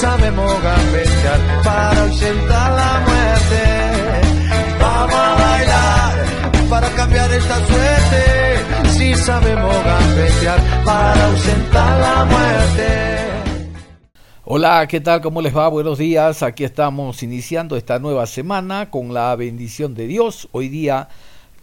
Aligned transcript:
Sabemos 0.00 0.50
gambetear 0.62 1.40
para 1.62 2.02
ausentar 2.04 2.72
la 2.72 3.04
muerte. 3.06 3.60
Vamos 4.80 5.14
a 5.14 5.34
bailar 5.34 6.24
para 6.70 6.88
cambiar 6.90 7.30
esta 7.30 7.56
suerte. 7.66 8.22
Si 8.96 9.14
sabemos 9.14 9.76
gambetear 9.84 10.58
para 10.86 11.26
ausentar 11.26 12.00
la 12.00 12.24
muerte. 12.24 12.88
Hola, 14.44 14.86
¿qué 14.88 15.00
tal? 15.00 15.20
¿Cómo 15.20 15.42
les 15.42 15.54
va? 15.54 15.68
Buenos 15.68 15.98
días. 15.98 16.42
Aquí 16.42 16.64
estamos 16.64 17.22
iniciando 17.22 17.76
esta 17.76 17.98
nueva 17.98 18.24
semana 18.26 18.90
con 18.90 19.12
la 19.12 19.36
bendición 19.36 19.94
de 19.94 20.06
Dios. 20.06 20.48
Hoy 20.52 20.70
día 20.70 21.10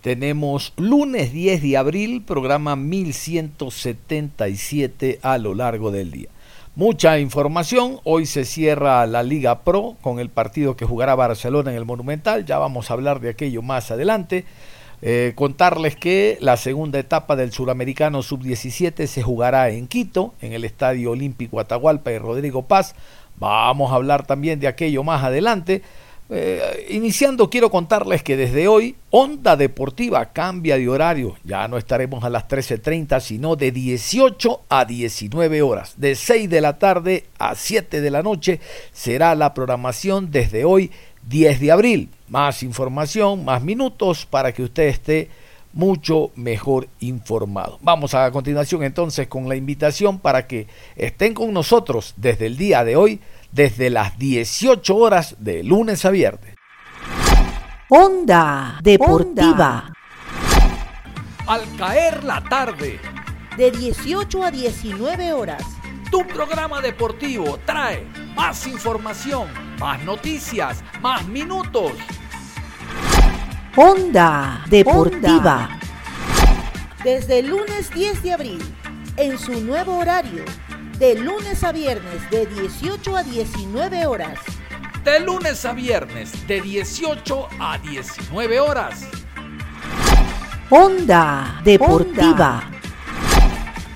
tenemos 0.01 0.73
lunes 0.77 1.33
10 1.33 1.63
de 1.63 1.75
abril, 1.75 2.21
programa 2.21 2.75
1177 2.75 5.17
a 5.23 5.39
lo 5.39 5.55
largo 5.55 5.89
del 5.89 6.11
día. 6.11 6.29
Mucha 6.77 7.17
información. 7.17 7.99
Hoy 8.03 8.27
se 8.27 8.45
cierra 8.45 9.07
la 9.07 9.23
Liga 9.23 9.63
Pro 9.63 9.97
con 9.99 10.19
el 10.19 10.29
partido 10.29 10.77
que 10.77 10.85
jugará 10.85 11.15
Barcelona 11.15 11.71
en 11.71 11.77
el 11.77 11.85
Monumental. 11.85 12.45
Ya 12.45 12.59
vamos 12.59 12.91
a 12.91 12.93
hablar 12.93 13.19
de 13.19 13.31
aquello 13.31 13.63
más 13.63 13.89
adelante. 13.89 14.45
Eh, 15.01 15.33
contarles 15.33 15.95
que 15.95 16.37
la 16.39 16.55
segunda 16.55 16.99
etapa 16.99 17.35
del 17.35 17.51
Suramericano 17.51 18.21
Sub-17 18.21 19.07
se 19.07 19.23
jugará 19.23 19.71
en 19.71 19.87
Quito, 19.87 20.35
en 20.39 20.53
el 20.53 20.63
Estadio 20.65 21.09
Olímpico 21.09 21.59
Atahualpa 21.59 22.11
y 22.11 22.19
Rodrigo 22.19 22.67
Paz. 22.67 22.93
Vamos 23.37 23.91
a 23.91 23.95
hablar 23.95 24.27
también 24.27 24.59
de 24.59 24.67
aquello 24.67 25.03
más 25.03 25.23
adelante. 25.23 25.81
Eh, 26.29 26.87
iniciando, 26.89 27.49
quiero 27.49 27.71
contarles 27.71 28.21
que 28.21 28.35
desde 28.35 28.67
hoy 28.67 28.97
Onda 29.11 29.55
Deportiva 29.55 30.25
cambia 30.33 30.77
de 30.77 30.89
horario. 30.89 31.35
Ya 31.45 31.67
no 31.67 31.77
estaremos 31.77 32.23
a 32.23 32.29
las 32.29 32.47
13.30, 32.47 33.21
sino 33.21 33.55
de 33.55 33.71
18 33.71 34.63
a 34.67 34.83
19 34.83 35.61
horas. 35.61 35.93
De 35.95 36.15
6 36.15 36.49
de 36.49 36.61
la 36.61 36.79
tarde 36.79 37.25
a 37.39 37.55
7 37.55 38.01
de 38.01 38.11
la 38.11 38.23
noche 38.23 38.59
será 38.91 39.35
la 39.35 39.53
programación 39.53 40.29
desde 40.29 40.65
hoy, 40.65 40.91
10 41.29 41.61
de 41.61 41.71
abril. 41.71 42.09
Más 42.27 42.61
información, 42.61 43.45
más 43.45 43.63
minutos 43.63 44.25
para 44.25 44.51
que 44.51 44.63
usted 44.63 44.87
esté 44.87 45.29
mucho 45.71 46.31
mejor 46.35 46.87
informado. 46.99 47.77
Vamos 47.81 48.13
a 48.15 48.29
continuación 48.31 48.83
entonces 48.83 49.27
con 49.27 49.47
la 49.47 49.55
invitación 49.55 50.19
para 50.19 50.47
que 50.47 50.67
estén 50.95 51.33
con 51.33 51.53
nosotros 51.53 52.13
desde 52.17 52.47
el 52.47 52.57
día 52.57 52.83
de 52.83 52.95
hoy 52.95 53.19
desde 53.51 53.89
las 53.89 54.17
18 54.17 54.95
horas 54.95 55.35
de 55.39 55.63
lunes 55.63 56.05
a 56.05 56.09
viernes. 56.09 56.55
Onda 57.89 58.79
Deportiva. 58.83 59.93
Al 61.47 61.61
caer 61.77 62.23
la 62.23 62.43
tarde. 62.43 62.99
De 63.55 63.71
18 63.71 64.43
a 64.43 64.51
19 64.51 65.33
horas. 65.33 65.63
Tu 66.11 66.25
programa 66.27 66.81
deportivo 66.81 67.59
trae 67.65 68.05
más 68.35 68.67
información, 68.67 69.47
más 69.79 70.03
noticias, 70.03 70.83
más 71.01 71.25
minutos. 71.27 71.93
Onda 73.75 74.63
Deportiva. 74.69 75.79
Desde 77.03 77.39
el 77.39 77.47
lunes 77.47 77.89
10 77.93 78.23
de 78.23 78.33
abril, 78.33 78.75
en 79.15 79.37
su 79.37 79.61
nuevo 79.61 79.97
horario 79.97 80.43
de 80.99 81.13
lunes 81.13 81.63
a 81.63 81.71
viernes 81.71 82.27
de 82.31 82.47
18 82.47 83.17
a 83.17 83.23
19 83.23 84.07
horas. 84.07 84.39
De 85.03 85.19
lunes 85.19 85.63
a 85.63 85.73
viernes 85.73 86.47
de 86.47 86.59
18 86.59 87.47
a 87.59 87.77
19 87.77 88.59
horas. 88.59 89.07
Onda 90.71 91.61
Deportiva. 91.63 92.71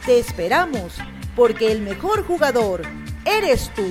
Te 0.06 0.20
esperamos 0.20 1.00
porque 1.36 1.72
el 1.72 1.82
mejor 1.82 2.24
jugador 2.26 2.84
eres 3.26 3.72
tú. 3.76 3.88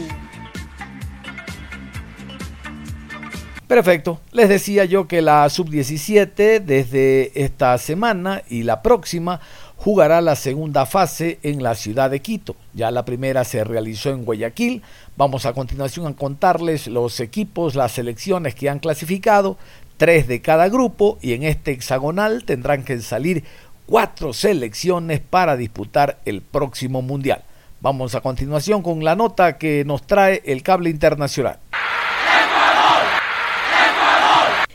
Perfecto. 3.67 4.21
Les 4.31 4.49
decía 4.49 4.85
yo 4.85 5.09
que 5.09 5.21
la 5.21 5.49
sub-17 5.49 6.61
desde 6.61 7.43
esta 7.43 7.77
semana 7.79 8.43
y 8.49 8.63
la 8.63 8.83
próxima 8.83 9.41
jugará 9.77 10.21
la 10.21 10.37
segunda 10.37 10.87
fase 10.87 11.41
en 11.43 11.63
la 11.63 11.75
ciudad 11.75 12.11
de 12.11 12.21
Quito. 12.21 12.57
Ya 12.73 12.91
la 12.91 13.05
primera 13.05 13.45
se 13.45 13.65
realizó 13.65 14.11
en 14.11 14.25
Guayaquil. 14.25 14.83
Vamos 15.17 15.47
a 15.47 15.53
continuación 15.53 16.07
a 16.07 16.17
contarles 16.17 16.87
los 16.87 17.21
equipos, 17.21 17.75
las 17.75 17.93
selecciones 17.93 18.55
que 18.55 18.69
han 18.69 18.79
clasificado, 18.79 19.59
tres 19.97 20.29
de 20.29 20.41
cada 20.41 20.69
grupo 20.69 21.19
y 21.21 21.33
en 21.35 21.43
este 21.43 21.73
hexagonal 21.73 22.45
tendrán 22.45 22.85
que 22.85 23.01
salir 23.01 23.45
cuatro 23.87 24.33
selecciones 24.33 25.21
para 25.21 25.57
disputar 25.57 26.21
el 26.25 26.43
próximo 26.43 27.03
mundial. 27.03 27.43
Vamos 27.81 28.15
a 28.15 28.21
continuación 28.21 28.83
con 28.83 29.03
la 29.03 29.17
nota 29.17 29.59
que 29.59 29.85
nos 29.85 30.07
trae 30.07 30.43
el 30.45 30.63
cable 30.63 30.91
internacional. 30.91 31.59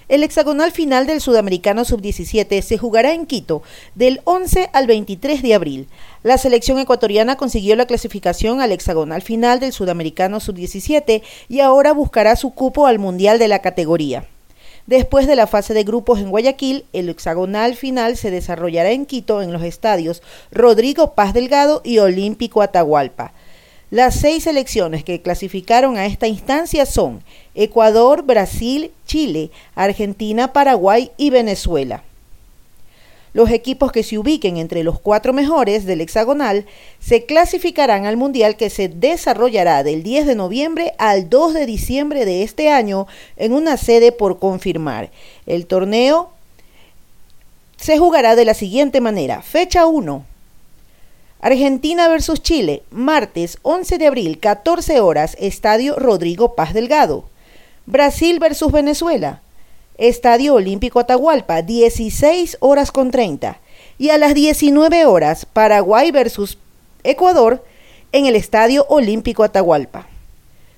El 0.08 0.24
hexagonal 0.24 0.72
final 0.72 1.08
del 1.08 1.20
Sudamericano 1.20 1.84
Sub-17 1.84 2.62
se 2.62 2.78
jugará 2.78 3.14
en 3.14 3.26
Quito 3.26 3.64
del 3.96 4.22
11 4.26 4.70
al 4.72 4.86
23 4.86 5.42
de 5.42 5.56
abril. 5.56 5.88
La 6.22 6.38
selección 6.38 6.78
ecuatoriana 6.78 7.38
consiguió 7.38 7.76
la 7.76 7.88
clasificación 7.88 8.62
al 8.62 8.72
hexagonal 8.72 9.24
final 9.24 9.60
del 9.60 9.74
Sudamericano 9.74 10.40
Sub-17 10.40 11.24
y 11.50 11.60
ahora 11.62 11.92
buscará 11.92 12.36
su 12.36 12.52
cupo 12.52 12.86
al 12.86 13.00
Mundial 13.00 13.40
de 13.40 13.48
la 13.48 13.60
categoría. 13.64 14.28
Después 14.86 15.26
de 15.26 15.36
la 15.36 15.48
fase 15.48 15.74
de 15.74 15.84
grupos 15.84 16.20
en 16.20 16.30
Guayaquil, 16.30 16.86
el 16.94 17.10
hexagonal 17.10 17.76
final 17.76 18.16
se 18.16 18.30
desarrollará 18.30 18.92
en 18.92 19.08
Quito 19.08 19.42
en 19.42 19.52
los 19.52 19.64
estadios 19.64 20.22
Rodrigo 20.52 21.16
Paz 21.16 21.34
Delgado 21.34 21.82
y 21.84 21.98
Olímpico 21.98 22.62
Atahualpa. 22.62 23.34
Las 23.92 24.16
seis 24.16 24.44
selecciones 24.44 25.04
que 25.04 25.22
clasificaron 25.22 25.98
a 25.98 26.08
esta 26.08 26.28
instancia 26.28 26.86
son 26.86 27.24
Ecuador, 27.54 28.24
Brasil, 28.24 28.92
Chile, 29.06 29.52
Argentina, 29.76 30.54
Paraguay 30.54 31.12
y 31.18 31.30
Venezuela. 31.30 32.04
Los 33.36 33.52
equipos 33.52 33.92
que 33.92 34.02
se 34.02 34.18
ubiquen 34.18 34.58
entre 34.58 34.84
los 34.84 35.00
cuatro 35.00 35.34
mejores 35.34 35.86
del 35.86 36.00
hexagonal 36.00 36.66
se 37.00 37.26
clasificarán 37.26 38.06
al 38.06 38.16
Mundial 38.16 38.56
que 38.56 38.70
se 38.70 38.88
desarrollará 38.88 39.84
del 39.84 40.04
10 40.04 40.26
de 40.26 40.36
noviembre 40.36 40.94
al 40.98 41.30
2 41.30 41.54
de 41.54 41.66
diciembre 41.66 42.24
de 42.26 42.44
este 42.44 42.70
año 42.70 43.08
en 43.36 43.52
una 43.52 43.76
sede 43.76 44.14
por 44.14 44.40
confirmar. 44.40 45.12
El 45.46 45.68
torneo 45.68 46.32
se 47.76 47.98
jugará 47.98 48.36
de 48.38 48.46
la 48.46 48.54
siguiente 48.54 49.02
manera. 49.02 49.42
Fecha 49.42 49.86
1. 49.86 50.26
Argentina 51.46 52.08
versus 52.08 52.42
Chile, 52.42 52.82
martes 52.90 53.60
11 53.62 54.00
de 54.00 54.08
abril, 54.08 54.40
14 54.40 55.00
horas, 55.00 55.38
Estadio 55.40 55.96
Rodrigo 55.96 56.56
Paz 56.56 56.74
Delgado. 56.74 57.26
Brasil 57.86 58.40
versus 58.40 58.72
Venezuela, 58.72 59.44
Estadio 60.00 60.56
Olímpico 60.56 61.00
Atahualpa, 61.00 61.62
16 61.62 62.58
horas 62.62 62.92
con 62.92 63.12
30. 63.12 63.60
Y 64.00 64.10
a 64.10 64.18
las 64.18 64.34
19 64.34 65.06
horas, 65.06 65.46
Paraguay 65.46 66.10
versus 66.10 66.58
Ecuador, 67.04 67.64
en 68.12 68.26
el 68.26 68.36
Estadio 68.36 68.88
Olímpico 68.90 69.44
Atahualpa. 69.44 70.08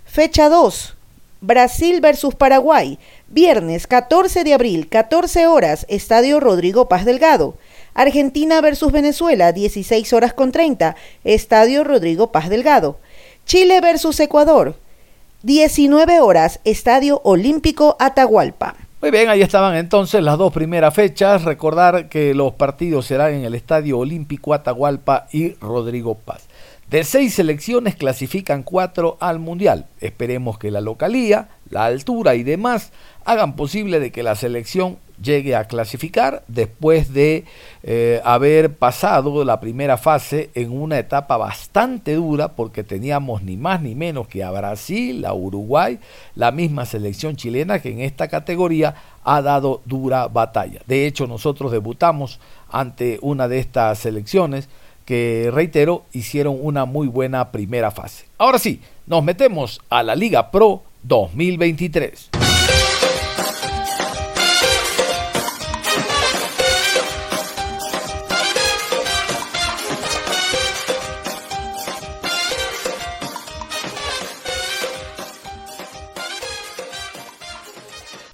Fecha 0.03 0.49
2. 0.49 0.95
Brasil 1.39 2.01
versus 2.01 2.35
Paraguay, 2.35 2.99
viernes 3.29 3.87
14 3.87 4.43
de 4.43 4.53
abril, 4.53 4.89
14 4.89 5.47
horas, 5.47 5.85
Estadio 5.87 6.41
Rodrigo 6.41 6.89
Paz 6.89 7.05
Delgado. 7.05 7.55
Argentina 7.97 8.61
versus 8.61 8.91
Venezuela, 8.91 9.51
16 9.51 10.13
horas 10.13 10.31
con 10.31 10.51
30, 10.51 10.95
Estadio 11.23 11.83
Rodrigo 11.83 12.31
Paz 12.31 12.47
Delgado. 12.47 12.99
Chile 13.47 13.81
versus 13.81 14.19
Ecuador, 14.19 14.75
19 15.41 16.19
horas, 16.19 16.59
Estadio 16.63 17.19
Olímpico 17.23 17.97
Atahualpa. 17.99 18.75
Muy 19.01 19.09
bien, 19.09 19.29
ahí 19.29 19.41
estaban 19.41 19.75
entonces 19.75 20.21
las 20.21 20.37
dos 20.37 20.53
primeras 20.53 20.93
fechas. 20.93 21.43
Recordar 21.43 22.07
que 22.07 22.35
los 22.35 22.53
partidos 22.53 23.07
serán 23.07 23.33
en 23.33 23.45
el 23.45 23.55
Estadio 23.55 23.97
Olímpico 23.97 24.53
Atahualpa 24.53 25.25
y 25.31 25.53
Rodrigo 25.53 26.13
Paz. 26.13 26.43
De 26.91 27.03
seis 27.03 27.33
selecciones 27.33 27.95
clasifican 27.95 28.61
cuatro 28.61 29.17
al 29.19 29.39
Mundial. 29.39 29.87
Esperemos 30.01 30.59
que 30.59 30.69
la 30.69 30.81
localía, 30.81 31.49
la 31.71 31.85
altura 31.85 32.35
y 32.35 32.43
demás 32.43 32.91
hagan 33.25 33.55
posible 33.55 33.99
de 33.99 34.11
que 34.11 34.21
la 34.21 34.35
selección 34.35 34.99
llegue 35.21 35.55
a 35.55 35.65
clasificar 35.65 36.43
después 36.47 37.13
de 37.13 37.45
eh, 37.83 38.21
haber 38.23 38.75
pasado 38.75 39.43
la 39.43 39.59
primera 39.59 39.97
fase 39.97 40.49
en 40.53 40.71
una 40.71 40.99
etapa 40.99 41.37
bastante 41.37 42.15
dura 42.15 42.49
porque 42.49 42.83
teníamos 42.83 43.43
ni 43.43 43.57
más 43.57 43.81
ni 43.81 43.95
menos 43.95 44.27
que 44.27 44.43
a 44.43 44.51
Brasil, 44.51 45.25
a 45.25 45.33
Uruguay, 45.33 45.99
la 46.35 46.51
misma 46.51 46.85
selección 46.85 47.35
chilena 47.35 47.79
que 47.79 47.91
en 47.91 48.01
esta 48.01 48.27
categoría 48.27 48.95
ha 49.23 49.41
dado 49.41 49.81
dura 49.85 50.27
batalla. 50.27 50.81
De 50.87 51.05
hecho, 51.05 51.27
nosotros 51.27 51.71
debutamos 51.71 52.39
ante 52.71 53.19
una 53.21 53.47
de 53.47 53.59
estas 53.59 53.99
selecciones 53.99 54.69
que, 55.05 55.49
reitero, 55.53 56.05
hicieron 56.11 56.57
una 56.61 56.85
muy 56.85 57.07
buena 57.07 57.51
primera 57.51 57.91
fase. 57.91 58.25
Ahora 58.37 58.59
sí, 58.59 58.81
nos 59.05 59.23
metemos 59.23 59.81
a 59.89 60.03
la 60.03 60.15
Liga 60.15 60.51
Pro 60.51 60.83
2023. 61.03 62.29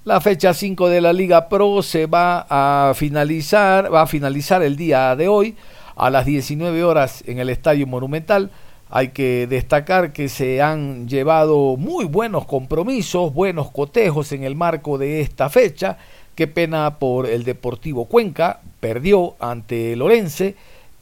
La 0.04 0.20
fecha 0.20 0.52
5 0.52 0.90
de 0.90 1.00
la 1.00 1.14
Liga 1.14 1.48
Pro 1.48 1.80
se 1.80 2.04
va 2.04 2.44
a 2.50 2.92
finalizar, 2.92 3.90
va 3.90 4.02
a 4.02 4.06
finalizar 4.06 4.62
el 4.62 4.76
día 4.76 5.16
de 5.16 5.28
hoy 5.28 5.56
a 5.96 6.10
las 6.10 6.26
19 6.26 6.84
horas 6.84 7.24
en 7.26 7.38
el 7.38 7.48
Estadio 7.48 7.86
Monumental. 7.86 8.50
Hay 8.90 9.08
que 9.08 9.46
destacar 9.46 10.12
que 10.12 10.28
se 10.28 10.60
han 10.60 11.08
llevado 11.08 11.78
muy 11.78 12.04
buenos 12.04 12.44
compromisos, 12.44 13.32
buenos 13.32 13.70
cotejos 13.70 14.30
en 14.32 14.44
el 14.44 14.56
marco 14.56 14.98
de 14.98 15.22
esta 15.22 15.48
fecha. 15.48 15.96
Qué 16.34 16.48
pena 16.48 16.98
por 16.98 17.24
el 17.24 17.44
Deportivo 17.44 18.04
Cuenca, 18.04 18.60
perdió 18.80 19.36
ante 19.40 19.96
Lorense. 19.96 20.54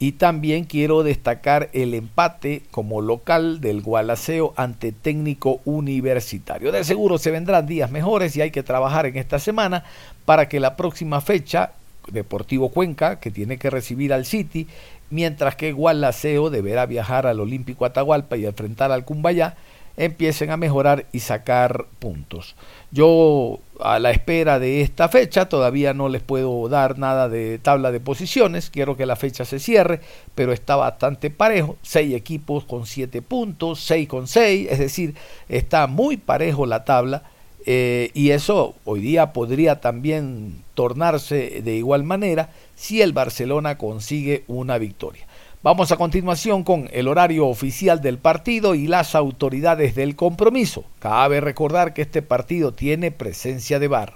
Y 0.03 0.11
también 0.11 0.65
quiero 0.65 1.05
destacar 1.05 1.71
el 1.73 1.95
empate 1.95 2.63
como 2.73 3.01
local 3.01 3.61
del 3.61 3.83
Gualaceo 3.83 4.53
ante 4.57 4.91
técnico 4.91 5.61
universitario. 5.65 6.73
De 6.73 6.83
seguro 6.83 7.19
se 7.19 7.31
vendrán 7.31 7.69
días 7.69 7.89
mejores 7.93 8.35
y 8.35 8.41
hay 8.41 8.51
que 8.51 8.65
trabajar 8.65 9.07
en 9.07 9.17
esta 9.17 9.39
semana 9.39 9.85
para 10.25 10.49
que 10.49 10.59
la 10.59 10.75
próxima 10.75 11.21
fecha 11.21 11.71
Deportivo 12.09 12.71
Cuenca, 12.71 13.21
que 13.21 13.31
tiene 13.31 13.59
que 13.59 13.71
recibir 13.71 14.13
al 14.13 14.27
City, 14.27 14.67
mientras 15.11 15.55
que 15.55 15.71
Gualaceo 15.71 16.51
deberá 16.51 16.85
viajar 16.87 17.29
al 17.29 17.39
Olímpico 17.39 17.85
Atahualpa 17.85 18.37
y 18.37 18.45
enfrentar 18.45 18.91
al 18.91 19.05
Cumbayá, 19.05 19.55
empiecen 19.97 20.51
a 20.51 20.57
mejorar 20.57 21.07
y 21.13 21.21
sacar 21.21 21.87
puntos. 22.01 22.57
Yo 22.93 23.59
a 23.81 23.99
la 23.99 24.11
espera 24.11 24.59
de 24.59 24.83
esta 24.83 25.09
fecha 25.09 25.49
todavía 25.49 25.95
no 25.95 26.11
les 26.11 26.23
puedo 26.23 26.69
dar 26.69 26.99
nada 26.99 27.31
de 27.31 27.59
tabla 27.59 27.91
de 27.91 28.01
posiciones, 28.01 28.69
quiero 28.69 28.99
que 28.99 29.07
la 29.07 29.17
fecha 29.17 29.47
se 29.47 29.59
cierre, 29.59 30.01
pero 30.35 30.53
está 30.53 30.77
bastante 30.77 31.31
parejo, 31.31 31.77
seis 31.81 32.15
equipos 32.15 32.65
con 32.65 32.87
siete 32.87 33.23
puntos, 33.23 33.81
seis 33.81 34.07
con 34.09 34.29
seis, 34.29 34.69
es 34.71 34.79
decir, 34.79 35.15
está 35.49 35.87
muy 35.87 36.19
parejo 36.19 36.67
la 36.67 36.85
tabla. 36.85 37.23
Eh, 37.65 38.11
y 38.13 38.31
eso 38.31 38.75
hoy 38.85 39.01
día 39.01 39.33
podría 39.33 39.81
también 39.81 40.63
tornarse 40.75 41.63
de 41.63 41.77
igual 41.77 42.03
manera 42.03 42.51
si 42.75 43.01
el 43.03 43.13
Barcelona 43.13 43.79
consigue 43.79 44.45
una 44.49 44.79
victoria. 44.79 45.27
Vamos 45.65 45.93
a 45.93 45.97
continuación 45.97 46.65
con 46.65 46.89
el 46.91 47.07
horario 47.07 47.47
oficial 47.47 48.01
del 48.01 48.19
partido 48.19 48.75
y 48.75 48.89
las 48.89 49.15
autoridades 49.15 49.95
del 49.95 50.17
compromiso. 50.17 50.85
Cabe 50.99 51.41
recordar 51.41 51.95
que 51.95 52.03
este 52.03 52.21
partido 52.21 52.73
tiene 52.73 53.13
presencia 53.13 53.79
de 53.79 53.87
bar. 53.87 54.15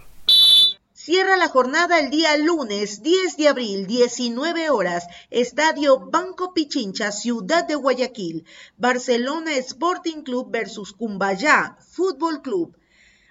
Cierra 0.93 1.37
la 1.37 1.46
jornada 1.48 2.00
el 2.00 2.10
día 2.10 2.37
lunes 2.37 3.00
10 3.04 3.37
de 3.37 3.46
abril, 3.46 3.87
19 3.87 4.70
horas, 4.70 5.06
Estadio 5.31 6.00
Banco 6.10 6.52
Pichincha, 6.52 7.12
Ciudad 7.12 7.64
de 7.64 7.76
Guayaquil, 7.76 8.44
Barcelona 8.76 9.52
Sporting 9.52 10.22
Club 10.22 10.50
versus 10.50 10.93
Cumbayá 10.93 11.76
Fútbol 11.93 12.43
Club. 12.43 12.76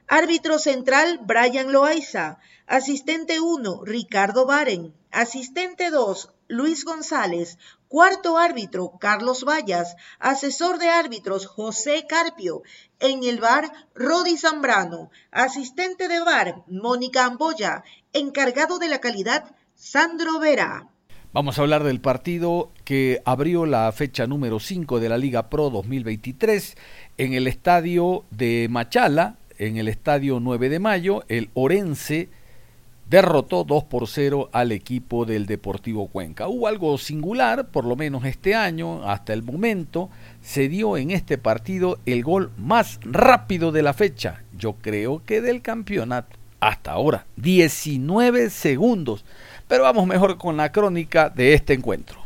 Árbitro 0.07 0.57
central, 0.57 1.19
Brian 1.21 1.73
Loaiza. 1.73 2.39
Asistente 2.65 3.41
1, 3.41 3.81
Ricardo 3.83 4.45
Baren. 4.45 4.93
Asistente 5.11 5.89
2, 5.89 6.29
Luis 6.47 6.85
González. 6.85 7.57
Cuarto 7.87 8.37
árbitro, 8.37 8.93
Carlos 8.99 9.43
Vallas. 9.43 9.95
Asesor 10.19 10.77
de 10.79 10.89
árbitros, 10.89 11.47
José 11.47 12.05
Carpio. 12.07 12.61
En 12.99 13.23
el 13.23 13.39
bar, 13.39 13.71
Rodi 13.93 14.37
Zambrano. 14.37 15.09
Asistente 15.31 16.07
de 16.07 16.19
bar, 16.19 16.63
Mónica 16.67 17.25
Amboya. 17.25 17.83
Encargado 18.13 18.79
de 18.79 18.89
la 18.89 18.99
calidad, 18.99 19.55
Sandro 19.75 20.39
Vera. 20.39 20.87
Vamos 21.35 21.59
a 21.59 21.63
hablar 21.63 21.83
del 21.83 21.99
partido 21.99 22.71
que 22.85 23.21
abrió 23.25 23.65
la 23.65 23.91
fecha 23.91 24.25
número 24.25 24.61
5 24.61 25.01
de 25.01 25.09
la 25.09 25.17
Liga 25.17 25.49
Pro 25.49 25.69
2023 25.69 26.77
en 27.17 27.33
el 27.33 27.47
estadio 27.47 28.23
de 28.31 28.67
Machala, 28.69 29.35
en 29.57 29.75
el 29.75 29.89
estadio 29.89 30.39
9 30.39 30.69
de 30.69 30.79
mayo, 30.79 31.25
el 31.27 31.49
Orense 31.53 32.29
derrotó 33.09 33.63
2 33.63 33.83
por 33.85 34.07
0 34.07 34.49
al 34.51 34.71
equipo 34.71 35.25
del 35.25 35.45
Deportivo 35.45 36.07
Cuenca. 36.07 36.47
Hubo 36.47 36.67
algo 36.67 36.97
singular, 36.97 37.67
por 37.67 37.85
lo 37.85 37.95
menos 37.95 38.25
este 38.25 38.55
año, 38.55 39.07
hasta 39.09 39.33
el 39.33 39.43
momento, 39.43 40.09
se 40.41 40.67
dio 40.69 40.97
en 40.97 41.11
este 41.11 41.37
partido 41.37 41.99
el 42.05 42.23
gol 42.23 42.51
más 42.57 42.99
rápido 43.03 43.71
de 43.71 43.83
la 43.83 43.93
fecha, 43.93 44.43
yo 44.57 44.73
creo 44.81 45.21
que 45.25 45.41
del 45.41 45.61
campeonato, 45.61 46.37
hasta 46.59 46.91
ahora, 46.91 47.25
19 47.37 48.49
segundos. 48.49 49.25
Pero 49.67 49.83
vamos 49.83 50.07
mejor 50.07 50.37
con 50.37 50.57
la 50.57 50.71
crónica 50.71 51.29
de 51.29 51.53
este 51.53 51.73
encuentro. 51.73 52.24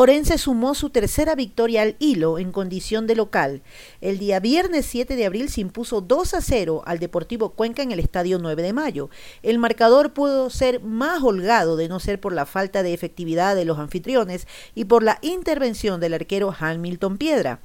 Orense 0.00 0.38
sumó 0.38 0.76
su 0.76 0.90
tercera 0.90 1.34
victoria 1.34 1.82
al 1.82 1.96
hilo 1.98 2.38
en 2.38 2.52
condición 2.52 3.08
de 3.08 3.16
local. 3.16 3.62
El 4.00 4.20
día 4.20 4.38
viernes 4.38 4.86
7 4.86 5.16
de 5.16 5.26
abril 5.26 5.48
se 5.48 5.60
impuso 5.60 6.00
2 6.00 6.34
a 6.34 6.40
0 6.40 6.82
al 6.86 7.00
Deportivo 7.00 7.50
Cuenca 7.50 7.82
en 7.82 7.90
el 7.90 7.98
Estadio 7.98 8.38
9 8.38 8.62
de 8.62 8.72
Mayo. 8.72 9.10
El 9.42 9.58
marcador 9.58 10.12
pudo 10.12 10.50
ser 10.50 10.80
más 10.84 11.24
holgado 11.24 11.76
de 11.76 11.88
no 11.88 11.98
ser 11.98 12.20
por 12.20 12.32
la 12.32 12.46
falta 12.46 12.84
de 12.84 12.94
efectividad 12.94 13.56
de 13.56 13.64
los 13.64 13.80
anfitriones 13.80 14.46
y 14.76 14.84
por 14.84 15.02
la 15.02 15.18
intervención 15.20 16.00
del 16.00 16.14
arquero 16.14 16.54
Hamilton 16.56 17.18
Piedra. 17.18 17.60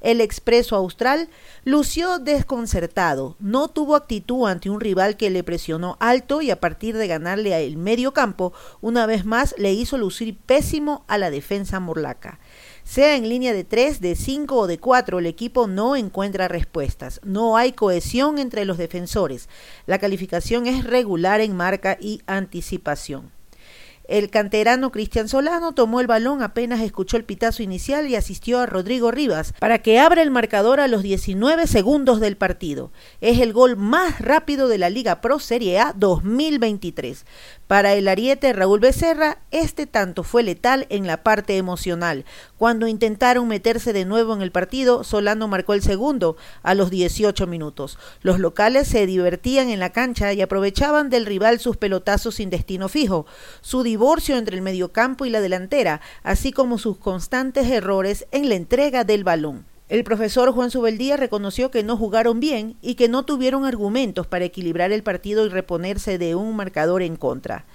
El 0.00 0.20
expreso 0.20 0.76
austral 0.76 1.28
lució 1.64 2.18
desconcertado, 2.18 3.36
no 3.40 3.68
tuvo 3.68 3.96
actitud 3.96 4.46
ante 4.46 4.70
un 4.70 4.80
rival 4.80 5.16
que 5.16 5.30
le 5.30 5.42
presionó 5.42 5.96
alto 6.00 6.42
y 6.42 6.50
a 6.50 6.60
partir 6.60 6.96
de 6.96 7.06
ganarle 7.06 7.54
al 7.54 7.76
medio 7.76 8.12
campo, 8.12 8.52
una 8.80 9.06
vez 9.06 9.24
más 9.24 9.54
le 9.58 9.72
hizo 9.72 9.98
lucir 9.98 10.36
pésimo 10.36 11.04
a 11.08 11.18
la 11.18 11.30
defensa 11.30 11.80
morlaca. 11.80 12.38
Sea 12.84 13.16
en 13.16 13.28
línea 13.28 13.54
de 13.54 13.64
3, 13.64 14.00
de 14.00 14.14
5 14.14 14.56
o 14.56 14.66
de 14.66 14.78
4, 14.78 15.18
el 15.18 15.26
equipo 15.26 15.66
no 15.66 15.96
encuentra 15.96 16.48
respuestas. 16.48 17.20
No 17.24 17.56
hay 17.56 17.72
cohesión 17.72 18.38
entre 18.38 18.66
los 18.66 18.76
defensores. 18.76 19.48
La 19.86 19.98
calificación 19.98 20.66
es 20.66 20.84
regular 20.84 21.40
en 21.40 21.56
marca 21.56 21.96
y 21.98 22.20
anticipación. 22.26 23.33
El 24.06 24.28
canterano 24.28 24.92
Cristian 24.92 25.28
Solano 25.28 25.72
tomó 25.72 26.00
el 26.00 26.06
balón 26.06 26.42
apenas 26.42 26.80
escuchó 26.82 27.16
el 27.16 27.24
pitazo 27.24 27.62
inicial 27.62 28.06
y 28.06 28.16
asistió 28.16 28.60
a 28.60 28.66
Rodrigo 28.66 29.10
Rivas 29.10 29.54
para 29.58 29.78
que 29.78 29.98
abra 29.98 30.20
el 30.20 30.30
marcador 30.30 30.78
a 30.78 30.88
los 30.88 31.02
19 31.02 31.66
segundos 31.66 32.20
del 32.20 32.36
partido. 32.36 32.92
Es 33.22 33.40
el 33.40 33.54
gol 33.54 33.76
más 33.76 34.20
rápido 34.20 34.68
de 34.68 34.76
la 34.76 34.90
Liga 34.90 35.22
Pro 35.22 35.38
Serie 35.38 35.78
A 35.78 35.94
2023. 35.96 37.24
Para 37.66 37.94
el 37.94 38.08
ariete 38.08 38.52
Raúl 38.52 38.80
Becerra, 38.80 39.38
este 39.50 39.86
tanto 39.86 40.22
fue 40.22 40.42
letal 40.42 40.86
en 40.90 41.06
la 41.06 41.22
parte 41.22 41.56
emocional. 41.56 42.26
Cuando 42.58 42.86
intentaron 42.88 43.48
meterse 43.48 43.94
de 43.94 44.04
nuevo 44.04 44.34
en 44.34 44.42
el 44.42 44.52
partido, 44.52 45.02
Solano 45.02 45.48
marcó 45.48 45.72
el 45.72 45.80
segundo 45.80 46.36
a 46.62 46.74
los 46.74 46.90
18 46.90 47.46
minutos. 47.46 47.98
Los 48.20 48.38
locales 48.38 48.86
se 48.86 49.06
divertían 49.06 49.70
en 49.70 49.80
la 49.80 49.92
cancha 49.92 50.34
y 50.34 50.42
aprovechaban 50.42 51.08
del 51.08 51.24
rival 51.24 51.58
sus 51.58 51.78
pelotazos 51.78 52.34
sin 52.34 52.50
destino 52.50 52.90
fijo, 52.90 53.24
su 53.62 53.82
divorcio 53.82 54.36
entre 54.36 54.56
el 54.56 54.62
mediocampo 54.62 55.24
y 55.24 55.30
la 55.30 55.40
delantera, 55.40 56.02
así 56.22 56.52
como 56.52 56.76
sus 56.76 56.98
constantes 56.98 57.70
errores 57.70 58.26
en 58.30 58.50
la 58.50 58.56
entrega 58.56 59.04
del 59.04 59.24
balón. 59.24 59.64
El 59.90 60.02
profesor 60.02 60.50
Juan 60.52 60.70
Subeldía 60.70 61.18
reconoció 61.18 61.70
que 61.70 61.82
no 61.82 61.98
jugaron 61.98 62.40
bien 62.40 62.76
y 62.80 62.94
que 62.94 63.08
no 63.08 63.24
tuvieron 63.24 63.66
argumentos 63.66 64.26
para 64.26 64.46
equilibrar 64.46 64.92
el 64.92 65.02
partido 65.02 65.44
y 65.44 65.50
reponerse 65.50 66.16
de 66.16 66.34
un 66.34 66.56
marcador 66.56 67.02
en 67.02 67.16
contra. 67.16 67.66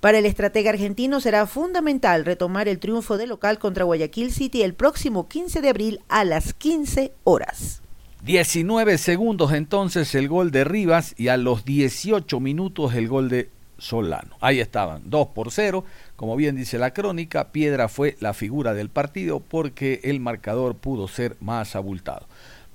Para 0.00 0.18
el 0.18 0.24
estratega 0.24 0.70
argentino 0.70 1.20
será 1.20 1.46
fundamental 1.46 2.24
retomar 2.24 2.66
el 2.66 2.78
triunfo 2.78 3.18
de 3.18 3.26
local 3.26 3.58
contra 3.58 3.84
Guayaquil 3.84 4.32
City 4.32 4.62
el 4.62 4.72
próximo 4.72 5.28
15 5.28 5.60
de 5.60 5.68
abril 5.68 6.00
a 6.08 6.24
las 6.24 6.54
15 6.54 7.12
horas. 7.24 7.82
19 8.24 8.96
segundos 8.96 9.52
entonces 9.52 10.14
el 10.14 10.28
gol 10.28 10.50
de 10.50 10.64
Rivas 10.64 11.14
y 11.18 11.28
a 11.28 11.36
los 11.36 11.66
18 11.66 12.40
minutos 12.40 12.94
el 12.94 13.08
gol 13.08 13.28
de 13.28 13.50
Solano. 13.80 14.36
Ahí 14.40 14.60
estaban, 14.60 15.02
2 15.06 15.28
por 15.28 15.50
0. 15.50 15.84
Como 16.16 16.36
bien 16.36 16.54
dice 16.54 16.78
la 16.78 16.92
crónica, 16.92 17.50
Piedra 17.52 17.88
fue 17.88 18.16
la 18.20 18.34
figura 18.34 18.74
del 18.74 18.88
partido 18.88 19.40
porque 19.40 20.00
el 20.04 20.20
marcador 20.20 20.76
pudo 20.76 21.08
ser 21.08 21.36
más 21.40 21.74
abultado. 21.74 22.26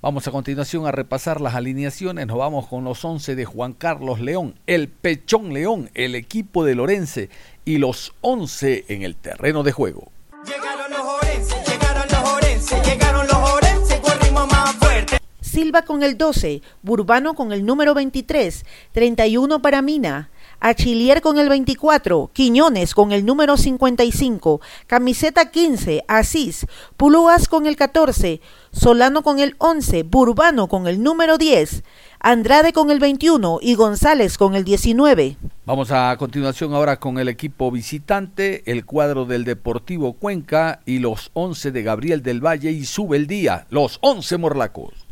Vamos 0.02 0.28
a 0.28 0.32
continuación 0.32 0.86
a 0.86 0.92
repasar 0.92 1.42
las 1.42 1.56
alineaciones. 1.56 2.28
Nos 2.28 2.38
vamos 2.38 2.68
con 2.68 2.84
los 2.84 3.04
11 3.04 3.36
de 3.36 3.46
Juan 3.46 3.74
Carlos 3.74 4.20
León, 4.20 4.54
el 4.68 4.88
Pechón 4.88 5.52
León, 5.52 5.90
el 5.96 6.14
equipo 6.14 6.64
de 6.64 6.76
Lorense 6.76 7.30
y 7.66 7.80
los 7.80 8.14
11 8.22 8.86
en 8.90 9.02
el 9.02 9.16
terreno 9.16 9.64
de 9.64 9.72
juego. 9.72 10.12
Llegaron 10.46 10.92
los 10.92 11.00
Orense, 11.00 11.56
llegaron 11.68 12.08
los 12.08 12.34
Orense, 12.34 12.82
llegaron 12.84 13.26
los 13.26 13.52
Orense 13.52 14.00
con 14.00 14.20
ritmo 14.20 14.46
más 14.46 14.76
fuerte. 14.76 15.18
Silva 15.42 15.82
con 15.82 16.04
el 16.04 16.20
12, 16.20 16.62
Burbano 16.84 17.34
con 17.34 17.52
el 17.52 17.66
número 17.66 17.96
23, 17.96 18.64
31 18.92 19.60
para 19.64 19.82
Mina, 19.82 20.30
Achilier 20.60 21.22
con 21.22 21.38
el 21.38 21.50
24, 21.50 22.32
Quiñones 22.34 22.94
con 22.94 23.12
el 23.12 23.26
número 23.26 23.58
55, 23.58 24.62
camiseta 24.88 25.52
15, 25.52 26.04
Asís, 26.08 26.66
Pulúas 26.98 27.48
con 27.48 27.68
el 27.68 27.76
14, 27.76 28.42
Solano 28.72 29.22
con 29.22 29.40
el 29.40 29.56
11, 29.60 30.04
Burbano 30.04 30.68
con 30.68 30.88
el 30.88 31.02
número 31.04 31.38
10, 31.38 31.84
Andrade 32.20 32.74
con 32.74 32.90
el 32.92 33.00
21 33.00 33.60
y 33.62 33.76
González 33.76 34.38
con 34.38 34.56
el 34.56 34.64
19. 34.64 35.38
Vamos 35.66 35.92
a 35.92 36.16
continuación 36.18 36.74
ahora 36.74 37.00
con 37.00 37.20
el 37.20 37.28
equipo 37.28 37.72
visitante, 37.72 38.64
el 38.66 38.86
cuadro 38.86 39.26
del 39.26 39.44
Deportivo 39.46 40.14
Cuenca 40.14 40.82
y 40.86 41.00
los 41.00 41.32
11 41.34 41.72
de 41.72 41.84
Gabriel 41.84 42.24
del 42.24 42.44
Valle 42.44 42.72
y 42.72 42.86
sube 42.86 43.18
el 43.18 43.28
día, 43.28 43.68
los 43.70 44.00
11 44.02 44.38
morlacos. 44.38 45.05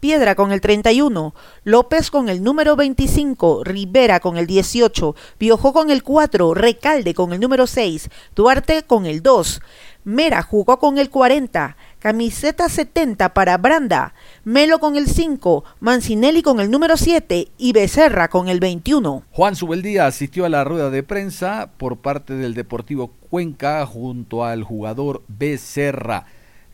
Piedra 0.00 0.34
con 0.34 0.52
el 0.52 0.60
31, 0.60 1.34
López 1.64 2.10
con 2.10 2.28
el 2.28 2.42
número 2.42 2.76
25, 2.76 3.64
Rivera 3.64 4.20
con 4.20 4.36
el 4.36 4.46
18, 4.46 5.16
Piojó 5.38 5.72
con 5.72 5.90
el 5.90 6.02
4, 6.02 6.54
Recalde 6.54 7.14
con 7.14 7.32
el 7.32 7.40
número 7.40 7.66
6, 7.66 8.08
Duarte 8.34 8.84
con 8.84 9.06
el 9.06 9.22
2, 9.22 9.60
Mera 10.04 10.42
jugó 10.42 10.78
con 10.78 10.96
el 10.96 11.10
40, 11.10 11.76
camiseta 11.98 12.68
70 12.68 13.34
para 13.34 13.58
Branda, 13.58 14.14
Melo 14.44 14.78
con 14.78 14.96
el 14.96 15.06
5, 15.06 15.64
Mancinelli 15.80 16.40
con 16.40 16.60
el 16.60 16.70
número 16.70 16.96
7 16.96 17.48
y 17.58 17.72
Becerra 17.72 18.28
con 18.28 18.48
el 18.48 18.58
21. 18.60 19.24
Juan 19.32 19.54
Subeldía 19.54 20.06
asistió 20.06 20.46
a 20.46 20.48
la 20.48 20.64
rueda 20.64 20.88
de 20.90 21.02
prensa 21.02 21.72
por 21.76 21.98
parte 21.98 22.34
del 22.34 22.54
Deportivo 22.54 23.10
Cuenca 23.28 23.84
junto 23.84 24.44
al 24.44 24.62
jugador 24.62 25.22
Becerra. 25.28 26.24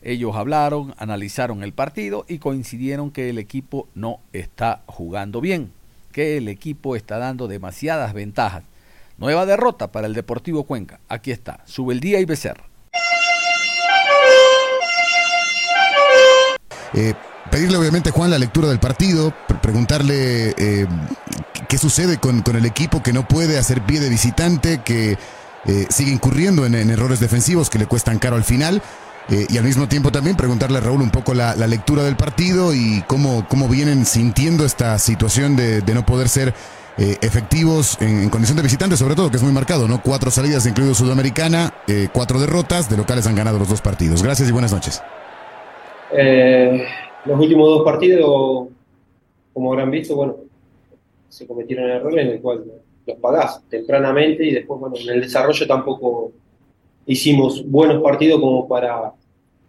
Ellos 0.05 0.35
hablaron, 0.35 0.93
analizaron 0.99 1.63
el 1.63 1.73
partido 1.73 2.25
y 2.27 2.37
coincidieron 2.37 3.09
que 3.09 3.27
el 3.31 3.39
equipo 3.39 3.87
no 3.95 4.19
está 4.33 4.83
jugando 4.85 5.41
bien, 5.41 5.71
que 6.11 6.37
el 6.37 6.47
equipo 6.47 6.95
está 6.95 7.17
dando 7.17 7.47
demasiadas 7.47 8.13
ventajas. 8.13 8.63
Nueva 9.17 9.47
derrota 9.47 9.91
para 9.91 10.05
el 10.05 10.13
Deportivo 10.13 10.65
Cuenca. 10.65 10.99
Aquí 11.09 11.31
está, 11.31 11.61
Subeldía 11.65 12.19
y 12.19 12.25
Becerra. 12.25 12.65
Eh, 16.93 17.15
pedirle 17.49 17.77
obviamente 17.77 18.11
Juan 18.11 18.29
la 18.29 18.37
lectura 18.37 18.67
del 18.67 18.79
partido, 18.79 19.33
preguntarle 19.63 20.53
eh, 20.55 20.85
qué 21.67 21.79
sucede 21.79 22.19
con, 22.19 22.43
el 22.45 22.65
equipo 22.67 23.01
que 23.01 23.11
no 23.11 23.27
puede 23.27 23.57
hacer 23.57 23.81
pie 23.81 23.99
de 23.99 24.09
visitante, 24.09 24.81
que 24.85 25.17
eh, 25.65 25.87
sigue 25.89 26.11
incurriendo 26.11 26.63
en, 26.63 26.75
errores 26.75 27.19
defensivos 27.19 27.71
que 27.71 27.79
le 27.79 27.87
cuestan 27.87 28.19
caro 28.19 28.35
al 28.35 28.43
final. 28.43 28.83
Eh, 29.29 29.47
y 29.49 29.57
al 29.57 29.63
mismo 29.63 29.87
tiempo 29.87 30.11
también 30.11 30.37
preguntarle 30.37 30.77
a 30.77 30.81
Raúl 30.81 31.01
un 31.01 31.09
poco 31.09 31.33
la, 31.33 31.55
lectura 31.67 32.03
del 32.03 32.15
partido 32.15 32.73
y 32.75 33.03
cómo, 33.07 33.47
cómo 33.49 33.67
vienen 33.67 34.05
sintiendo 34.05 34.65
esta 34.65 34.99
situación 34.99 35.55
de, 35.55 35.81
no 35.93 36.05
poder 36.05 36.29
ser 36.29 36.53
eh, 36.97 37.17
efectivos 37.21 37.99
en, 38.01 38.29
condición 38.29 38.57
de 38.57 38.63
visitante, 38.63 38.95
sobre 38.95 39.15
todo, 39.15 39.31
que 39.31 39.37
es 39.37 39.43
muy 39.43 39.51
marcado, 39.51 39.87
¿no? 39.87 40.01
Cuatro 40.01 40.29
salidas, 40.29 40.65
incluido 40.67 40.93
Sudamericana, 40.93 41.73
eh, 41.87 42.07
cuatro 42.13 42.39
derrotas, 42.39 42.89
de 42.89 42.97
locales 42.97 43.25
han 43.25 43.35
ganado 43.35 43.57
los 43.57 43.69
dos 43.69 43.81
partidos. 43.81 44.21
Gracias 44.21 44.47
y 44.47 44.51
buenas 44.51 44.71
noches. 44.71 45.01
los 47.25 47.39
últimos 47.39 47.67
dos 47.67 47.83
partidos, 47.83 48.67
como 49.53 49.73
habrán 49.73 49.89
visto, 49.89 50.15
bueno, 50.15 50.35
se 51.29 51.47
cometieron 51.47 51.89
errores 51.89 52.25
en 52.25 52.31
el 52.33 52.41
cual 52.41 52.63
los 53.07 53.17
pagás 53.17 53.61
tempranamente 53.69 54.45
y 54.45 54.53
después, 54.53 54.79
bueno, 54.79 54.95
en 54.97 55.09
el 55.09 55.21
desarrollo 55.21 55.67
tampoco 55.67 56.31
hicimos 57.05 57.63
buenos 57.69 58.01
partidos 58.01 58.39
como 58.39 58.67
para, 58.67 59.13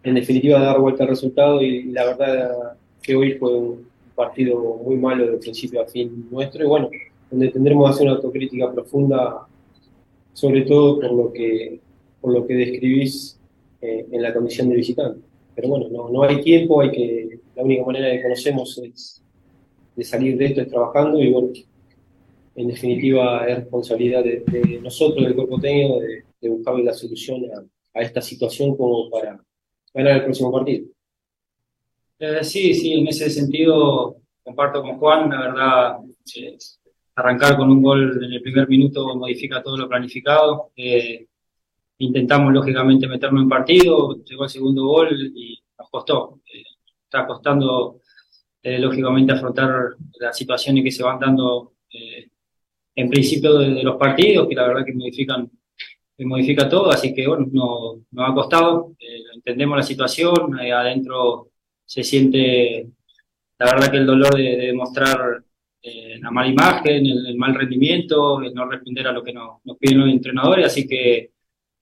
en 0.03 0.15
definitiva, 0.15 0.59
dar 0.59 0.79
vuelta 0.79 1.03
al 1.03 1.09
resultado 1.09 1.61
y, 1.61 1.83
la 1.83 2.05
verdad 2.05 2.77
que 3.01 3.15
hoy 3.15 3.33
fue 3.33 3.53
un 3.53 3.87
partido 4.15 4.59
muy 4.83 4.95
malo 4.95 5.29
de 5.31 5.37
principio 5.37 5.81
a 5.81 5.85
fin 5.85 6.27
nuestro 6.31 6.63
y 6.63 6.67
bueno, 6.67 6.89
donde 7.29 7.49
tendremos 7.49 7.85
que 7.85 7.93
hacer 7.93 8.07
una 8.07 8.15
autocrítica 8.15 8.71
profunda, 8.71 9.47
sobre 10.33 10.61
todo 10.61 10.99
por 10.99 11.11
lo 11.11 11.31
que, 11.31 11.79
por 12.21 12.33
lo 12.33 12.45
que 12.45 12.55
describís 12.55 13.39
eh, 13.81 14.07
en 14.11 14.21
la 14.21 14.33
condición 14.33 14.69
de 14.69 14.75
visitante. 14.75 15.21
Pero 15.55 15.69
bueno, 15.69 15.87
no, 15.89 16.09
no 16.09 16.23
hay 16.23 16.41
tiempo, 16.41 16.81
hay 16.81 16.91
que, 16.91 17.39
la 17.55 17.63
única 17.63 17.85
manera 17.85 18.11
que 18.11 18.23
conocemos 18.23 18.77
es 18.77 19.23
de 19.95 20.03
salir 20.03 20.37
de 20.37 20.45
esto 20.45 20.61
es 20.61 20.69
trabajando 20.69 21.19
y 21.19 21.31
bueno, 21.31 21.49
en 22.55 22.67
definitiva 22.67 23.47
es 23.47 23.57
responsabilidad 23.57 24.23
de, 24.23 24.79
nosotros, 24.81 25.23
del 25.23 25.35
cuerpo 25.35 25.59
técnico, 25.59 25.99
de, 25.99 26.23
de 26.39 26.49
buscarle 26.49 26.83
la 26.83 26.93
solución 26.93 27.43
a, 27.93 28.01
esta 28.01 28.21
situación 28.21 28.77
como 28.77 29.09
para 29.09 29.39
ganar 29.93 30.17
el 30.17 30.23
próximo 30.23 30.51
partido. 30.51 30.87
Eh, 32.19 32.43
sí, 32.43 32.73
sí, 32.73 32.93
en 32.93 33.07
ese 33.07 33.29
sentido 33.29 34.17
comparto 34.43 34.81
con 34.81 34.97
Juan, 34.97 35.29
la 35.29 35.39
verdad, 35.39 35.97
eh, 36.35 36.57
arrancar 37.15 37.57
con 37.57 37.71
un 37.71 37.81
gol 37.81 38.23
en 38.23 38.31
el 38.31 38.41
primer 38.41 38.67
minuto 38.69 39.15
modifica 39.15 39.63
todo 39.63 39.77
lo 39.77 39.89
planificado. 39.89 40.71
Eh, 40.75 41.25
intentamos 41.99 42.53
lógicamente 42.53 43.07
meternos 43.07 43.41
en 43.41 43.49
partido, 43.49 44.23
llegó 44.23 44.43
el 44.43 44.49
segundo 44.49 44.85
gol 44.85 45.31
y 45.35 45.59
nos 45.77 45.89
costó. 45.89 46.39
está 47.03 47.25
costando 47.25 48.01
lógicamente 48.63 49.31
afrontar 49.31 49.95
las 50.19 50.37
situaciones 50.37 50.83
que 50.83 50.91
se 50.91 51.01
van 51.01 51.19
dando 51.19 51.73
en 52.97 53.09
principio 53.09 53.59
de, 53.59 53.83
los 53.83 53.95
partidos, 53.95 54.47
que 54.47 54.55
la 54.55 54.67
verdad 54.67 54.83
que 54.83 54.93
modifican 54.93 55.49
modifica 56.25 56.67
todo, 56.67 56.91
así 56.91 57.13
que 57.13 57.27
bueno, 57.27 57.47
no, 57.51 58.01
nos 58.11 58.29
ha 58.29 58.33
costado, 58.33 58.93
eh, 58.99 59.23
entendemos 59.35 59.77
la 59.77 59.83
situación, 59.83 60.57
ahí 60.59 60.71
adentro 60.71 61.49
se 61.85 62.03
siente, 62.03 62.87
la 63.59 63.73
verdad 63.73 63.91
que 63.91 63.97
el 63.97 64.05
dolor 64.05 64.35
de, 64.35 64.57
demostrar 64.57 65.43
eh, 65.81 66.17
la 66.19 66.31
mala 66.31 66.47
imagen, 66.47 67.05
el, 67.05 67.37
mal 67.37 67.53
rendimiento, 67.53 68.41
el 68.41 68.53
no 68.53 68.65
responder 68.67 69.07
a 69.07 69.11
lo 69.11 69.23
que 69.23 69.33
nos, 69.33 69.61
piden 69.79 69.99
los 69.99 70.09
entrenadores, 70.09 70.65
así 70.65 70.87
que, 70.87 71.31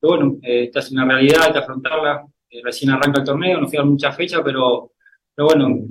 bueno, 0.02 0.38
eh, 0.44 0.66
esta 0.66 0.80
es 0.80 0.92
una 0.92 1.06
realidad, 1.06 1.44
hay 1.44 1.54
que 1.54 1.60
afrontarla, 1.60 2.26
recién 2.64 2.92
arranca 2.92 3.20
el 3.20 3.26
torneo, 3.26 3.60
nos 3.60 3.72
quedan 3.72 3.90
muchas 3.90 4.16
fechas, 4.16 4.42
pero, 4.44 4.92
pero 5.34 5.48
bueno, 5.48 5.86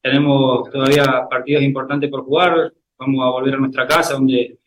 tenemos 0.00 0.70
todavía 0.70 1.26
partidos 1.28 1.62
importantes 1.62 2.10
por 2.10 2.24
jugar, 2.24 2.72
vamos 2.98 3.24
a 3.24 3.30
volver 3.30 3.54
a 3.54 3.58
nuestra 3.58 3.86
casa 3.86 4.14
donde 4.14 4.58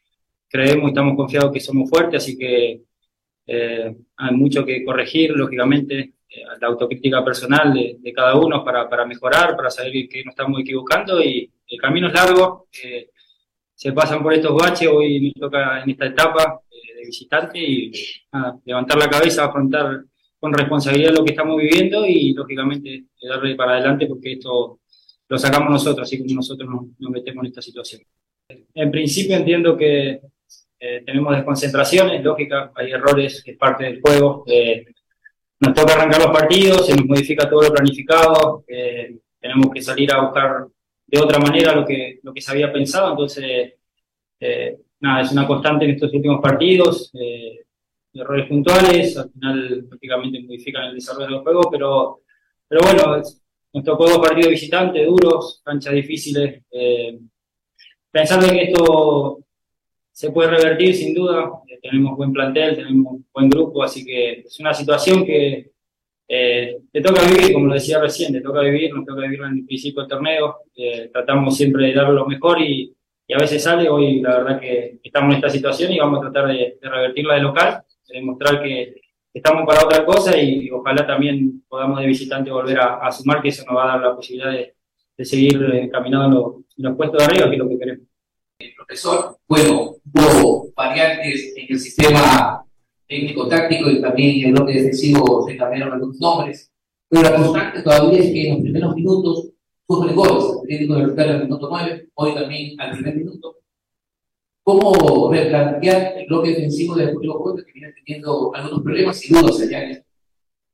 creemos 0.50 0.86
y 0.86 0.88
estamos 0.89 1.15
confiados 1.15 1.51
que 1.51 1.60
somos 1.60 1.89
fuertes, 1.89 2.24
así 2.24 2.38
que 2.38 2.82
eh, 3.46 3.96
hay 4.18 4.36
mucho 4.36 4.65
que 4.65 4.84
corregir, 4.84 5.32
lógicamente, 5.32 6.13
eh, 6.29 6.44
la 6.60 6.68
autocrítica 6.68 7.24
personal 7.24 7.74
de, 7.74 8.13
cada 8.13 8.36
uno 8.36 8.63
para, 8.63 8.89
para, 8.89 9.06
mejorar, 9.06 9.56
para 9.56 9.70
saber 9.70 9.91
que 10.08 10.24
nos 10.24 10.34
estamos 10.34 10.60
equivocando 10.62 11.22
y 11.22 11.51
el 11.68 11.79
camino 11.79 12.08
es 12.08 12.13
largo, 12.13 12.68
eh, 12.84 13.10
se 13.74 13.94
pasan 13.94 14.22
por 14.22 14.34
estos 14.34 14.56
baches, 14.56 14.89
hoy 14.91 15.22
me 15.22 15.32
toca 15.39 15.82
en 15.82 15.89
esta 15.91 16.08
etapa 16.08 16.60
de 16.70 17.06
visitante 17.06 17.60
y 17.60 17.91
levantar 18.65 18.98
la 18.98 19.10
cabeza, 19.10 19.46
afrontar 19.46 20.03
con 20.39 20.53
responsabilidad 20.53 21.13
lo 21.13 21.24
que 21.24 21.32
estamos 21.32 21.58
viviendo 21.58 22.06
y 22.06 22.34
lógicamente 22.34 23.06
darle 23.22 23.56
para 23.56 23.74
adelante 23.74 24.06
porque 24.08 24.34
esto 24.34 24.79
lo 25.27 25.38
sacamos 25.38 25.70
nosotros, 25.70 26.08
así 26.08 26.18
como 26.18 26.36
nosotros 26.36 26.70
nos 26.98 27.12
metemos 27.12 27.44
en 27.44 27.48
esta 27.48 27.62
situación. 27.62 28.01
En 28.74 28.91
principio 28.91 29.36
entiendo 29.36 29.77
que 29.77 30.22
eh, 30.82 31.04
tenemos 31.06 31.36
desconcentraciones, 31.36 32.24
lógica, 32.24 32.72
hay 32.74 32.92
errores 32.92 33.44
que 33.44 33.52
es 33.52 33.58
parte 33.58 33.84
del 33.84 34.02
juego. 34.02 34.46
Eh, 34.48 34.86
nos 35.60 35.74
toca 35.74 35.94
arrancar 35.94 36.22
los 36.22 36.32
partidos, 36.32 36.88
se 36.88 36.96
nos 36.96 37.06
modifica 37.06 37.50
todo 37.50 37.64
lo 37.64 37.74
planificado, 37.74 38.64
eh, 38.66 39.18
tenemos 39.42 39.70
que 39.72 39.82
salir 39.82 40.14
a 40.14 40.22
buscar 40.22 40.68
de 41.06 41.20
otra 41.20 41.38
manera 41.40 41.76
lo 41.76 41.86
que, 41.86 42.20
lo 42.24 42.34
que 42.34 42.40
se 42.40 42.52
había 42.52 42.72
pensado, 42.72 43.12
entonces, 43.12 43.74
nada, 45.02 45.22
es 45.22 45.32
una 45.34 45.46
constante 45.46 45.84
en 45.84 45.92
estos 45.92 46.14
últimos 46.14 46.40
partidos, 46.40 47.12
errores 48.14 48.48
puntuales, 48.48 49.18
al 49.18 49.32
final 49.32 49.86
prácticamente 49.90 50.44
modifican 50.44 50.86
el 50.86 50.96
desarrollo 50.96 51.36
del 51.36 51.44
juego, 51.44 51.70
pero, 51.70 52.22
pero 52.68 52.82
bueno, 52.84 53.22
nos 53.74 53.84
tocó 53.84 54.08
dos 54.08 54.20
partidos 54.20 54.52
visitantes 54.52 55.06
duros, 55.06 55.62
canchas 55.66 55.94
difíciles, 55.94 56.64
pensando 58.12 58.48
que 58.48 58.64
esto 58.64 59.40
se 60.20 60.32
puede 60.32 60.50
revertir 60.50 60.94
sin 60.94 61.14
duda. 61.14 61.50
Eh, 61.66 61.80
tenemos 61.82 62.18
buen 62.18 62.34
plantel, 62.34 62.76
tenemos 62.76 63.22
buen 63.34 63.50
grupo, 63.50 63.82
así 63.82 64.04
que 64.04 64.42
es 64.42 64.60
una 64.60 64.74
situación 64.74 65.26
que, 65.26 65.72
eh, 66.28 66.78
te 66.92 67.02
toca 67.02 67.22
vivir, 67.24 67.54
como 67.54 67.68
lo 67.68 67.74
decía 67.76 68.02
recién, 68.02 68.34
te 68.34 68.42
toca 68.42 68.60
vivir, 68.60 68.94
nos 68.94 69.06
toca 69.06 69.22
vivir 69.22 69.40
en 69.40 69.60
el 69.60 69.66
principio 69.66 70.02
del 70.02 70.10
torneo, 70.10 70.58
eh, 70.76 71.10
tratamos 71.14 71.56
siempre 71.56 71.88
de 71.88 71.94
dar 71.94 72.10
lo 72.10 72.26
mejor 72.26 72.62
y, 72.62 72.94
a 73.34 73.40
veces 73.40 73.64
sale, 73.64 73.88
hoy 73.88 74.20
la 74.20 74.40
verdad 74.40 74.60
que 74.60 75.00
estamos 75.02 75.30
en 75.30 75.36
esta 75.38 75.50
situación 75.50 75.94
y 75.94 76.00
vamos 76.00 76.20
a 76.20 76.30
tratar 76.30 76.52
de, 76.52 76.78
revertirla 76.82 77.36
de 77.36 77.42
local, 77.42 77.84
de 78.10 78.18
demostrar 78.18 78.62
que 78.62 78.96
estamos 79.34 79.66
para 79.66 79.86
otra 79.86 80.04
cosa 80.04 80.38
y, 80.38 80.70
ojalá 80.70 81.08
también 81.08 81.64
podamos 81.70 81.98
de 82.02 82.08
visitante 82.08 82.52
volver 82.52 82.78
a, 82.78 83.10
sumar, 83.10 83.42
que 83.42 83.50
eso 83.50 83.64
nos 83.66 83.78
va 83.78 83.86
a 83.86 83.88
dar 83.94 84.02
la 84.02 84.16
posibilidad 84.18 84.52
de, 84.52 84.76
seguir 85.24 85.90
caminando 85.90 86.64
en 86.78 86.84
los, 86.84 86.98
puestos 86.98 87.20
de 87.20 87.24
arriba, 87.24 87.48
que 87.48 87.56
es 87.56 87.60
lo 87.60 87.70
que 87.70 87.80
queremos. 87.80 88.08
profesor, 88.76 89.38
bueno, 89.48 89.88
hubo 90.13 90.72
variantes 90.75 91.54
en 91.56 91.66
el 91.70 91.80
sistema 91.80 92.66
técnico-táctico 93.08 93.89
y 93.89 94.01
también 94.01 94.39
en 94.39 94.46
el 94.48 94.51
bloque 94.54 94.74
defensivo 94.74 95.46
se 95.48 95.58
cambiaron 95.58 95.94
algunos 95.94 96.20
nombres, 96.20 96.72
pero 97.10 97.24
la 97.24 97.36
constante 97.36 97.82
todavía 97.82 98.20
es 98.20 98.32
que 98.32 98.48
en 98.48 98.54
los 98.54 98.62
primeros 98.62 98.96
minutos 98.96 99.50
sufren 99.88 100.16
goles, 100.16 100.46
el 100.62 100.68
técnico 100.68 100.96
de 100.96 101.24
el 101.24 101.44
minuto 101.44 101.68
9, 101.70 102.10
hoy 102.13 102.36
también 102.36 102.80
al 102.80 102.92
primer 102.92 103.16
minuto. 103.16 103.56
¿Cómo 104.63 105.32
replantear 105.34 106.20
el 106.20 106.28
bloque 106.28 106.50
defensivo 106.50 106.96
del 106.96 107.08
Deportivo 107.08 107.42
Cuenca 107.42 107.66
que 107.66 107.72
viene 107.72 107.94
teniendo 107.94 108.54
algunos 108.54 108.84
problemas 108.84 109.25
y 109.25 109.34
dudas 109.34 109.62
allá? 109.62 110.04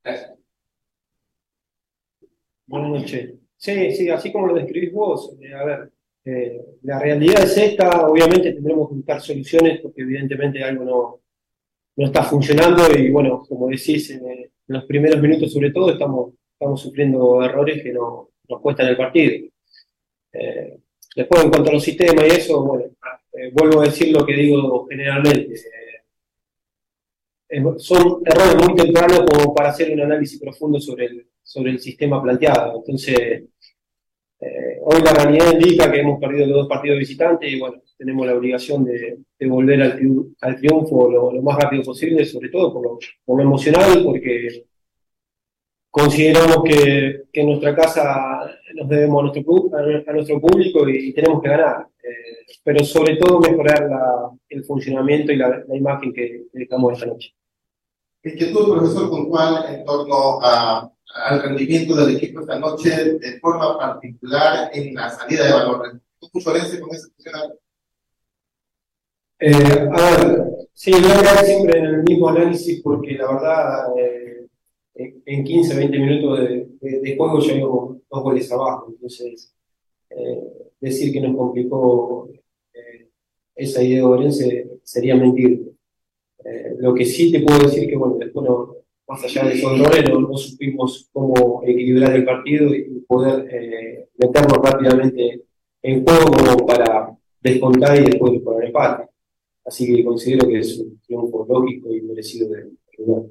Gracias. 0.04 0.32
Buenas 2.66 2.90
noches. 2.90 3.34
Sí, 3.56 3.92
sí, 3.92 4.10
así 4.10 4.30
como 4.30 4.48
lo 4.48 4.54
describís 4.54 4.92
vos, 4.92 5.34
eh, 5.40 5.54
a 5.54 5.64
ver, 5.64 5.92
eh, 6.26 6.60
la 6.82 6.98
realidad 6.98 7.44
es 7.44 7.56
esta, 7.56 8.06
obviamente 8.06 8.52
tendremos 8.52 8.88
que 8.88 8.96
buscar 8.96 9.20
soluciones 9.20 9.80
porque 9.80 10.02
evidentemente 10.02 10.62
algo 10.62 10.84
no, 10.84 11.20
no 11.96 12.06
está 12.06 12.24
funcionando 12.24 12.82
y 12.96 13.10
bueno, 13.10 13.42
como 13.48 13.68
decís, 13.68 14.10
en, 14.10 14.28
en, 14.28 14.50
los 14.66 14.84
primeros 14.86 15.22
minutos 15.22 15.52
sobre 15.52 15.70
todo 15.70 15.92
estamos, 15.92 16.34
estamos 16.52 16.80
sufriendo 16.80 17.42
errores 17.44 17.80
que 17.80 17.92
no, 17.92 18.30
nos 18.48 18.60
cuestan 18.60 18.88
el 18.88 18.96
partido. 18.96 19.48
Eh, 20.32 20.78
después 21.14 21.44
en 21.44 21.50
cuanto 21.50 21.70
a 21.70 21.74
los 21.74 21.84
sistemas 21.84 22.26
y 22.26 22.30
eso, 22.30 22.64
bueno, 22.64 22.84
eh, 23.32 23.50
vuelvo 23.52 23.80
a 23.80 23.84
decir 23.84 24.12
lo 24.12 24.24
que 24.26 24.34
digo 24.34 24.86
generalmente. 24.88 25.54
Eh, 27.48 27.62
son 27.78 28.22
errores 28.24 28.66
muy 28.66 28.74
tempranos 28.74 29.24
como 29.30 29.54
para 29.54 29.70
hacer 29.70 29.92
un 29.92 30.00
análisis 30.00 30.40
profundo 30.40 30.80
sobre 30.80 31.06
el, 31.06 31.28
sobre 31.42 31.70
el 31.70 31.78
sistema 31.78 32.22
planteado. 32.22 32.78
Entonces, 32.78 33.44
eh, 34.38 34.78
hoy 34.82 35.00
la 35.02 35.12
realidad 35.14 35.52
indica 35.52 35.90
que 35.90 36.00
hemos 36.00 36.20
perdido 36.20 36.46
los 36.46 36.56
dos 36.58 36.68
partidos 36.68 36.98
visitantes 36.98 37.50
y 37.50 37.58
bueno, 37.58 37.82
tenemos 37.96 38.26
la 38.26 38.34
obligación 38.34 38.84
de, 38.84 39.18
de 39.38 39.48
volver 39.48 39.82
al, 39.82 40.00
al 40.42 40.56
triunfo 40.56 41.10
lo, 41.10 41.32
lo, 41.32 41.42
más 41.42 41.56
rápido 41.56 41.82
posible, 41.82 42.24
sobre 42.26 42.50
todo 42.50 42.72
por 42.72 42.82
lo, 42.82 42.98
por 43.24 43.38
lo 43.38 43.42
emocional, 43.42 44.02
porque 44.04 44.66
consideramos 45.90 46.62
que, 46.64 47.22
que, 47.32 47.40
en 47.40 47.46
nuestra 47.46 47.74
casa 47.74 48.58
nos 48.74 48.88
debemos 48.88 49.20
a 49.20 49.22
nuestro, 49.22 50.10
a 50.10 50.12
nuestro 50.12 50.40
público 50.40 50.86
y, 50.88 51.08
y 51.08 51.12
tenemos 51.14 51.42
que 51.42 51.48
ganar. 51.48 51.86
Eh, 52.02 52.52
pero 52.62 52.84
sobre 52.84 53.16
todo 53.16 53.40
mejorar 53.40 53.88
la, 53.88 54.30
el 54.50 54.64
funcionamiento 54.64 55.32
y 55.32 55.36
la, 55.36 55.64
la 55.66 55.76
imagen 55.76 56.12
que 56.12 56.44
dejamos 56.52 56.92
esta 56.92 57.06
noche. 57.06 57.34
Inquietud, 58.22 58.74
profesor, 58.74 59.08
puntual 59.08 59.74
en 59.74 59.84
torno 59.84 60.40
a 60.42 60.90
al 61.24 61.42
rendimiento 61.42 61.94
del 61.96 62.16
equipo 62.16 62.40
esta 62.40 62.58
noche, 62.58 63.14
de 63.14 63.40
forma 63.40 63.78
particular 63.78 64.70
en 64.72 64.94
la 64.94 65.10
salida 65.10 65.46
de 65.46 65.52
valor. 65.52 66.00
¿Tú 66.18 66.28
con 66.32 66.56
ese? 66.56 66.80
Eh, 69.38 69.88
a 69.92 70.10
ver, 70.10 70.44
sí, 70.72 70.90
voy 70.92 71.10
a 71.10 71.20
quedar 71.20 71.44
siempre 71.44 71.78
en 71.78 71.84
el 71.86 72.02
mismo 72.02 72.28
análisis 72.28 72.80
porque 72.82 73.12
la 73.12 73.32
verdad, 73.32 73.98
eh, 73.98 74.46
en 74.94 75.44
15, 75.44 75.76
20 75.76 75.98
minutos 75.98 76.38
de, 76.40 76.68
de, 76.80 77.00
de 77.00 77.16
juego 77.16 77.40
ya 77.40 77.54
íbamos 77.54 77.98
dos 78.10 78.22
goles 78.22 78.50
abajo. 78.50 78.86
Entonces, 78.88 79.52
eh, 80.10 80.40
decir 80.80 81.12
que 81.12 81.20
nos 81.20 81.36
complicó 81.36 82.28
eh, 82.72 83.08
esa 83.54 83.82
idea 83.82 83.98
de 83.98 84.04
Orense 84.04 84.70
sería 84.82 85.16
mentir. 85.16 85.72
Eh, 86.44 86.76
lo 86.78 86.94
que 86.94 87.04
sí 87.04 87.32
te 87.32 87.40
puedo 87.40 87.64
decir 87.64 87.88
que, 87.88 87.96
bueno, 87.96 88.16
después 88.18 88.46
no, 88.46 88.75
más 89.08 89.22
allá 89.22 89.44
de 89.44 89.60
errores, 89.60 90.10
no, 90.10 90.20
no, 90.20 90.36
supimos 90.36 91.08
cómo 91.12 91.62
equilibrar 91.64 92.14
el 92.16 92.24
partido 92.24 92.74
y 92.74 93.04
poder 93.06 93.46
eh, 93.52 94.08
meternos 94.18 94.58
rápidamente 94.62 95.44
en 95.82 96.04
juego 96.04 96.66
para 96.66 97.16
descontar 97.40 98.00
y 98.00 98.04
después 98.04 98.40
poner 98.42 98.66
empate. 98.66 99.08
Así 99.64 99.86
que 99.86 100.04
considero 100.04 100.48
que 100.48 100.58
es 100.58 100.78
un 100.78 101.00
triunfo 101.00 101.46
lógico 101.48 101.92
y 101.92 102.02
merecido 102.02 102.48
de 102.48 102.70
jugar. 102.96 103.22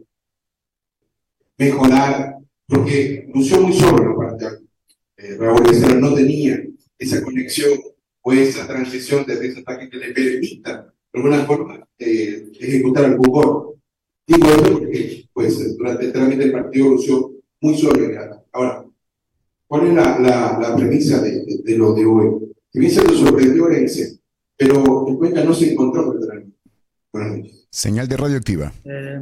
Mejorar, 1.57 2.37
porque 2.67 3.27
lució 3.33 3.61
muy 3.61 3.73
solo 3.73 4.03
en 4.03 4.09
la 4.09 4.15
parte 4.15 4.65
eh, 5.17 5.37
Raúl 5.37 5.63
Becerra 5.63 5.95
no 5.95 6.13
tenía 6.13 6.61
esa 6.99 7.23
conexión 7.23 7.79
o 8.21 8.33
esa 8.33 8.67
transición 8.67 9.23
desde 9.25 9.47
ese 9.47 9.59
ataque 9.61 9.89
que 9.89 9.97
le 9.97 10.11
permita, 10.11 10.93
de 11.13 11.19
alguna 11.19 11.45
forma, 11.45 11.87
eh, 11.97 12.51
ejecutar 12.59 13.05
algún 13.05 13.31
gol. 13.31 13.74
Digo 14.27 14.47
esto 14.47 14.73
porque, 14.73 15.29
pues, 15.33 15.77
durante 15.77 16.05
el 16.05 16.13
trámite 16.13 16.43
del 16.43 16.51
partido 16.51 16.89
lució 16.89 17.31
muy 17.61 17.77
solo. 17.77 17.99
Ahora, 18.51 18.85
¿cuál 19.67 19.87
es 19.87 19.93
la, 19.93 20.19
la, 20.19 20.59
la 20.59 20.75
premisa 20.75 21.21
de, 21.21 21.45
de, 21.45 21.61
de, 21.63 21.77
lo 21.77 21.93
de 21.93 22.05
hoy? 22.05 22.53
Que 22.71 22.79
bien 22.79 22.91
se 22.91 23.03
lo 23.03 23.13
sorprendió 23.13 23.65
Orense, 23.65 24.19
pero 24.57 25.07
en 25.07 25.15
Cuenca 25.17 25.43
no 25.43 25.53
se 25.53 25.71
encontró 25.71 26.05
con 26.05 26.17
el 26.17 26.27
trámite. 26.27 26.57
Buenas 27.11 27.37
noches. 27.37 27.67
Señal 27.69 28.07
de 28.07 28.17
radioactiva. 28.17 28.71
Eh, 28.83 29.21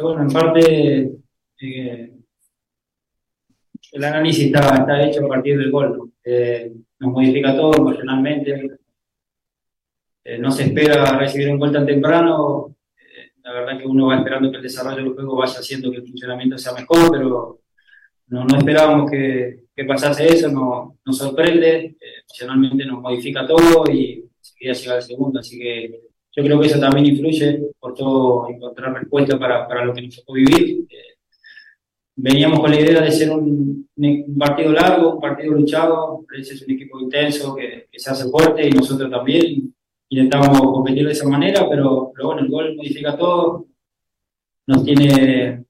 bueno, 0.00 0.22
en 0.22 0.28
parte, 0.28 1.12
eh, 1.60 2.12
el 3.92 4.04
análisis 4.04 4.46
está, 4.46 4.76
está, 4.76 5.06
hecho 5.06 5.24
a 5.24 5.28
partir 5.28 5.58
del 5.58 5.70
gol. 5.70 5.98
¿no? 5.98 6.10
Eh, 6.24 6.72
nos 7.00 7.12
modifica 7.12 7.54
todo 7.56 7.76
emocionalmente. 7.76 8.78
Eh, 10.24 10.38
no 10.38 10.50
se 10.50 10.64
espera 10.64 11.18
recibir 11.18 11.50
un 11.50 11.58
gol 11.58 11.72
tan 11.72 11.86
temprano 11.86 12.76
la 13.48 13.60
verdad 13.60 13.78
que 13.78 13.86
uno 13.86 14.08
va 14.08 14.16
esperando 14.16 14.50
que 14.50 14.58
el 14.58 14.62
desarrollo 14.62 14.96
del 15.02 15.14
juego 15.14 15.36
vaya 15.36 15.58
haciendo 15.58 15.90
que 15.90 15.98
el 15.98 16.06
funcionamiento 16.06 16.58
sea 16.58 16.74
mejor, 16.74 17.10
pero 17.10 17.60
no, 18.26 18.44
no 18.44 18.58
esperábamos 18.58 19.10
que, 19.10 19.64
que, 19.74 19.84
pasase 19.84 20.28
eso, 20.28 20.50
no, 20.50 20.98
nos 21.04 21.16
sorprende, 21.16 21.96
emocionalmente 22.24 22.84
nos 22.84 23.00
modifica 23.00 23.46
todo 23.46 23.90
y 23.90 24.22
seguía 24.38 24.74
llegar 24.74 24.96
al 24.96 25.02
segundo, 25.02 25.40
así 25.40 25.58
que 25.58 26.00
yo 26.36 26.44
creo 26.44 26.60
que 26.60 26.66
eso 26.66 26.78
también 26.78 27.06
influye, 27.06 27.70
por 27.80 27.94
todo 27.94 28.50
encontrar 28.50 28.92
respuesta 28.92 29.38
para, 29.38 29.66
para 29.66 29.82
lo 29.82 29.94
que 29.94 30.02
nos 30.02 30.16
tocó 30.16 30.34
vivir. 30.34 30.86
Eh, 30.90 31.16
veníamos 32.16 32.60
con 32.60 32.70
la 32.70 32.80
idea 32.80 33.00
de 33.00 33.10
ser 33.10 33.30
un, 33.30 33.88
un, 33.96 34.38
partido 34.38 34.72
largo, 34.72 35.14
un 35.14 35.20
partido 35.20 35.54
luchado, 35.54 36.26
es 36.38 36.62
un 36.62 36.74
equipo 36.74 37.00
intenso 37.00 37.56
que, 37.56 37.88
que 37.90 37.98
se 37.98 38.10
hace 38.10 38.28
fuerte 38.28 38.68
y 38.68 38.72
nosotros 38.72 39.10
también, 39.10 39.74
intentamos 40.10 40.60
competir 40.60 41.06
de 41.06 41.12
esa 41.12 41.28
manera, 41.28 41.68
pero, 41.68 42.12
pero 42.14 42.28
bueno, 42.28 42.42
el 42.42 42.48
gol 42.48 42.76
modifica 42.76 43.16
todo, 43.16 43.66
nos 44.66 44.84
tiene, 44.84 45.64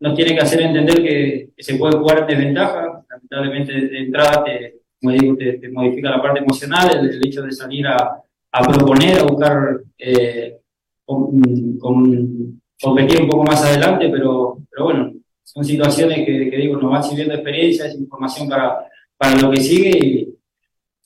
nos 0.00 0.14
tiene 0.14 0.34
que 0.34 0.40
hacer 0.40 0.62
entender 0.62 0.96
que, 0.96 1.50
que 1.56 1.62
se 1.62 1.76
puede 1.76 1.98
jugar 1.98 2.20
en 2.20 2.26
desventaja, 2.26 3.04
lamentablemente 3.08 3.72
de 3.72 3.98
entrada 3.98 4.44
te, 4.44 4.80
como 5.00 5.12
digo, 5.12 5.36
te, 5.36 5.54
te 5.54 5.68
modifica 5.70 6.10
la 6.10 6.22
parte 6.22 6.40
emocional, 6.40 6.90
el, 6.98 7.10
el, 7.10 7.26
hecho 7.26 7.42
de 7.42 7.52
salir 7.52 7.86
a, 7.86 8.22
a 8.52 8.62
proponer, 8.62 9.20
a 9.20 9.24
buscar 9.24 9.80
eh, 9.98 10.58
con, 11.04 11.78
con, 11.78 12.60
competir 12.80 13.22
un 13.22 13.28
poco 13.28 13.44
más 13.44 13.62
adelante, 13.64 14.08
pero, 14.10 14.58
pero 14.70 14.84
bueno, 14.84 15.12
son 15.42 15.64
situaciones 15.64 16.18
que, 16.26 16.50
que 16.50 16.56
digo, 16.56 16.76
nos 16.76 16.90
van 16.90 17.02
sirviendo 17.02 17.34
experiencia, 17.34 17.86
es 17.86 17.98
información 17.98 18.48
para, 18.48 18.86
para 19.16 19.40
lo 19.40 19.50
que 19.50 19.60
sigue 19.60 19.98
y, 19.98 20.37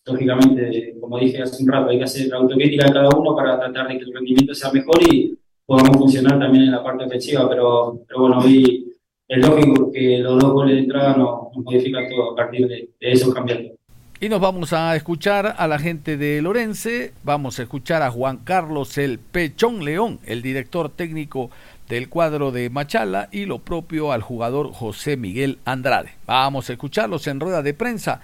lógicamente, 0.04 0.94
como 1.00 1.18
dije 1.18 1.42
hace 1.42 1.62
un 1.62 1.70
rato, 1.70 1.90
hay 1.90 1.98
que 1.98 2.04
hacer 2.04 2.32
autocrítica 2.34 2.86
de 2.86 2.92
cada 2.92 3.08
uno 3.10 3.34
para 3.36 3.58
tratar 3.58 3.88
de 3.88 3.98
que 3.98 4.04
el 4.04 4.14
rendimiento 4.14 4.54
sea 4.54 4.72
mejor 4.72 5.02
y 5.02 5.38
podamos 5.66 5.96
funcionar 5.96 6.38
también 6.38 6.64
en 6.64 6.72
la 6.72 6.82
parte 6.82 7.04
ofensiva, 7.04 7.48
pero, 7.48 8.00
pero 8.06 8.20
bueno, 8.20 8.38
hoy 8.38 8.92
es 9.28 9.46
lógico 9.46 9.90
que 9.92 10.18
los 10.18 10.38
dos 10.38 10.52
goles 10.52 10.76
de 10.76 10.82
entrada 10.82 11.16
nos, 11.16 11.54
nos 11.54 11.64
modifican 11.64 12.08
todo 12.08 12.32
a 12.32 12.36
partir 12.36 12.66
de, 12.66 12.90
de 13.00 13.12
esos 13.12 13.32
cambios. 13.32 13.72
Y 14.20 14.28
nos 14.28 14.40
vamos 14.40 14.72
a 14.72 14.94
escuchar 14.94 15.56
a 15.58 15.66
la 15.66 15.80
gente 15.80 16.16
de 16.16 16.40
Lorense, 16.42 17.12
vamos 17.24 17.58
a 17.58 17.62
escuchar 17.62 18.02
a 18.02 18.10
Juan 18.12 18.38
Carlos 18.44 18.96
El 18.96 19.18
Pechón 19.18 19.84
León, 19.84 20.20
el 20.24 20.42
director 20.42 20.90
técnico 20.90 21.50
del 21.88 22.08
cuadro 22.08 22.52
de 22.52 22.70
Machala 22.70 23.28
y 23.32 23.46
lo 23.46 23.58
propio 23.58 24.12
al 24.12 24.22
jugador 24.22 24.72
José 24.72 25.16
Miguel 25.16 25.58
Andrade. 25.64 26.10
Vamos 26.24 26.70
a 26.70 26.72
escucharlos 26.72 27.26
en 27.26 27.40
rueda 27.40 27.62
de 27.62 27.74
prensa. 27.74 28.20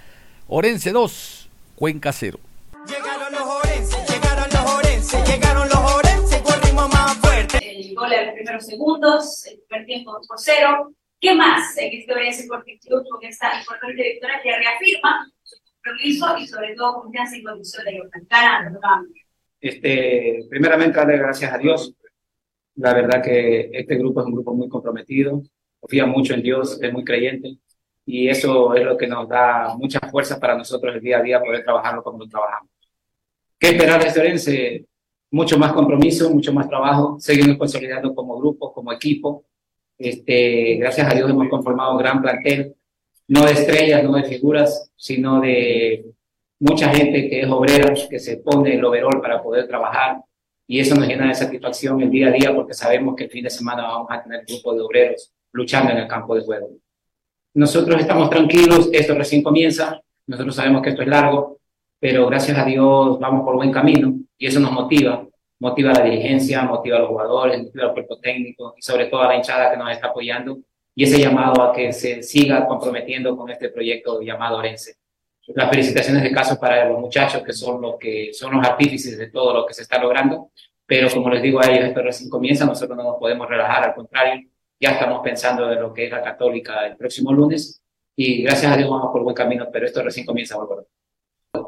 Orense 0.47 0.93
2, 0.93 1.48
Cuenca 1.79 2.11
0. 2.11 2.41
Llegaron 2.89 3.33
los 3.33 3.43
Orense, 3.43 3.97
llegaron 4.13 4.49
los 4.51 4.75
Orense, 4.75 5.17
llegaron 5.25 5.69
los 5.69 5.95
Orense 5.95 6.43
con 6.43 6.61
ritmo 6.61 6.89
más 6.89 7.17
fuerte. 7.19 7.59
El 7.63 7.95
gol 7.95 8.13
en 8.13 8.27
los 8.27 8.35
primeros 8.35 8.67
segundos, 8.67 9.47
el 9.47 9.61
primer 9.61 9.87
tiempo 9.87 10.11
2 10.11 10.27
por 10.27 10.39
0. 10.41 10.93
¿Qué 11.21 11.37
más 11.37 11.79
en 11.79 12.01
este 12.01 12.13
Orense 12.13 12.43
Sporting 12.43 12.79
Club 12.79 13.05
con 13.09 13.25
esta 13.25 13.61
importante 13.61 14.03
victoria 14.03 14.41
que 14.43 14.57
reafirma 14.57 15.31
su 15.45 15.57
compromiso 15.73 16.39
y 16.39 16.49
sobre 16.49 16.75
todo 16.75 17.03
confianza 17.03 17.37
y 17.37 17.45
condición 17.45 17.85
de 17.85 18.03
ganar 18.29 18.73
Este, 19.61 20.47
primeramente 20.51 20.99
darle 20.99 21.19
gracias 21.19 21.53
a 21.53 21.59
Dios. 21.59 21.95
La 22.75 22.93
verdad 22.93 23.23
que 23.23 23.71
este 23.73 23.95
grupo 23.95 24.19
es 24.21 24.27
un 24.27 24.33
grupo 24.33 24.53
muy 24.53 24.69
comprometido. 24.69 25.45
confía 25.79 26.07
mucho 26.07 26.35
en 26.35 26.43
Dios, 26.43 26.83
es 26.83 26.93
muy 26.93 27.05
creyente 27.05 27.57
y 28.11 28.27
eso 28.27 28.75
es 28.75 28.87
lo 28.87 28.97
que 28.97 29.07
nos 29.07 29.29
da 29.29 29.75
mucha 29.77 30.01
fuerza 30.11 30.41
para 30.41 30.57
nosotros 30.57 30.95
el 30.95 31.03
día 31.03 31.19
a 31.19 31.23
día 31.23 31.43
poder 31.43 31.63
trabajarlo 31.63 32.03
como 32.03 32.21
lo 32.21 32.27
trabajamos. 32.27 32.71
¿Qué 33.59 33.69
esperar 33.69 34.03
de 34.03 34.21
Orense? 34.21 34.87
Mucho 35.31 35.59
más 35.59 35.75
compromiso, 35.75 36.31
mucho 36.31 36.51
más 36.55 36.67
trabajo, 36.67 37.19
seguimos 37.21 37.59
consolidando 37.59 38.15
como 38.15 38.39
grupo, 38.39 38.73
como 38.73 38.95
equipo. 38.95 39.45
Este, 39.99 40.77
gracias 40.77 41.07
a 41.07 41.15
Dios 41.15 41.29
hemos 41.29 41.51
conformado 41.51 41.93
un 41.93 41.99
gran 41.99 42.23
plantel, 42.23 42.75
no 43.27 43.45
de 43.45 43.53
estrellas, 43.53 44.03
no 44.03 44.15
de 44.15 44.25
figuras, 44.25 44.91
sino 44.97 45.43
de 45.43 46.07
mucha 46.61 46.89
gente 46.89 47.29
que 47.29 47.43
es 47.43 47.51
obrera, 47.51 47.93
que 48.09 48.19
se 48.19 48.39
pone 48.39 48.77
el 48.77 48.85
overall 48.87 49.21
para 49.21 49.43
poder 49.43 49.69
trabajar 49.69 50.23
y 50.67 50.81
eso 50.81 50.95
nos 50.95 51.07
llena 51.07 51.29
de 51.29 51.35
satisfacción 51.35 52.01
el 52.01 52.09
día 52.09 52.29
a 52.29 52.33
día 52.33 52.55
porque 52.55 52.73
sabemos 52.73 53.17
que 53.17 53.25
el 53.25 53.31
fin 53.31 53.45
de 53.45 53.51
semana 53.51 53.83
vamos 53.83 54.09
a 54.11 54.23
tener 54.23 54.41
un 54.41 54.47
grupo 54.47 54.75
de 54.75 54.81
obreros 54.81 55.31
luchando 55.53 55.93
en 55.93 55.99
el 55.99 56.09
campo 56.09 56.35
de 56.35 56.41
juego. 56.41 56.71
Nosotros 57.59 58.01
estamos 58.01 58.31
tranquilos, 58.31 58.89
esto 58.93 59.17
recién 59.17 59.43
comienza, 59.43 60.01
nosotros 60.29 60.55
sabemos 60.55 60.81
que 60.81 60.91
esto 60.91 61.03
es 61.03 61.09
largo, 61.09 61.59
pero 61.99 62.29
gracias 62.29 62.57
a 62.57 62.65
Dios 62.65 63.19
vamos 63.19 63.45
por 63.45 63.57
buen 63.57 63.73
camino 63.73 64.15
y 64.39 64.47
eso 64.47 64.61
nos 64.61 64.71
motiva, 64.71 65.27
motiva 65.59 65.91
a 65.91 65.95
la 65.95 66.05
dirigencia, 66.05 66.63
motiva 66.63 66.99
a 66.99 67.01
los 67.01 67.09
jugadores, 67.09 67.61
motiva 67.61 67.87
al 67.87 67.95
cuerpo 67.95 68.17
técnico 68.21 68.75
y 68.79 68.83
sobre 68.83 69.07
todo 69.07 69.23
a 69.23 69.27
la 69.27 69.35
hinchada 69.35 69.73
que 69.73 69.77
nos 69.77 69.91
está 69.91 70.07
apoyando 70.07 70.61
y 70.95 71.03
ese 71.03 71.19
llamado 71.19 71.61
a 71.61 71.73
que 71.73 71.93
se 71.93 72.23
siga 72.23 72.65
comprometiendo 72.65 73.37
con 73.37 73.51
este 73.51 73.71
proyecto 73.71 74.23
llamado 74.23 74.59
Orense. 74.59 74.95
Las 75.49 75.69
felicitaciones 75.69 76.23
de 76.23 76.31
caso 76.31 76.61
para 76.61 76.89
los 76.89 77.01
muchachos 77.01 77.43
que 77.43 77.53
son 77.53 77.83
los 77.83 77.97
que 77.99 78.33
son 78.35 78.55
los 78.55 78.65
artífices 78.65 79.19
de 79.19 79.33
todo 79.33 79.53
lo 79.53 79.67
que 79.67 79.75
se 79.75 79.83
está 79.83 80.01
logrando, 80.01 80.53
pero 80.87 81.11
como 81.11 81.29
les 81.29 81.43
digo 81.43 81.61
a 81.61 81.67
ellos, 81.69 81.87
esto 81.87 82.03
recién 82.03 82.31
comienza, 82.31 82.65
nosotros 82.65 82.97
no 82.97 83.03
nos 83.03 83.17
podemos 83.17 83.49
relajar, 83.49 83.83
al 83.83 83.95
contrario, 83.97 84.49
ya 84.81 84.91
estamos 84.91 85.21
pensando 85.23 85.71
en 85.73 85.81
lo 85.81 85.93
que 85.93 86.07
es 86.07 86.11
la 86.11 86.23
católica 86.23 86.87
el 86.87 86.97
próximo 86.97 87.33
lunes 87.33 87.83
y 88.17 88.43
gracias 88.43 88.73
a 88.73 88.77
Dios 88.77 88.91
vamos 88.91 89.11
por 89.13 89.23
buen 89.23 89.35
camino, 89.35 89.69
pero 89.73 89.87
esto 89.87 90.03
recién 90.03 90.27
comienza, 90.27 90.57
Bárbaro. 90.57 90.87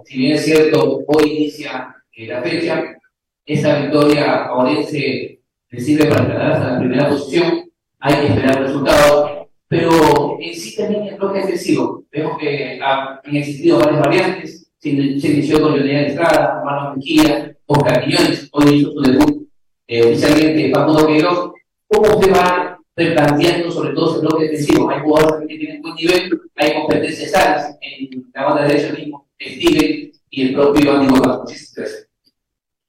Si 0.05 0.19
bien 0.19 0.33
es 0.33 0.45
cierto, 0.45 1.01
hoy 1.07 1.31
inicia 1.31 1.95
eh, 2.13 2.27
la 2.27 2.43
fecha, 2.43 2.99
esa 3.47 3.81
victoria 3.81 4.47
a 4.47 4.55
Orense 4.57 5.41
le 5.69 5.81
sirve 5.81 6.07
para 6.07 6.27
quedar 6.27 6.53
a 6.53 6.73
la 6.73 6.79
primera 6.81 7.09
posición, 7.09 7.71
hay 8.01 8.15
que 8.15 8.27
esperar 8.27 8.63
resultados, 8.63 9.47
pero 9.69 10.39
en 10.41 10.55
sí 10.55 10.77
también 10.77 11.05
el 11.05 11.17
bloque 11.17 11.39
defensivo. 11.39 12.05
Vemos 12.11 12.39
que 12.39 12.81
han 12.83 13.37
existido 13.37 13.79
varias 13.79 14.01
variantes, 14.01 14.73
se, 14.79 14.89
inició 14.89 15.63
con 15.63 15.75
Leonel 15.75 16.07
Estrada, 16.07 16.63
Marlon 16.65 16.97
Mejía, 16.97 17.57
Oscar 17.67 18.05
Quiñones, 18.05 18.49
hoy 18.53 18.75
hizo 18.75 18.91
su 18.91 19.03
debut 19.03 19.49
eh, 19.87 20.03
oficialmente 20.03 20.73
Facundo 20.73 21.07
Queiroz. 21.07 21.53
¿Cómo 21.87 22.23
se 22.23 22.31
va 22.31 22.70
replanteando 22.97 23.71
sobre 23.71 23.95
todo 23.95 24.13
ese 24.13 24.21
bloque 24.27 24.45
defensivo? 24.45 24.91
Hay 24.91 25.01
jugadores 25.01 25.49
que 25.49 25.59
tienen 25.59 25.83
buen 25.83 25.95
nivel, 25.95 26.41
hay 26.57 26.75
competencias 26.75 27.31
sanas 27.31 27.79
en 27.81 28.31
la 28.35 28.45
banda 28.45 28.67
derecha 28.67 28.93
mismo, 28.93 29.29
Steven 29.41 30.13
y 30.31 30.43
el 30.43 30.55
propio 30.55 30.83
Iván 30.83 31.07
Nicolás. 31.07 31.77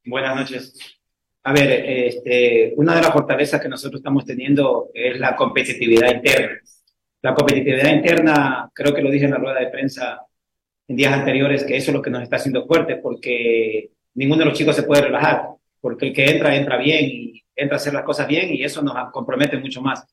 Buenas 0.06 0.36
noches. 0.36 1.00
A 1.44 1.54
ver, 1.54 1.86
este, 1.88 2.74
una 2.78 2.96
de 2.96 3.02
las 3.02 3.12
fortalezas 3.12 3.60
que 3.60 3.70
nosotros 3.70 4.00
estamos 4.00 4.26
teniendo 4.26 4.90
es 4.94 5.20
la 5.20 5.36
competitividad 5.36 6.14
interna. 6.14 6.60
La 7.22 7.34
competitividad 7.34 7.94
interna, 7.94 8.72
creo 8.74 8.94
que 8.94 9.02
lo 9.02 9.10
dije 9.10 9.26
en 9.26 9.32
la 9.32 9.38
rueda 9.38 9.60
de 9.60 9.68
prensa 9.68 10.22
en 10.88 10.96
días 10.96 11.14
anteriores, 11.14 11.64
que 11.64 11.78
eso 11.78 11.92
es 11.92 11.96
lo 11.96 12.02
que 12.02 12.10
nos 12.10 12.24
está 12.24 12.36
haciendo 12.36 12.66
fuerte, 12.66 12.98
porque 12.98 13.92
ninguno 14.16 14.40
de 14.40 14.46
los 14.50 14.58
chicos 14.58 14.76
se 14.76 14.84
puede 14.84 15.04
relajar, 15.04 15.48
porque 15.82 16.08
el 16.08 16.14
que 16.14 16.30
entra, 16.30 16.56
entra 16.56 16.78
bien 16.78 17.06
y 17.06 17.44
entra 17.56 17.76
a 17.76 17.80
hacer 17.80 17.94
las 17.94 18.04
cosas 18.04 18.28
bien 18.28 18.54
y 18.54 18.64
eso 18.64 18.82
nos 18.82 19.12
compromete 19.12 19.58
mucho 19.58 19.82
más. 19.82 20.06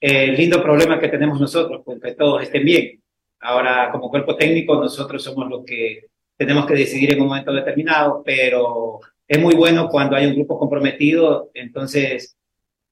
El 0.00 0.36
lindo 0.36 0.62
problema 0.62 1.00
que 1.00 1.08
tenemos 1.08 1.40
nosotros, 1.40 1.82
pues 1.84 2.00
que 2.00 2.12
todos 2.12 2.42
estén 2.42 2.64
bien. 2.64 3.02
Ahora, 3.40 3.90
como 3.90 4.10
cuerpo 4.10 4.36
técnico, 4.36 4.74
nosotros 4.74 5.22
somos 5.22 5.48
los 5.48 5.64
que 5.64 6.06
tenemos 6.36 6.66
que 6.66 6.74
decidir 6.74 7.12
en 7.12 7.22
un 7.22 7.28
momento 7.28 7.52
determinado, 7.52 8.22
pero 8.24 9.00
es 9.26 9.38
muy 9.40 9.54
bueno 9.54 9.88
cuando 9.88 10.16
hay 10.16 10.26
un 10.26 10.34
grupo 10.34 10.58
comprometido, 10.58 11.50
entonces 11.54 12.36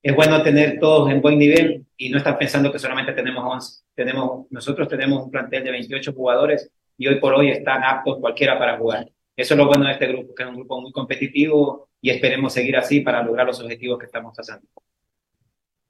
es 0.02 0.14
bueno 0.14 0.42
tener 0.42 0.78
todos 0.78 1.10
en 1.10 1.20
buen 1.20 1.38
nivel 1.38 1.86
y 1.96 2.10
no 2.10 2.18
estar 2.18 2.38
pensando 2.38 2.70
que 2.70 2.78
solamente 2.78 3.12
tenemos 3.12 3.44
11. 3.44 3.84
Tenemos, 3.94 4.46
nosotros 4.50 4.88
tenemos 4.88 5.24
un 5.24 5.30
plantel 5.30 5.64
de 5.64 5.70
28 5.72 6.12
jugadores 6.12 6.70
y 6.98 7.08
hoy 7.08 7.16
por 7.16 7.34
hoy 7.34 7.50
están 7.50 7.82
aptos 7.82 8.18
cualquiera 8.20 8.58
para 8.58 8.78
jugar. 8.78 9.08
Eso 9.36 9.54
es 9.54 9.58
lo 9.58 9.66
bueno 9.66 9.84
de 9.86 9.92
este 9.92 10.06
grupo, 10.06 10.34
que 10.34 10.42
es 10.42 10.48
un 10.48 10.56
grupo 10.56 10.80
muy 10.80 10.92
competitivo 10.92 11.90
y 12.00 12.10
esperemos 12.10 12.54
seguir 12.54 12.76
así 12.76 13.00
para 13.00 13.22
lograr 13.22 13.46
los 13.46 13.60
objetivos 13.60 13.98
que 13.98 14.06
estamos 14.06 14.32
trazando. 14.32 14.66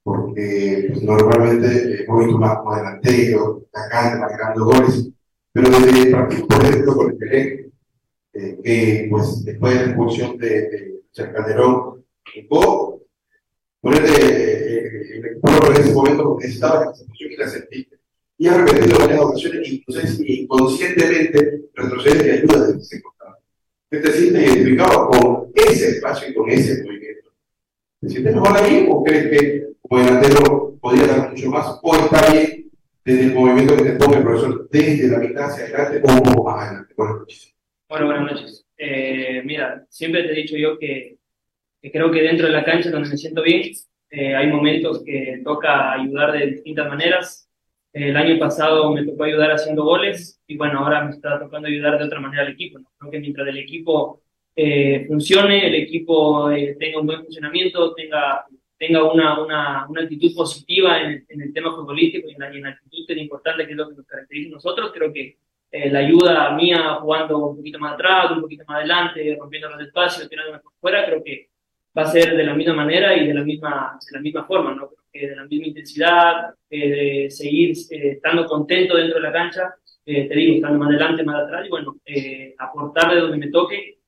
Porque 0.02 0.86
pues, 0.88 1.02
normalmente 1.02 2.04
hemos 2.04 2.24
visto 2.24 2.38
más 2.38 2.58
como 2.58 2.76
delantero, 2.76 3.66
atacante, 3.72 4.18
marcando 4.18 4.64
goles, 4.64 5.10
pero 5.52 5.70
desde 5.70 6.10
por 6.10 6.64
ejemplo, 6.64 6.96
con 6.96 7.10
el 7.10 7.16
Pelé, 7.16 7.70
eh, 8.34 8.58
que 8.62 9.06
pues 9.10 9.44
después 9.44 9.74
de 9.74 9.80
la 9.80 9.86
expulsión 9.86 10.36
de, 10.38 10.60
de 11.16 11.32
Calderón, 11.32 12.04
buscó 12.48 13.02
ponerte 13.80 14.12
eh, 14.12 15.18
el 15.18 15.24
equipo 15.24 15.70
en 15.70 15.76
ese 15.76 15.94
momento 15.94 16.36
necesitaba 16.40 16.80
que 16.80 16.84
la 16.84 16.90
expulsión 16.90 17.32
y 17.32 17.36
la 17.36 17.48
sentiste. 17.48 17.96
Y 18.38 18.48
ha 18.48 18.58
repetido 18.58 18.98
varias 18.98 19.20
ocasiones, 19.20 19.80
inconscientemente 20.18 21.62
retrocede 21.74 22.26
y 22.26 22.30
ayuda 22.30 22.66
desde 22.66 22.80
ese 22.80 23.02
costado. 23.90 24.02
¿Te 24.02 24.12
sientes 24.12 24.52
identificado 24.52 25.08
con 25.08 25.52
ese 25.54 25.90
espacio 25.90 26.30
y 26.30 26.34
con 26.34 26.50
ese 26.50 26.82
movimiento? 26.84 27.30
¿Te 28.00 28.08
sientes 28.08 28.34
mejor 28.34 28.56
ahí 28.58 28.86
o 28.90 29.04
crees 29.04 29.30
que 29.30 29.66
como 29.80 30.02
delantero 30.02 30.78
podría 30.80 31.06
dar 31.06 31.30
mucho 31.30 31.50
más? 31.50 31.78
¿O 31.82 31.96
está 31.96 32.32
bien 32.32 32.70
desde 33.04 33.24
el 33.24 33.34
movimiento 33.34 33.76
que 33.76 33.84
te 33.84 33.92
pone 33.92 34.16
el 34.16 34.22
profesor 34.22 34.68
desde 34.70 35.08
la 35.08 35.18
mitad 35.18 35.44
hacia 35.44 35.64
adelante 35.64 36.02
o 36.04 36.12
un 36.12 36.22
poco 36.22 36.44
más 36.44 36.66
adelante? 36.66 36.94
Bueno, 36.96 37.18
muchísimo. 37.20 37.56
Bueno, 37.88 38.06
buenas 38.06 38.32
noches. 38.32 38.66
Eh, 38.76 39.42
mira, 39.44 39.86
siempre 39.88 40.24
te 40.24 40.32
he 40.32 40.42
dicho 40.42 40.56
yo 40.56 40.78
que, 40.78 41.18
creo 41.80 42.10
que 42.10 42.22
dentro 42.22 42.46
de 42.46 42.52
la 42.52 42.64
cancha 42.64 42.90
donde 42.90 43.08
me 43.08 43.16
siento 43.16 43.42
bien, 43.42 43.70
eh, 44.10 44.34
hay 44.34 44.48
momentos 44.48 45.02
que 45.04 45.40
toca 45.44 45.92
ayudar 45.92 46.32
de 46.32 46.46
distintas 46.46 46.88
maneras. 46.88 47.45
El 47.96 48.14
año 48.14 48.38
pasado 48.38 48.92
me 48.92 49.06
tocó 49.06 49.24
ayudar 49.24 49.52
haciendo 49.52 49.82
goles 49.82 50.38
y 50.46 50.58
bueno, 50.58 50.80
ahora 50.80 51.04
me 51.04 51.12
está 51.12 51.40
tocando 51.40 51.66
ayudar 51.66 51.98
de 51.98 52.04
otra 52.04 52.20
manera 52.20 52.42
al 52.42 52.52
equipo. 52.52 52.78
¿no? 52.78 52.86
Creo 52.98 53.10
que 53.10 53.20
mientras 53.20 53.48
el 53.48 53.56
equipo 53.56 54.20
eh, 54.54 55.06
funcione, 55.08 55.66
el 55.66 55.74
equipo 55.76 56.50
tenga 56.78 57.00
un 57.00 57.06
buen 57.06 57.22
funcionamiento, 57.22 57.94
tenga, 57.94 58.44
tenga 58.76 59.10
una, 59.10 59.42
una, 59.42 59.86
actitud 60.02 60.34
positiva 60.34 61.00
en, 61.00 61.24
el 61.28 61.54
tema 61.54 61.74
futbolístico 61.74 62.28
y 62.28 62.34
en 62.34 62.62
la, 62.62 62.68
actitud 62.68 63.06
tan 63.06 63.18
importante 63.18 63.64
que 63.64 63.72
es 63.72 63.76
lo 63.78 63.88
que 63.88 63.94
nos 63.94 64.06
caracteriza 64.06 64.48
a 64.48 64.52
nosotros, 64.56 64.92
creo 64.92 65.10
que 65.10 65.38
eh, 65.70 65.90
la 65.90 66.00
ayuda 66.00 66.50
mía 66.54 66.98
jugando 67.00 67.48
un 67.48 67.56
poquito 67.56 67.78
más 67.78 67.94
atrás, 67.94 68.30
un 68.30 68.42
poquito 68.42 68.64
más 68.68 68.76
adelante, 68.76 69.38
rompiendo 69.40 69.70
los 69.70 69.80
espacios, 69.80 70.28
tirando 70.28 70.60
por 70.60 70.72
fuera, 70.82 71.06
creo 71.06 71.24
que 71.24 71.48
va 71.96 72.02
a 72.02 72.06
ser 72.06 72.36
de 72.36 72.44
la 72.44 72.52
misma 72.52 72.74
manera 72.74 73.16
y 73.16 73.26
de 73.26 73.32
la 73.32 73.42
misma, 73.42 73.98
de 74.04 74.18
la 74.18 74.22
misma 74.22 74.44
forma, 74.44 74.74
¿no? 74.74 74.90
Que 75.18 75.28
de 75.28 75.36
la 75.36 75.44
misma 75.46 75.66
intensidad, 75.66 76.54
eh, 76.70 76.88
de 76.88 77.30
seguir 77.30 77.76
eh, 77.90 78.12
estando 78.12 78.46
contento 78.46 78.96
dentro 78.96 79.16
de 79.16 79.22
la 79.22 79.32
cancha, 79.32 79.74
te 80.04 80.28
digo, 80.36 80.54
estando 80.54 80.78
más 80.78 80.90
adelante, 80.90 81.24
más 81.24 81.42
atrás, 81.42 81.66
y 81.66 81.68
bueno, 81.68 81.96
aportar 82.58 83.12
de 83.12 83.20
donde 83.22 83.38
me 83.38 83.48
toque, 83.50 83.98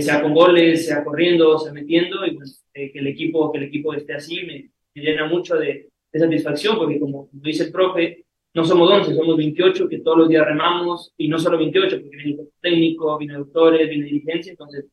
sea 0.00 0.20
con 0.20 0.34
goles, 0.34 0.84
sea 0.84 1.04
corriendo, 1.04 1.56
sea 1.60 1.72
metiendo, 1.72 2.26
y 2.26 2.34
pues, 2.34 2.64
que, 2.72 2.90
el 2.92 3.06
equipo, 3.06 3.52
que 3.52 3.58
el 3.58 3.64
equipo 3.64 3.94
esté 3.94 4.14
así 4.14 4.42
me, 4.42 4.70
llena 5.00 5.28
mucho 5.28 5.54
de, 5.54 5.90
de 6.12 6.18
satisfacción, 6.18 6.76
porque 6.76 6.98
como 6.98 7.28
dice 7.30 7.66
el 7.66 7.72
profe, 7.72 8.24
no 8.52 8.64
somos 8.64 8.90
11, 8.90 9.14
somos 9.14 9.36
28 9.36 9.88
que 9.88 10.00
todos 10.00 10.18
los 10.18 10.28
días 10.28 10.44
remamos, 10.44 11.12
y 11.16 11.28
no 11.28 11.38
solo 11.38 11.56
28, 11.56 12.00
porque 12.00 12.16
viene 12.16 12.40
el 12.42 12.48
técnico, 12.60 13.16
viene 13.16 13.34
doctores, 13.34 13.88
viene 13.88 14.06
dirigencia, 14.06 14.50
entonces 14.50 14.86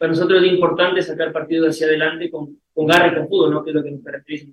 para 0.00 0.12
nosotros 0.12 0.42
es 0.42 0.50
importante 0.50 1.02
sacar 1.02 1.30
partidos 1.30 1.74
hacia 1.76 1.86
adelante 1.86 2.30
con, 2.30 2.56
con 2.72 2.86
garra 2.86 3.08
y 3.08 3.14
con 3.16 3.28
fútbol, 3.28 3.50
¿no? 3.50 3.62
que 3.62 3.68
es 3.68 3.76
lo 3.76 3.84
que 3.84 3.90
nos 3.90 4.02
caracteriza. 4.02 4.46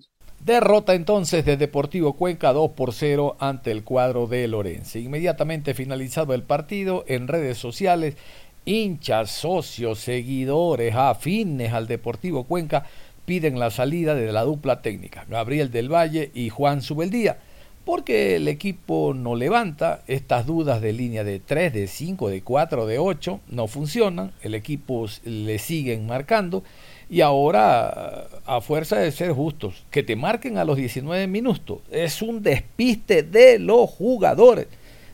Derrota 0.44 0.94
entonces 0.94 1.46
de 1.46 1.56
Deportivo 1.56 2.18
Cuenca 2.18 2.52
2 2.52 2.72
por 2.72 2.92
0 2.92 3.38
ante 3.40 3.72
el 3.72 3.86
cuadro 3.86 4.28
de 4.28 4.46
Lorenzo. 4.50 5.00
Inmediatamente 5.00 5.74
finalizado 5.74 6.34
el 6.34 6.44
partido 6.44 7.06
en 7.08 7.30
redes 7.30 7.58
sociales, 7.58 8.18
hinchas, 8.66 9.32
socios, 9.32 10.00
seguidores, 10.00 10.94
afines 10.94 11.72
al 11.72 11.88
Deportivo 11.88 12.44
Cuenca 12.44 12.86
piden 13.24 13.58
la 13.58 13.72
salida 13.72 14.16
de 14.16 14.30
la 14.34 14.44
dupla 14.44 14.82
técnica, 14.82 15.26
Gabriel 15.30 15.72
del 15.72 15.88
Valle 15.88 16.30
y 16.34 16.50
Juan 16.50 16.82
Subeldía 16.82 17.38
porque 17.88 18.36
el 18.36 18.50
equipo 18.50 19.14
no 19.16 19.36
levanta, 19.36 20.02
estas 20.08 20.46
dudas 20.46 20.82
de 20.82 20.92
línea 20.92 21.24
de 21.24 21.40
3, 21.40 21.72
de 21.74 21.88
5, 21.88 22.28
de 22.28 22.42
4, 22.42 22.86
de 22.86 23.00
8 23.00 23.40
no 23.48 23.68
funcionan, 23.68 24.34
el 24.42 24.56
equipo 24.56 25.08
le 25.24 25.58
siguen 25.58 26.06
marcando 26.06 26.66
y 27.10 27.22
ahora 27.22 28.28
a 28.46 28.60
fuerza 28.60 28.98
de 28.98 29.14
ser 29.14 29.32
justos, 29.32 29.86
que 29.90 30.04
te 30.04 30.18
marquen 30.18 30.58
a 30.58 30.66
los 30.66 30.76
19 30.76 31.28
minutos, 31.28 31.80
es 31.90 32.22
un 32.22 32.44
despiste 32.44 33.24
de 33.24 33.58
los 33.58 33.90
jugadores. 33.90 34.68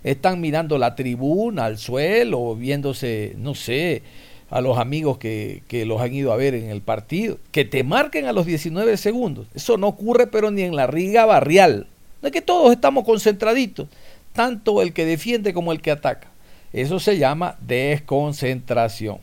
Están 0.03 0.41
mirando 0.41 0.79
la 0.79 0.95
tribuna, 0.95 1.65
al 1.65 1.77
suelo, 1.77 2.55
viéndose, 2.55 3.35
no 3.37 3.53
sé, 3.53 4.01
a 4.49 4.61
los 4.61 4.79
amigos 4.79 5.19
que, 5.19 5.61
que, 5.67 5.85
los 5.85 6.01
han 6.01 6.13
ido 6.13 6.33
a 6.33 6.37
ver 6.37 6.55
en 6.55 6.71
el 6.71 6.81
partido, 6.81 7.37
que 7.51 7.65
te 7.65 7.83
marquen 7.83 8.25
a 8.25 8.33
los 8.33 8.47
19 8.47 8.97
segundos. 8.97 9.45
Eso 9.53 9.77
no 9.77 9.89
ocurre 9.89 10.25
pero 10.25 10.49
ni 10.49 10.63
en 10.63 10.75
la 10.75 10.87
riga 10.87 11.25
barrial. 11.25 11.87
Es 12.23 12.31
que 12.31 12.41
todos 12.41 12.71
estamos 12.71 13.03
concentraditos, 13.03 13.87
tanto 14.31 14.81
el 14.81 14.93
que 14.93 15.05
defiende 15.05 15.53
como 15.53 15.71
el 15.71 15.81
que 15.81 15.91
ataca. 15.91 16.29
Eso 16.71 16.99
se 16.99 17.17
llama 17.17 17.57
desconcentración. 17.61 19.19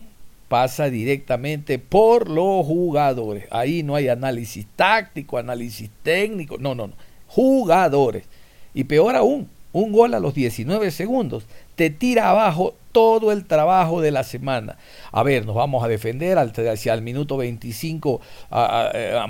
Pasa 0.48 0.90
directamente 0.90 1.78
por 1.78 2.28
los 2.28 2.66
jugadores. 2.66 3.46
Ahí 3.50 3.82
no 3.82 3.94
hay 3.94 4.08
análisis 4.08 4.66
táctico, 4.76 5.38
análisis 5.38 5.90
técnico. 6.02 6.58
No, 6.58 6.74
no, 6.74 6.88
no. 6.88 6.94
Jugadores. 7.28 8.24
Y 8.74 8.84
peor 8.84 9.16
aún, 9.16 9.48
un 9.72 9.92
gol 9.92 10.14
a 10.14 10.20
los 10.20 10.34
19 10.34 10.90
segundos 10.90 11.44
te 11.80 11.88
tira 11.88 12.28
abajo 12.28 12.74
todo 12.92 13.32
el 13.32 13.46
trabajo 13.46 14.02
de 14.02 14.10
la 14.10 14.22
semana. 14.22 14.76
A 15.12 15.22
ver, 15.22 15.46
nos 15.46 15.54
vamos 15.54 15.82
a 15.82 15.88
defender, 15.88 16.36
hacia 16.36 16.92
el 16.92 17.00
minuto 17.00 17.38
25 17.38 18.20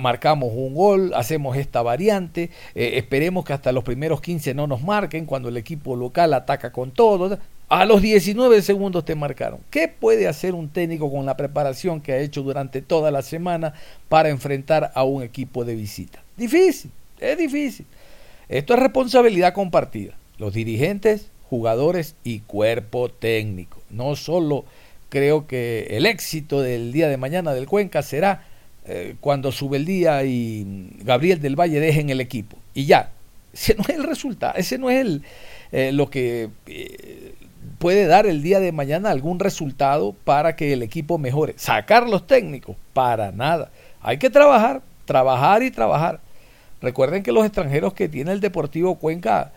marcamos 0.01 0.51
un 0.53 0.75
gol, 0.75 1.13
hacemos 1.15 1.55
esta 1.55 1.81
variante, 1.81 2.49
eh, 2.75 2.91
esperemos 2.95 3.45
que 3.45 3.53
hasta 3.53 3.71
los 3.71 3.85
primeros 3.85 4.19
15 4.19 4.53
no 4.53 4.67
nos 4.67 4.81
marquen 4.81 5.25
cuando 5.25 5.47
el 5.47 5.55
equipo 5.55 5.95
local 5.95 6.33
ataca 6.33 6.73
con 6.73 6.91
todo. 6.91 7.39
A 7.69 7.85
los 7.85 8.01
19 8.01 8.61
segundos 8.61 9.05
te 9.05 9.15
marcaron. 9.15 9.61
¿Qué 9.69 9.87
puede 9.87 10.27
hacer 10.27 10.53
un 10.53 10.67
técnico 10.67 11.09
con 11.09 11.25
la 11.25 11.37
preparación 11.37 12.01
que 12.01 12.11
ha 12.11 12.17
hecho 12.17 12.43
durante 12.43 12.81
toda 12.81 13.11
la 13.11 13.21
semana 13.21 13.75
para 14.09 14.27
enfrentar 14.27 14.91
a 14.93 15.05
un 15.05 15.23
equipo 15.23 15.63
de 15.63 15.75
visita? 15.75 16.21
Difícil, 16.35 16.91
es 17.17 17.37
difícil. 17.37 17.85
Esto 18.49 18.73
es 18.73 18.79
responsabilidad 18.81 19.53
compartida. 19.53 20.15
Los 20.37 20.53
dirigentes, 20.53 21.31
jugadores 21.51 22.15
y 22.23 22.39
cuerpo 22.39 23.09
técnico. 23.09 23.81
No 23.89 24.15
solo 24.15 24.63
creo 25.09 25.47
que 25.47 25.85
el 25.89 26.05
éxito 26.05 26.61
del 26.61 26.93
día 26.93 27.09
de 27.09 27.17
mañana 27.17 27.53
del 27.53 27.67
Cuenca 27.67 28.01
será 28.03 28.45
eh, 28.85 29.15
cuando 29.19 29.51
sube 29.51 29.75
el 29.75 29.83
día 29.83 30.23
y 30.23 30.95
Gabriel 31.03 31.41
del 31.41 31.59
Valle 31.59 31.81
dejen 31.81 32.09
el 32.09 32.21
equipo. 32.21 32.55
Y 32.73 32.85
ya, 32.85 33.11
ese 33.53 33.75
no 33.75 33.83
es 33.83 33.89
el 33.89 34.05
resultado, 34.05 34.53
ese 34.55 34.77
no 34.77 34.89
es 34.89 35.01
el, 35.01 35.23
eh, 35.73 35.91
lo 35.91 36.09
que 36.09 36.51
eh, 36.67 37.33
puede 37.79 38.05
dar 38.05 38.27
el 38.27 38.41
día 38.41 38.61
de 38.61 38.71
mañana 38.71 39.09
algún 39.09 39.37
resultado 39.37 40.15
para 40.23 40.55
que 40.55 40.71
el 40.71 40.81
equipo 40.81 41.17
mejore. 41.17 41.55
Sacar 41.57 42.07
los 42.07 42.27
técnicos, 42.27 42.77
para 42.93 43.33
nada. 43.33 43.71
Hay 44.01 44.19
que 44.19 44.29
trabajar, 44.29 44.81
trabajar 45.03 45.63
y 45.63 45.71
trabajar. 45.71 46.21
Recuerden 46.81 47.23
que 47.23 47.33
los 47.33 47.45
extranjeros 47.45 47.93
que 47.93 48.07
tiene 48.07 48.31
el 48.31 48.39
Deportivo 48.39 48.95
Cuenca 48.95 49.51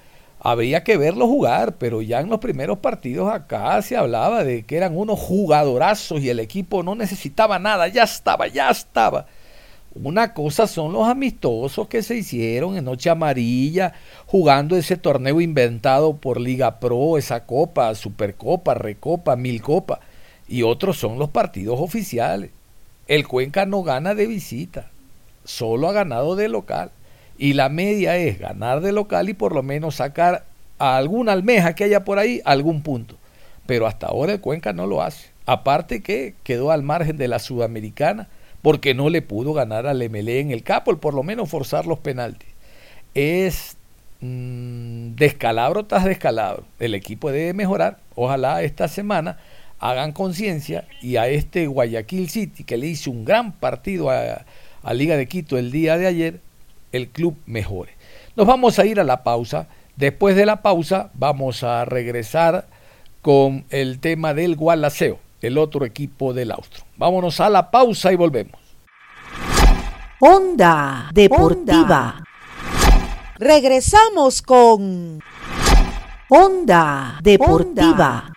habría 0.45 0.85
que 0.85 0.99
verlo 0.99 1.27
jugar, 1.27 1.77
pero 1.79 2.03
ya 2.03 2.21
en 2.21 2.29
los 2.29 2.39
primeros 2.39 2.79
partidos 2.79 3.33
acá 3.33 3.81
se 3.81 3.97
hablaba 3.97 4.45
de 4.45 4.63
que 4.63 4.77
eran 4.77 4.95
unos 4.95 5.19
jugadorazos 5.19 6.21
y 6.21 6.29
el 6.29 6.39
equipo 6.39 6.83
no 6.83 6.95
necesitaba 6.95 7.59
nada, 7.59 7.89
ya 7.89 8.03
estaba, 8.03 8.47
ya 8.47 8.69
estaba. 8.69 9.27
Una 9.95 10.35
cosa 10.35 10.67
son 10.67 10.93
los 10.93 11.09
amistosos 11.09 11.89
que 11.89 12.03
se 12.03 12.17
hicieron 12.17 12.77
en 12.77 12.85
Noche 12.85 13.09
Amarilla, 13.09 13.95
jugando 14.27 14.77
ese 14.77 14.99
torneo 14.99 15.41
inventado 15.41 16.15
por 16.15 16.39
Liga 16.39 16.79
Pro, 16.79 17.17
esa 17.17 17.47
copa, 17.47 17.95
Supercopa, 17.95 18.75
Recopa, 18.75 19.37
Mil 19.37 19.63
Copa. 19.63 20.01
Y 20.47 20.63
otros 20.63 20.99
son 20.99 21.19
los 21.19 21.31
partidos 21.31 21.81
oficiales. 21.81 22.51
El 23.09 23.27
Cuenca 23.27 23.65
no 23.65 23.83
gana 23.83 24.15
de 24.15 24.27
visita, 24.27 24.91
solo 25.45 25.89
ha 25.89 25.93
ganado 25.93 26.37
de 26.37 26.49
local. 26.49 26.91
Y 27.39 27.55
la 27.55 27.69
media 27.69 28.17
es 28.17 28.39
ganar 28.39 28.81
de 28.81 28.93
local 28.93 29.29
y 29.29 29.35
por 29.35 29.55
lo 29.55 29.63
menos 29.63 29.97
sacar 29.97 30.45
a 30.79 30.97
alguna 30.97 31.33
almeja 31.33 31.75
que 31.75 31.85
haya 31.85 32.05
por 32.05 32.19
ahí 32.19 32.41
algún 32.45 32.83
punto. 32.83 33.17
Pero 33.67 33.87
hasta 33.87 34.07
ahora 34.07 34.33
el 34.33 34.41
Cuenca 34.41 34.73
no 34.73 34.87
lo 34.87 35.03
hace. 35.03 35.29
Aparte 35.47 36.03
que 36.03 36.35
quedó 36.43 36.71
al 36.71 36.83
margen 36.83 37.17
de 37.17 37.29
la 37.29 37.39
Sudamericana 37.39 38.29
porque 38.63 38.95
no 38.95 39.11
le 39.11 39.21
pudo 39.21 39.53
ganar 39.53 39.87
al 39.87 40.09
MLE 40.09 40.41
en 40.41 40.51
el 40.51 40.63
capo, 40.63 40.97
por 40.97 41.15
lo 41.15 41.23
menos 41.23 41.51
forzar 41.51 41.87
los 41.87 41.99
penaltis. 41.99 42.49
Es 43.15 43.77
mmm, 44.21 45.15
descalabro 45.17 45.85
tras 45.85 46.05
descalabro. 46.05 46.65
El 46.79 46.95
equipo 46.95 47.31
debe 47.31 47.53
mejorar. 47.53 47.99
Ojalá 48.15 48.63
esta 48.63 48.89
semana 48.89 49.39
hagan 49.81 50.13
conciencia 50.13 50.87
y 51.03 51.17
a 51.17 51.29
este 51.29 51.67
Guayaquil 51.67 52.31
City 52.31 52.65
que 52.65 52.79
le 52.79 52.87
hizo 52.87 53.11
un 53.11 53.25
gran 53.25 53.53
partido 53.53 54.11
a, 54.11 54.47
a 54.83 54.95
Liga 54.95 55.17
de 55.17 55.27
Quito 55.27 55.59
el 55.59 55.71
día 55.71 55.99
de 55.99 56.07
ayer, 56.07 56.41
el 56.95 57.09
club 57.09 57.37
mejore. 57.47 57.97
Nos 58.37 58.47
vamos 58.47 58.79
a 58.79 58.87
ir 58.87 59.01
a 59.01 59.05
la 59.05 59.23
pausa. 59.23 59.67
Después 59.97 60.37
de 60.37 60.47
la 60.47 60.63
pausa 60.63 61.11
vamos 61.15 61.63
a 61.63 61.85
regresar 61.85 62.67
con 63.21 63.65
el 63.71 64.01
tema 64.01 64.35
del 64.35 64.55
Gualaceo, 64.55 65.19
el 65.41 65.59
otro 65.59 65.85
equipo 65.85 66.33
del 66.33 66.53
Austro. 66.53 66.85
Vámonos 66.97 67.41
a 67.41 67.51
la 67.51 67.71
pausa 67.71 68.13
y 68.13 68.17
volvemos. 68.17 68.61
Onda 70.21 71.11
Deportiva. 71.13 72.23
Regresamos 73.39 74.41
con 74.43 75.21
Onda 76.29 77.19
Deportiva. 77.23 78.34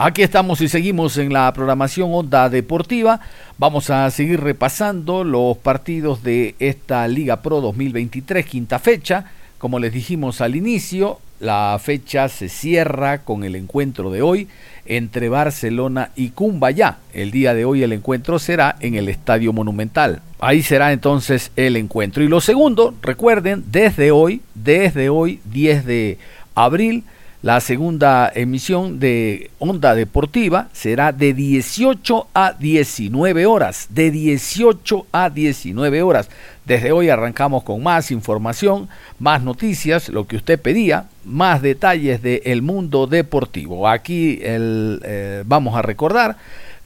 Aquí 0.00 0.22
estamos 0.22 0.60
y 0.60 0.68
seguimos 0.68 1.16
en 1.16 1.32
la 1.32 1.52
programación 1.52 2.10
Onda 2.14 2.48
Deportiva. 2.48 3.18
Vamos 3.58 3.90
a 3.90 4.08
seguir 4.12 4.40
repasando 4.40 5.24
los 5.24 5.56
partidos 5.56 6.22
de 6.22 6.54
esta 6.60 7.08
Liga 7.08 7.42
Pro 7.42 7.60
2023, 7.60 8.46
quinta 8.46 8.78
fecha. 8.78 9.24
Como 9.58 9.80
les 9.80 9.92
dijimos 9.92 10.40
al 10.40 10.54
inicio, 10.54 11.18
la 11.40 11.76
fecha 11.82 12.28
se 12.28 12.48
cierra 12.48 13.24
con 13.24 13.42
el 13.42 13.56
encuentro 13.56 14.12
de 14.12 14.22
hoy 14.22 14.46
entre 14.86 15.28
Barcelona 15.28 16.12
y 16.14 16.28
Cumbayá. 16.28 16.98
El 17.12 17.32
día 17.32 17.52
de 17.52 17.64
hoy 17.64 17.82
el 17.82 17.92
encuentro 17.92 18.38
será 18.38 18.76
en 18.78 18.94
el 18.94 19.08
Estadio 19.08 19.52
Monumental. 19.52 20.22
Ahí 20.38 20.62
será 20.62 20.92
entonces 20.92 21.50
el 21.56 21.74
encuentro. 21.74 22.22
Y 22.22 22.28
lo 22.28 22.40
segundo, 22.40 22.94
recuerden, 23.02 23.64
desde 23.66 24.12
hoy, 24.12 24.42
desde 24.54 25.08
hoy, 25.08 25.40
10 25.46 25.84
de 25.84 26.18
abril, 26.54 27.02
la 27.40 27.60
segunda 27.60 28.32
emisión 28.34 28.98
de 28.98 29.52
Onda 29.60 29.94
Deportiva 29.94 30.68
será 30.72 31.12
de 31.12 31.34
18 31.34 32.26
a 32.34 32.52
19 32.52 33.46
horas. 33.46 33.86
De 33.90 34.10
18 34.10 35.06
a 35.12 35.30
19 35.30 36.02
horas. 36.02 36.30
Desde 36.64 36.90
hoy 36.90 37.10
arrancamos 37.10 37.62
con 37.62 37.80
más 37.80 38.10
información, 38.10 38.88
más 39.20 39.42
noticias, 39.42 40.08
lo 40.08 40.26
que 40.26 40.34
usted 40.34 40.60
pedía, 40.60 41.04
más 41.24 41.62
detalles 41.62 42.22
del 42.22 42.60
mundo 42.62 43.06
deportivo. 43.06 43.88
Aquí 43.88 44.40
eh, 44.42 45.44
vamos 45.46 45.76
a 45.76 45.82
recordar 45.82 46.36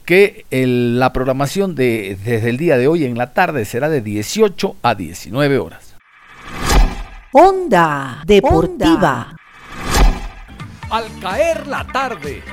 que 0.05 0.45
la 0.51 1.11
programación 1.13 1.73
de, 1.73 2.15
desde 2.23 2.49
el 2.51 2.57
día 2.57 2.77
de 2.77 2.87
hoy 2.87 3.05
en 3.05 3.17
la 3.17 3.33
tarde 3.33 3.65
será 3.65 3.89
de 3.89 4.01
18 4.01 4.75
a 4.83 4.93
19 4.93 5.57
horas. 5.57 5.95
Onda 7.31 8.21
Deportiva 8.27 9.35
al 10.93 11.07
caer 11.19 11.65
la 11.65 11.87
tarde. 11.87 12.43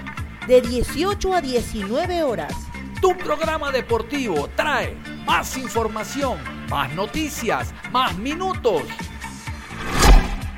De 0.47 0.63
18 0.63 1.35
a 1.35 1.43
19 1.43 2.23
horas. 2.23 2.55
Tu 2.99 3.15
programa 3.19 3.71
deportivo 3.71 4.49
trae 4.57 4.97
más 5.27 5.59
información, 5.59 6.39
más 6.71 6.91
noticias, 6.95 7.75
más 7.93 8.17
minutos. 8.17 8.85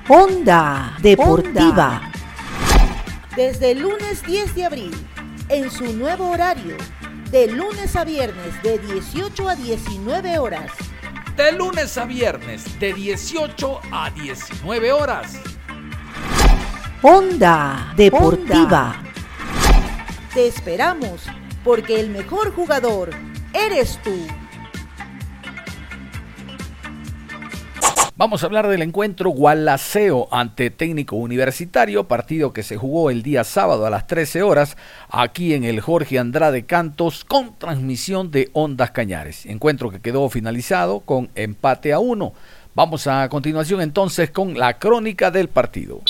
Onda 0.09 0.97
Deportiva. 1.03 2.13
Desde 3.35 3.73
el 3.73 3.81
lunes 3.81 4.25
10 4.25 4.55
de 4.55 4.65
abril, 4.65 4.95
en 5.49 5.69
su 5.69 5.93
nuevo 5.93 6.31
horario, 6.31 6.77
de 7.33 7.49
lunes 7.49 7.97
a 7.97 8.05
viernes 8.05 8.63
de 8.63 8.79
18 8.79 9.49
a 9.49 9.57
19 9.57 10.39
horas. 10.39 10.71
De 11.35 11.51
lunes 11.51 11.99
a 11.99 12.05
viernes 12.05 12.79
de 12.79 12.93
18 12.93 13.81
a 13.91 14.11
19 14.11 14.93
horas 14.93 15.41
Onda 17.05 17.93
Deportiva. 17.97 19.03
Te 20.33 20.47
esperamos 20.47 21.27
porque 21.65 21.99
el 21.99 22.11
mejor 22.11 22.55
jugador 22.55 23.11
eres 23.53 23.99
tú. 24.05 24.15
Vamos 28.15 28.45
a 28.45 28.47
hablar 28.47 28.69
del 28.69 28.83
encuentro 28.83 29.31
Gualaceo 29.31 30.29
ante 30.31 30.71
técnico 30.71 31.17
universitario, 31.17 32.07
partido 32.07 32.53
que 32.53 32.63
se 32.63 32.77
jugó 32.77 33.11
el 33.11 33.25
día 33.25 33.43
sábado 33.43 33.85
a 33.85 33.91
las 33.91 34.07
13 34.07 34.45
horas 34.45 34.77
aquí 35.09 35.55
en 35.55 35.65
el 35.65 35.81
Jorge 35.81 36.21
Andrade 36.21 36.67
Cantos 36.67 37.25
con 37.25 37.59
transmisión 37.59 38.31
de 38.31 38.51
Ondas 38.53 38.93
Cañares. 38.93 39.45
Encuentro 39.47 39.91
que 39.91 40.01
quedó 40.01 40.29
finalizado 40.29 41.01
con 41.01 41.31
empate 41.35 41.93
a 41.93 41.99
uno. 41.99 42.33
Vamos 42.77 43.09
a 43.09 43.29
continuación 43.29 43.81
entonces 43.81 44.31
con 44.31 44.57
la 44.57 44.79
crónica 44.79 45.33
del 45.33 45.49
partido. 45.49 46.01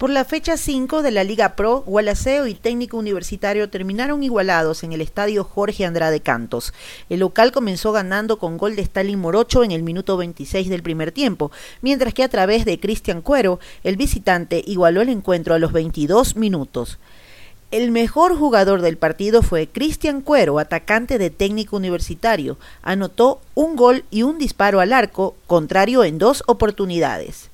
Por 0.00 0.08
la 0.08 0.24
fecha 0.24 0.56
5 0.56 1.02
de 1.02 1.10
la 1.10 1.24
Liga 1.24 1.56
Pro, 1.56 1.82
Gualaceo 1.86 2.46
y 2.46 2.54
Técnico 2.54 2.96
Universitario 2.96 3.68
terminaron 3.68 4.22
igualados 4.22 4.82
en 4.82 4.94
el 4.94 5.02
estadio 5.02 5.44
Jorge 5.44 5.84
Andrade 5.84 6.20
Cantos. 6.20 6.72
El 7.10 7.20
local 7.20 7.52
comenzó 7.52 7.92
ganando 7.92 8.38
con 8.38 8.56
gol 8.56 8.76
de 8.76 8.80
Stalin 8.80 9.18
Morocho 9.18 9.62
en 9.62 9.72
el 9.72 9.82
minuto 9.82 10.16
26 10.16 10.70
del 10.70 10.82
primer 10.82 11.12
tiempo, 11.12 11.52
mientras 11.82 12.14
que 12.14 12.22
a 12.22 12.30
través 12.30 12.64
de 12.64 12.80
Cristian 12.80 13.20
Cuero, 13.20 13.60
el 13.84 13.96
visitante 13.96 14.64
igualó 14.66 15.02
el 15.02 15.10
encuentro 15.10 15.52
a 15.52 15.58
los 15.58 15.70
22 15.70 16.34
minutos. 16.34 16.98
El 17.70 17.90
mejor 17.90 18.38
jugador 18.38 18.80
del 18.80 18.96
partido 18.96 19.42
fue 19.42 19.66
Cristian 19.66 20.22
Cuero, 20.22 20.58
atacante 20.58 21.18
de 21.18 21.28
técnico 21.28 21.76
universitario. 21.76 22.56
Anotó 22.80 23.42
un 23.54 23.76
gol 23.76 24.04
y 24.10 24.22
un 24.22 24.38
disparo 24.38 24.80
al 24.80 24.94
arco, 24.94 25.36
contrario 25.46 26.04
en 26.04 26.16
dos 26.16 26.42
oportunidades. 26.46 27.49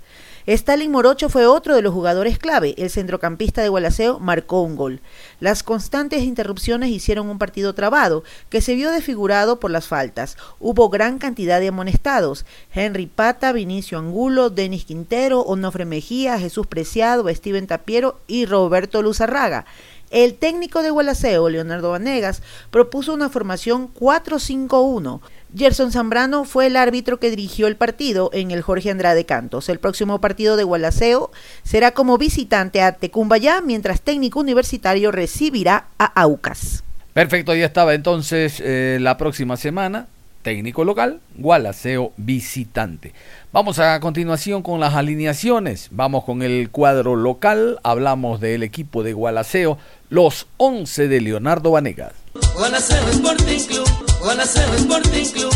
Stalin 0.46 0.92
Morocho 0.92 1.28
fue 1.28 1.44
otro 1.44 1.74
de 1.74 1.82
los 1.82 1.92
jugadores 1.92 2.38
clave. 2.38 2.76
El 2.78 2.88
centrocampista 2.88 3.62
de 3.62 3.68
Gualaceo 3.68 4.20
marcó 4.20 4.62
un 4.62 4.76
gol. 4.76 5.00
Las 5.40 5.64
constantes 5.64 6.22
interrupciones 6.22 6.90
hicieron 6.90 7.28
un 7.28 7.38
partido 7.38 7.74
trabado, 7.74 8.22
que 8.48 8.60
se 8.60 8.76
vio 8.76 8.92
desfigurado 8.92 9.58
por 9.58 9.72
las 9.72 9.88
faltas. 9.88 10.36
Hubo 10.60 10.88
gran 10.88 11.18
cantidad 11.18 11.58
de 11.58 11.68
amonestados. 11.68 12.46
Henry 12.72 13.06
Pata, 13.06 13.50
Vinicio 13.50 13.98
Angulo, 13.98 14.48
Denis 14.48 14.84
Quintero, 14.84 15.40
Onofre 15.40 15.84
Mejía, 15.84 16.38
Jesús 16.38 16.68
Preciado, 16.68 17.28
Steven 17.28 17.66
Tapiero 17.66 18.20
y 18.28 18.46
Roberto 18.46 19.02
Luzarraga. 19.02 19.66
El 20.10 20.34
técnico 20.34 20.84
de 20.84 20.90
Gualaceo, 20.90 21.48
Leonardo 21.48 21.90
Vanegas, 21.90 22.40
propuso 22.70 23.12
una 23.12 23.28
formación 23.28 23.92
4-5-1. 23.92 25.20
Gerson 25.56 25.90
Zambrano 25.90 26.44
fue 26.44 26.66
el 26.66 26.76
árbitro 26.76 27.18
que 27.18 27.30
dirigió 27.30 27.66
el 27.66 27.76
partido 27.76 28.28
en 28.34 28.50
el 28.50 28.60
Jorge 28.60 28.90
Andrade 28.90 29.24
Cantos. 29.24 29.70
El 29.70 29.78
próximo 29.78 30.20
partido 30.20 30.56
de 30.56 30.64
Gualaceo 30.64 31.30
será 31.62 31.92
como 31.92 32.18
visitante 32.18 32.82
a 32.82 32.92
Tecumbayá, 32.92 33.62
mientras 33.62 34.02
técnico 34.02 34.40
universitario 34.40 35.12
recibirá 35.12 35.86
a 35.98 36.04
Aucas. 36.20 36.84
Perfecto, 37.14 37.54
ya 37.54 37.64
estaba 37.64 37.94
entonces 37.94 38.60
eh, 38.62 38.98
la 39.00 39.16
próxima 39.16 39.56
semana. 39.56 40.08
Técnico 40.42 40.84
local, 40.84 41.20
Gualaceo 41.36 42.12
visitante. 42.18 43.14
Vamos 43.50 43.78
a 43.78 43.98
continuación 44.00 44.62
con 44.62 44.78
las 44.78 44.94
alineaciones. 44.94 45.88
Vamos 45.90 46.24
con 46.24 46.42
el 46.42 46.68
cuadro 46.70 47.16
local. 47.16 47.80
Hablamos 47.82 48.40
del 48.40 48.62
equipo 48.62 49.02
de 49.02 49.14
Gualaceo, 49.14 49.78
los 50.10 50.46
11 50.58 51.08
de 51.08 51.20
Leonardo 51.22 51.70
Vanegas. 51.70 52.12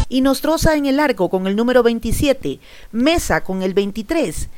Y 0.09 0.21
Nostroza 0.21 0.77
en 0.77 0.87
el 0.87 1.01
arco 1.01 1.29
con 1.29 1.47
el 1.49 1.57
número 1.57 1.83
27, 1.83 2.61
Mesa 2.93 3.43
con 3.43 3.63
el 3.63 3.75
23, 3.75 4.49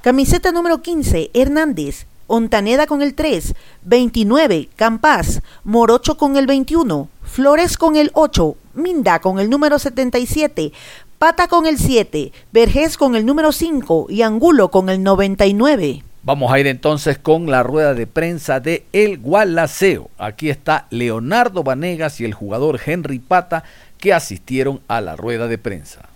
camiseta 0.00 0.50
número 0.50 0.82
15, 0.82 1.30
Hernández, 1.34 2.06
Ontaneda 2.26 2.86
con 2.86 3.00
el 3.00 3.14
3, 3.14 3.54
29, 3.84 4.68
Campas, 4.74 5.42
Morocho 5.62 6.16
con 6.16 6.36
el 6.36 6.46
21, 6.46 7.08
Flores 7.22 7.76
con 7.76 7.94
el 7.94 8.10
8, 8.14 8.56
Minda 8.74 9.20
con 9.20 9.38
el 9.38 9.48
número 9.48 9.78
77, 9.78 10.72
Pata 11.18 11.46
con 11.46 11.66
el 11.66 11.78
7, 11.78 12.32
Vergés 12.52 12.96
con 12.96 13.14
el 13.14 13.24
número 13.24 13.52
5 13.52 14.06
y 14.08 14.22
Angulo 14.22 14.70
con 14.70 14.88
el 14.88 15.02
99. 15.02 16.02
Vamos 16.22 16.52
a 16.52 16.60
ir 16.60 16.66
entonces 16.66 17.16
con 17.16 17.50
la 17.50 17.62
rueda 17.62 17.94
de 17.94 18.06
prensa 18.06 18.60
de 18.60 18.84
El 18.92 19.16
Gualaceo. 19.16 20.10
Aquí 20.18 20.50
está 20.50 20.86
Leonardo 20.90 21.62
Vanegas 21.62 22.20
y 22.20 22.26
el 22.26 22.34
jugador 22.34 22.78
Henry 22.84 23.18
Pata 23.20 23.64
que 23.96 24.12
asistieron 24.12 24.82
a 24.86 25.00
la 25.00 25.16
rueda 25.16 25.48
de 25.48 25.56
prensa. 25.56 26.10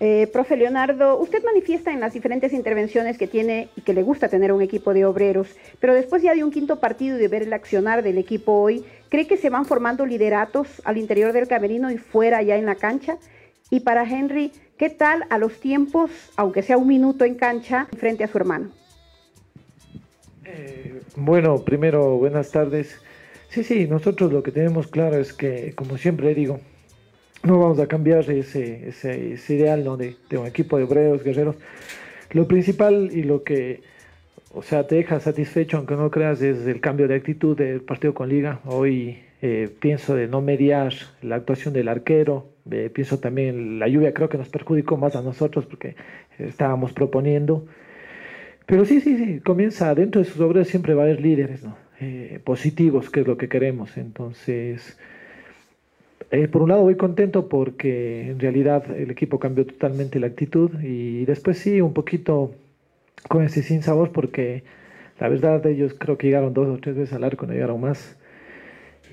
Eh, 0.00 0.28
profe 0.32 0.56
Leonardo, 0.56 1.18
usted 1.20 1.44
manifiesta 1.44 1.92
en 1.92 2.00
las 2.00 2.12
diferentes 2.12 2.52
intervenciones 2.52 3.16
que 3.16 3.28
tiene 3.28 3.68
y 3.76 3.82
que 3.82 3.94
le 3.94 4.02
gusta 4.02 4.28
tener 4.28 4.50
un 4.50 4.60
equipo 4.60 4.92
de 4.92 5.04
obreros, 5.04 5.46
pero 5.78 5.94
después 5.94 6.20
ya 6.20 6.34
de 6.34 6.42
un 6.42 6.50
quinto 6.50 6.80
partido 6.80 7.16
y 7.16 7.20
de 7.20 7.28
ver 7.28 7.44
el 7.44 7.52
accionar 7.52 8.02
del 8.02 8.18
equipo 8.18 8.52
hoy, 8.52 8.84
¿cree 9.08 9.28
que 9.28 9.36
se 9.36 9.50
van 9.50 9.66
formando 9.66 10.04
lideratos 10.04 10.66
al 10.84 10.96
interior 10.96 11.32
del 11.32 11.46
camerino 11.46 11.92
y 11.92 11.98
fuera 11.98 12.42
ya 12.42 12.56
en 12.56 12.66
la 12.66 12.74
cancha? 12.74 13.18
Y 13.70 13.80
para 13.80 14.04
Henry, 14.04 14.52
¿qué 14.78 14.90
tal 14.90 15.24
a 15.30 15.38
los 15.38 15.60
tiempos, 15.60 16.10
aunque 16.36 16.62
sea 16.62 16.76
un 16.76 16.88
minuto 16.88 17.24
en 17.24 17.34
cancha, 17.34 17.86
frente 17.96 18.24
a 18.24 18.28
su 18.28 18.38
hermano? 18.38 18.70
Eh, 20.44 21.00
bueno, 21.16 21.64
primero, 21.64 22.16
buenas 22.18 22.50
tardes. 22.50 23.00
Sí, 23.48 23.64
sí, 23.64 23.86
nosotros 23.86 24.32
lo 24.32 24.42
que 24.42 24.52
tenemos 24.52 24.86
claro 24.86 25.16
es 25.18 25.32
que, 25.32 25.72
como 25.74 25.96
siempre 25.96 26.34
digo, 26.34 26.60
no 27.42 27.58
vamos 27.58 27.78
a 27.78 27.86
cambiar 27.86 28.28
ese, 28.30 28.88
ese, 28.88 29.54
ideal 29.54 29.84
¿no? 29.84 29.96
de, 29.96 30.16
un 30.32 30.46
equipo 30.46 30.76
de 30.78 30.84
obreros, 30.84 31.22
guerreros. 31.22 31.56
Lo 32.32 32.46
principal 32.48 33.10
y 33.12 33.22
lo 33.22 33.44
que, 33.44 33.82
o 34.52 34.62
sea, 34.62 34.86
te 34.86 34.96
deja 34.96 35.20
satisfecho, 35.20 35.78
aunque 35.78 35.94
no 35.94 36.10
creas, 36.10 36.42
es 36.42 36.66
el 36.66 36.80
cambio 36.80 37.08
de 37.08 37.14
actitud 37.14 37.56
del 37.56 37.82
partido 37.82 38.14
con 38.14 38.28
Liga. 38.28 38.60
Hoy 38.64 39.20
eh, 39.42 39.70
pienso 39.80 40.14
de 40.14 40.26
no 40.26 40.40
mediar 40.40 40.92
la 41.22 41.36
actuación 41.36 41.72
del 41.72 41.88
arquero, 41.88 42.48
eh, 42.70 42.90
pienso 42.92 43.18
también 43.18 43.78
la 43.78 43.88
lluvia 43.88 44.14
creo 44.14 44.28
que 44.28 44.38
nos 44.38 44.48
perjudicó 44.48 44.96
más 44.96 45.16
a 45.16 45.22
nosotros 45.22 45.66
porque 45.66 45.96
estábamos 46.38 46.92
proponiendo. 46.92 47.66
Pero 48.66 48.84
sí, 48.84 49.00
sí, 49.00 49.16
sí, 49.16 49.40
comienza 49.40 49.94
dentro 49.94 50.20
de 50.20 50.24
sus 50.24 50.40
obras 50.40 50.68
siempre 50.68 50.94
va 50.94 51.02
a 51.02 51.06
haber 51.06 51.20
líderes 51.20 51.62
¿no? 51.64 51.76
Eh, 52.00 52.40
positivos, 52.44 53.10
que 53.10 53.20
es 53.20 53.26
lo 53.26 53.36
que 53.36 53.48
queremos. 53.48 53.96
Entonces, 53.96 54.98
eh, 56.30 56.48
por 56.48 56.62
un 56.62 56.70
lado 56.70 56.82
voy 56.82 56.96
contento 56.96 57.48
porque 57.48 58.30
en 58.30 58.40
realidad 58.40 58.84
el 58.96 59.10
equipo 59.10 59.38
cambió 59.38 59.64
totalmente 59.64 60.18
la 60.18 60.26
actitud 60.26 60.70
y 60.82 61.24
después 61.24 61.58
sí, 61.58 61.80
un 61.80 61.92
poquito 61.92 62.52
con 63.28 63.44
ese 63.44 63.62
sin 63.62 63.82
sabor 63.82 64.10
porque 64.12 64.64
la 65.20 65.28
verdad 65.28 65.64
ellos 65.66 65.94
creo 65.98 66.18
que 66.18 66.26
llegaron 66.26 66.52
dos 66.52 66.68
o 66.68 66.78
tres 66.80 66.96
veces 66.96 67.14
al 67.14 67.24
arco, 67.24 67.46
no 67.46 67.52
llegaron 67.52 67.80
más. 67.80 68.15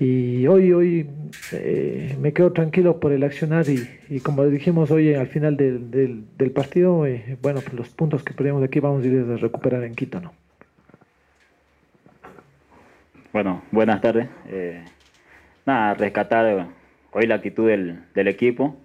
Y 0.00 0.46
hoy, 0.48 0.72
hoy 0.72 1.08
eh, 1.52 2.16
me 2.20 2.32
quedo 2.32 2.52
tranquilo 2.52 2.98
por 2.98 3.12
el 3.12 3.22
accionar 3.22 3.64
y, 3.68 4.20
como 4.20 4.44
dijimos 4.46 4.90
hoy 4.90 5.14
al 5.14 5.28
final 5.28 5.56
del, 5.56 5.90
del, 6.36 6.50
partido, 6.50 7.06
eh, 7.06 7.38
bueno, 7.40 7.60
pues 7.60 7.74
los 7.74 7.88
puntos 7.90 8.24
que 8.24 8.34
perdimos 8.34 8.62
aquí 8.64 8.80
vamos 8.80 9.04
a 9.04 9.06
ir 9.06 9.24
a 9.30 9.36
recuperar 9.36 9.84
en 9.84 9.94
Quito, 9.94 10.20
¿no? 10.20 10.32
Bueno, 13.32 13.62
buenas 13.70 14.00
tardes. 14.00 14.28
Eh, 14.48 14.82
nada, 15.64 15.94
rescatar 15.94 16.68
hoy 17.12 17.26
la 17.26 17.36
actitud 17.36 17.68
del, 17.68 18.00
del 18.14 18.28
equipo. 18.28 18.76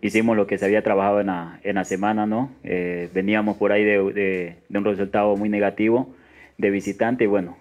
hicimos 0.00 0.36
lo 0.36 0.46
que 0.46 0.56
se 0.56 0.64
había 0.64 0.82
trabajado 0.82 1.20
en 1.20 1.26
la, 1.26 1.60
en 1.62 1.74
la 1.74 1.84
semana, 1.84 2.26
¿no? 2.26 2.52
veníamos 2.62 3.58
por 3.58 3.72
ahí 3.72 3.84
de, 3.84 3.98
de, 4.12 4.56
de, 4.68 4.78
un 4.78 4.84
resultado 4.84 5.36
muy 5.36 5.50
negativo 5.50 6.14
de 6.56 6.70
visitante 6.70 7.24
y 7.24 7.26
bueno, 7.26 7.56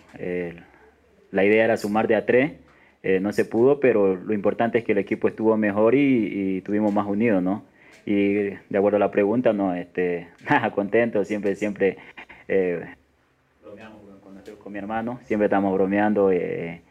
la 1.31 1.43
idea 1.43 1.65
era 1.65 1.77
sumar 1.77 2.07
de 2.07 2.15
a 2.15 2.25
tres, 2.25 2.53
eh, 3.03 3.19
no 3.19 3.31
se 3.31 3.45
pudo, 3.45 3.79
pero 3.79 4.15
lo 4.15 4.33
importante 4.33 4.79
es 4.79 4.83
que 4.83 4.91
el 4.93 4.97
equipo 4.97 5.27
estuvo 5.27 5.55
mejor 5.57 5.95
y, 5.95 6.61
tuvimos 6.61 6.93
más 6.93 7.07
unidos, 7.07 7.41
¿no? 7.43 7.63
Y 8.05 8.33
de 8.33 8.77
acuerdo 8.77 8.97
a 8.97 8.99
la 8.99 9.11
pregunta, 9.11 9.53
no, 9.53 9.73
este, 9.75 10.27
nada, 10.49 10.71
contento, 10.71 11.23
siempre, 11.23 11.55
siempre 11.55 11.97
eh, 12.47 12.83
bromeamos 13.63 14.01
con, 14.61 14.73
mi 14.73 14.79
hermano, 14.79 15.19
siempre 15.23 15.45
estamos 15.45 15.73
bromeando, 15.73 16.31
eh, 16.31 16.81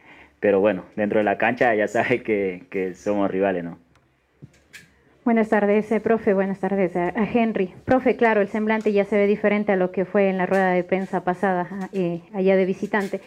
pero 0.40 0.60
bueno, 0.60 0.84
dentro 0.94 1.18
de 1.18 1.24
la 1.24 1.38
cancha 1.38 1.74
ya 1.74 1.88
sabe 1.88 2.22
que, 2.22 2.64
que 2.70 2.94
somos 2.94 3.30
rivales, 3.30 3.64
¿no? 3.64 3.78
Buenas 5.26 5.48
tardes, 5.48 5.92
profe. 6.04 6.34
Buenas 6.34 6.60
tardes 6.60 6.94
a, 6.94 7.08
Henry. 7.08 7.74
Profe, 7.84 8.14
claro, 8.14 8.40
el 8.40 8.46
semblante 8.46 8.92
ya 8.92 9.04
se 9.04 9.16
ve 9.16 9.26
diferente 9.26 9.72
a 9.72 9.76
lo 9.76 9.90
que 9.90 10.04
fue 10.04 10.28
en 10.28 10.38
la 10.38 10.46
rueda 10.46 10.70
de 10.70 10.84
prensa 10.84 11.24
pasada, 11.24 11.68
allá 12.32 12.54
de 12.54 12.64
visitante. 12.64 13.20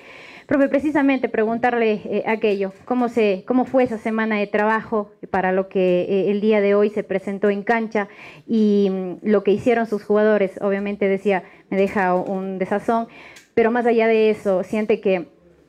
Profe, 0.49 0.67
precisamente 0.67 1.29
preguntarle 1.29 2.01
eh, 2.05 2.23
aquello, 2.25 2.73
¿cómo, 2.85 3.07
se, 3.07 3.43
¿cómo 3.45 3.65
fue 3.65 3.83
esa 3.83 3.99
semana 3.99 4.39
de 4.39 4.47
trabajo 4.47 5.11
para 5.29 5.51
lo 5.51 5.69
que 5.69 6.01
eh, 6.09 6.31
el 6.31 6.41
día 6.41 6.59
de 6.59 6.73
hoy 6.73 6.89
se 6.89 7.03
presentó 7.03 7.51
en 7.51 7.61
cancha 7.61 8.07
y 8.47 8.89
mm, 8.89 9.29
lo 9.29 9.43
que 9.43 9.51
hicieron 9.51 9.85
sus 9.85 10.03
jugadores? 10.03 10.59
Obviamente 10.59 11.07
decía, 11.07 11.43
me 11.69 11.77
deja 11.77 12.15
un 12.15 12.57
desazón, 12.57 13.09
pero 13.53 13.69
más 13.69 13.85
allá 13.85 14.07
de 14.07 14.31
eso, 14.31 14.63
siente 14.63 14.99
que 15.01 15.27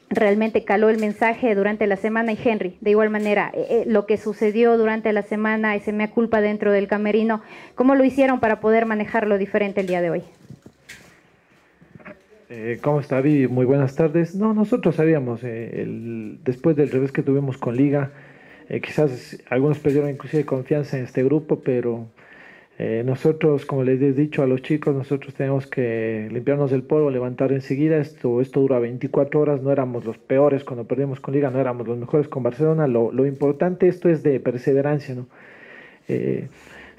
realmente 0.09 0.65
caló 0.65 0.89
el 0.89 0.99
mensaje 0.99 1.55
durante 1.55 1.87
la 1.87 1.97
semana 1.97 2.33
y 2.33 2.39
Henry, 2.43 2.79
de 2.81 2.91
igual 2.93 3.11
manera, 3.11 3.53
eh, 3.53 3.85
lo 3.87 4.07
que 4.07 4.17
sucedió 4.17 4.79
durante 4.79 5.13
la 5.13 5.21
semana, 5.21 5.75
ese 5.75 5.93
mea 5.93 6.11
culpa 6.11 6.41
dentro 6.41 6.73
del 6.73 6.89
camerino, 6.89 7.43
¿cómo 7.75 7.97
lo 7.97 8.05
hicieron 8.05 8.41
para 8.41 8.61
poder 8.61 8.87
manejarlo 8.87 9.37
diferente 9.37 9.83
el 9.83 9.89
día 9.89 10.01
de 10.01 10.09
hoy? 10.09 10.23
Eh, 12.53 12.81
¿Cómo 12.83 12.99
está, 12.99 13.21
Vivi? 13.21 13.47
Muy 13.47 13.65
buenas 13.65 13.95
tardes. 13.95 14.35
No, 14.35 14.53
nosotros 14.53 14.97
sabíamos, 14.97 15.45
eh, 15.45 15.83
el, 15.83 16.41
después 16.43 16.75
del 16.75 16.91
revés 16.91 17.13
que 17.13 17.23
tuvimos 17.23 17.57
con 17.59 17.77
Liga, 17.77 18.11
eh, 18.69 18.81
quizás 18.81 19.41
algunos 19.49 19.79
perdieron 19.79 20.11
inclusive 20.11 20.45
confianza 20.45 20.99
en 20.99 21.05
este 21.05 21.23
grupo, 21.23 21.61
pero 21.61 22.09
nosotros, 23.05 23.67
como 23.67 23.85
les 23.85 24.01
he 24.01 24.15
dicho 24.15 24.43
a 24.43 24.47
los 24.47 24.63
chicos, 24.63 24.95
nosotros 24.95 25.35
tenemos 25.35 25.67
que 25.67 26.31
limpiarnos 26.33 26.71
del 26.71 26.83
polvo, 26.83 27.11
levantar 27.11 27.53
enseguida. 27.53 27.99
Esto, 27.99 28.41
esto 28.41 28.61
dura 28.61 28.79
24 28.79 29.39
horas, 29.39 29.61
no 29.63 29.71
éramos 29.71 30.07
los 30.07 30.17
peores 30.17 30.65
cuando 30.65 30.85
perdimos 30.87 31.21
con 31.21 31.35
Liga, 31.35 31.51
no 31.51 31.61
éramos 31.61 31.87
los 31.87 31.99
mejores 31.99 32.27
con 32.29 32.43
Barcelona. 32.43 32.87
Lo, 32.87 33.13
lo 33.13 33.27
importante 33.27 33.87
esto 33.87 34.09
es 34.09 34.23
de 34.23 34.41
perseverancia, 34.41 35.15
¿no? 35.15 35.27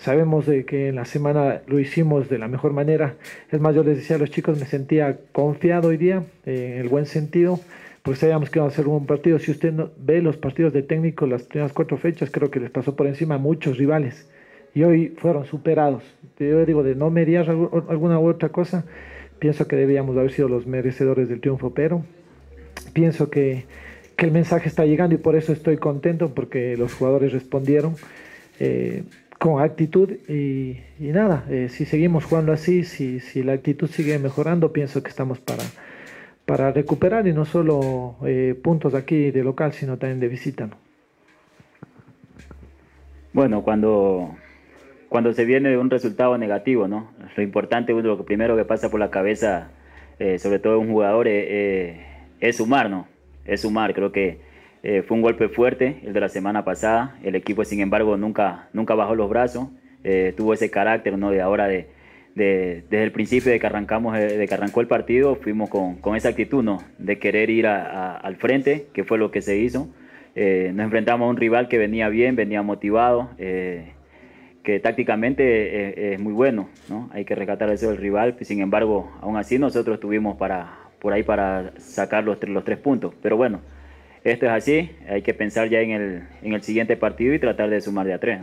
Sabemos 0.02 0.48
de 0.48 0.66
que 0.66 0.88
en 0.88 0.96
la 0.96 1.06
semana 1.06 1.62
lo 1.68 1.80
hicimos 1.80 2.28
de 2.28 2.40
la 2.40 2.48
mejor 2.48 2.74
manera. 2.74 3.18
Es 3.52 3.62
más, 3.62 3.76
yo 3.76 3.84
les 3.84 3.98
decía 3.98 4.16
a 4.16 4.20
los 4.20 4.32
chicos, 4.32 4.60
me 4.60 4.66
sentía 4.66 5.20
confiado 5.32 5.90
hoy 5.90 5.98
día, 5.98 6.24
eh, 6.48 6.72
en 6.74 6.82
el 6.82 6.90
buen 6.90 7.06
sentido, 7.06 7.60
porque 8.02 8.20
sabíamos 8.20 8.50
que 8.50 8.58
iba 8.58 8.68
a 8.68 8.72
ser 8.72 8.88
un 8.88 8.94
buen 8.94 9.06
partido. 9.06 9.38
Si 9.38 9.52
usted 9.52 9.72
ve 9.98 10.24
los 10.24 10.38
partidos 10.38 10.74
de 10.74 10.82
técnico, 10.82 11.28
las 11.28 11.44
primeras 11.44 11.72
cuatro 11.72 11.98
fechas, 11.98 12.32
creo 12.32 12.50
que 12.50 12.60
les 12.60 12.72
pasó 12.72 12.96
por 12.96 13.06
encima 13.06 13.36
a 13.36 13.38
muchos 13.38 13.78
rivales. 13.78 14.28
Y 14.74 14.82
hoy 14.82 15.10
fueron 15.20 15.46
superados. 15.46 16.04
Yo 16.40 16.66
digo, 16.66 16.82
de 16.82 16.96
no 16.96 17.12
mediar 17.12 17.48
alguna 17.48 18.20
u 18.20 18.28
otra 18.28 18.50
cosa, 18.50 18.86
pienso 19.38 19.68
que 19.68 19.76
debíamos 19.76 20.18
haber 20.18 20.32
sido 20.32 20.50
los 20.50 20.66
merecedores 20.66 21.30
del 21.30 21.42
triunfo, 21.42 21.76
pero 21.76 22.04
pienso 22.94 23.30
que, 23.30 23.66
que 24.16 24.26
el 24.26 24.32
mensaje 24.32 24.68
está 24.68 24.84
llegando 24.84 25.14
y 25.14 25.20
por 25.20 25.36
eso 25.36 25.54
estoy 25.54 25.78
contento 25.78 26.34
porque 26.34 26.76
los 26.76 26.92
jugadores 26.92 27.34
respondieron 27.34 27.94
eh, 28.60 29.04
con 29.42 29.60
actitud 29.60 30.12
y, 30.30 30.78
nada, 31.00 31.46
eh, 31.50 31.68
si 31.68 31.86
seguimos 31.86 32.26
jugando 32.26 32.52
así, 32.52 32.84
si, 32.84 33.20
si 33.20 33.42
la 33.42 33.54
actitud 33.54 33.90
sigue 33.90 34.20
mejorando, 34.20 34.72
pienso 34.72 35.02
que 35.02 35.10
estamos 35.10 35.40
para, 35.40 35.64
para 36.46 36.72
recuperar 36.72 37.26
y 37.26 37.34
no 37.34 37.46
solo 37.46 38.18
eh, 38.24 38.56
puntos 38.64 38.94
aquí 38.94 39.32
de 39.32 39.44
local, 39.44 39.74
sino 39.74 39.98
también 39.98 40.20
de 40.20 40.28
visita. 40.28 40.68
¿no? 40.68 40.78
Bueno, 43.34 43.64
cuando, 43.64 44.36
cuando 45.10 45.34
se 45.34 45.44
viene 45.44 45.76
un 45.76 45.90
resultado 45.90 46.38
negativo, 46.38 46.88
¿no? 46.88 47.10
Lo 47.36 47.42
importante, 47.42 47.94
lo 47.94 48.24
primero 48.24 48.56
que 48.56 48.66
pasa 48.66 48.92
por 48.92 49.00
la 49.00 49.10
cabeza, 49.10 49.72
eh, 50.20 50.38
sobre 50.38 50.60
todo 50.60 50.78
un 50.80 50.92
jugador, 50.92 51.28
es 51.28 52.58
sumar, 52.58 52.92
¿no? 52.92 53.08
Es 53.46 53.62
sumar. 53.62 53.96
Creo 53.96 54.12
que 54.12 54.38
eh, 54.84 55.04
fue 55.04 55.16
un 55.16 55.22
golpe 55.22 55.48
fuerte 55.50 56.02
el 56.04 56.14
de 56.14 56.20
la 56.20 56.30
semana 56.30 56.64
pasada. 56.66 57.18
El 57.24 57.36
equipo, 57.36 57.64
sin 57.66 57.82
embargo, 57.82 58.18
nunca, 58.18 58.70
nunca 58.74 58.96
bajó 58.96 59.16
los 59.16 59.30
brazos. 59.30 59.68
Eh, 60.04 60.34
tuvo 60.36 60.54
ese 60.54 60.72
carácter, 60.72 61.18
¿no? 61.18 61.30
De 61.32 61.42
ahora 61.42 61.68
de, 61.68 61.88
de- 62.36 62.84
desde 62.90 63.04
el 63.04 63.12
principio 63.12 63.52
de 63.52 63.60
que 63.60 63.68
arrancamos, 63.68 64.18
eh, 64.18 64.38
de 64.38 64.48
que 64.48 64.54
arrancó 64.54 64.82
el 64.82 64.88
partido, 64.88 65.36
fuimos 65.36 65.70
con, 65.70 65.96
con 65.98 66.16
esa 66.16 66.30
actitud, 66.30 66.64
¿no? 66.64 66.82
De 66.98 67.20
querer 67.20 67.50
ir 67.50 67.68
al 67.68 68.36
frente, 68.38 68.88
que 68.94 69.04
fue 69.04 69.18
lo 69.18 69.30
que 69.32 69.42
se 69.42 69.58
hizo. 69.58 69.90
Eh, 70.34 70.72
nos 70.74 70.86
enfrentamos 70.86 71.28
a 71.28 71.30
un 71.30 71.38
rival 71.38 71.68
que 71.68 71.78
venía 71.78 72.10
bien, 72.10 72.36
venía 72.36 72.62
motivado, 72.64 73.30
eh, 73.38 73.92
que 74.64 74.80
tácticamente 74.80 75.44
eh, 75.44 76.14
es 76.14 76.20
muy 76.20 76.34
bueno, 76.34 76.70
¿no? 76.90 77.10
Hay 77.14 77.26
que 77.26 77.36
rescatar 77.36 77.70
eso 77.70 77.90
del 77.90 77.98
rival, 77.98 78.38
sin 78.42 78.62
embargo, 78.62 79.12
aún 79.22 79.36
así 79.38 79.60
nosotros 79.60 80.00
tuvimos 80.00 80.38
para, 80.38 80.72
por 81.00 81.14
ahí 81.14 81.24
para 81.24 81.74
sacar 81.78 82.24
los, 82.24 82.38
los 82.48 82.64
tres 82.64 82.78
puntos. 82.78 83.14
Pero 83.22 83.38
bueno, 83.38 83.60
esto 84.24 84.46
es 84.46 84.52
así, 84.52 84.92
hay 85.10 85.22
que 85.22 85.34
pensar 85.34 85.70
ya 85.70 85.80
en 85.80 85.92
el, 85.92 86.24
en 86.42 86.54
el 86.54 86.62
siguiente 86.62 86.98
partido 86.98 87.34
y 87.34 87.40
tratar 87.40 87.70
de 87.70 87.82
sumar 87.82 88.06
de 88.06 88.14
a 88.14 88.20
tres. 88.20 88.40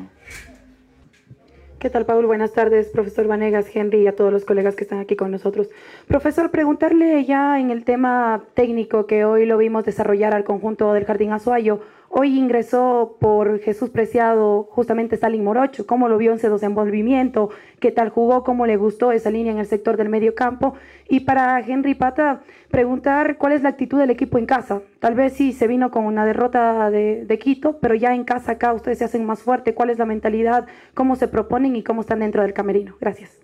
¿Qué 1.79 1.91
tal, 1.91 2.07
Paul? 2.07 2.27
Buenas 2.27 2.53
tardes, 2.53 2.89
profesor 2.89 3.29
Vanegas, 3.29 3.71
Henry 3.73 4.03
y 4.03 4.09
a 4.09 4.17
todos 4.17 4.33
los 4.33 4.45
colegas 4.45 4.75
que 4.75 4.83
están 4.83 4.99
aquí 4.99 5.15
con 5.15 5.31
nosotros. 5.31 5.71
Profesor, 6.09 6.51
preguntarle 6.51 7.25
ya 7.25 7.61
en 7.61 7.71
el 7.71 7.85
tema 7.85 8.43
técnico 8.55 9.07
que 9.07 9.25
hoy 9.25 9.47
lo 9.47 9.57
vimos 9.57 9.85
desarrollar 9.85 10.35
al 10.35 10.43
conjunto 10.43 10.93
del 10.93 11.05
Jardín 11.05 11.33
Azuayo. 11.33 11.81
Hoy 12.11 12.39
ingresó 12.39 13.19
por 13.21 13.61
Jesús 13.61 13.91
Preciado 13.91 14.65
justamente 14.71 15.17
Stalin 15.17 15.45
Morocho. 15.45 15.87
¿Cómo 15.87 16.09
lo 16.09 16.17
vio 16.17 16.33
en 16.33 16.39
su 16.39 16.51
desenvolvimiento? 16.51 17.51
¿Qué 17.81 17.93
tal 17.93 18.09
jugó? 18.09 18.45
¿Cómo 18.45 18.65
le 18.65 18.79
gustó 18.79 19.13
esa 19.13 19.31
línea 19.31 19.53
en 19.53 19.59
el 19.59 19.67
sector 19.67 19.99
del 19.99 20.09
medio 20.09 20.35
campo? 20.35 20.73
Y 21.07 21.21
para 21.21 21.61
Henry 21.61 21.95
Pata, 21.95 22.41
preguntar 22.71 23.37
cuál 23.37 23.53
es 23.53 23.63
la 23.63 23.69
actitud 23.69 23.99
del 23.99 24.09
equipo 24.09 24.39
en 24.39 24.47
casa. 24.47 24.81
Tal 25.01 25.15
vez 25.15 25.35
sí 25.35 25.53
se 25.53 25.67
vino 25.67 25.91
con 25.91 26.07
una 26.07 26.25
derrota 26.25 26.91
de, 26.91 27.27
de 27.27 27.39
Quito, 27.39 27.79
pero 27.79 27.95
ya 27.95 28.15
en 28.15 28.25
casa 28.25 28.53
acá 28.53 28.73
ustedes 28.73 28.99
se 28.99 29.05
hacen 29.05 29.27
más 29.27 29.43
fuerte. 29.43 29.75
¿Cuál 29.75 29.91
es 29.91 29.99
la 29.99 30.07
mentalidad? 30.07 30.67
¿Cómo 30.95 31.15
se 31.15 31.29
proponen 31.29 31.77
y 31.77 31.83
cómo 31.83 32.01
están 32.01 32.21
dentro 32.21 32.41
del 32.41 32.55
camerino? 32.55 32.97
Gracias. 33.01 33.39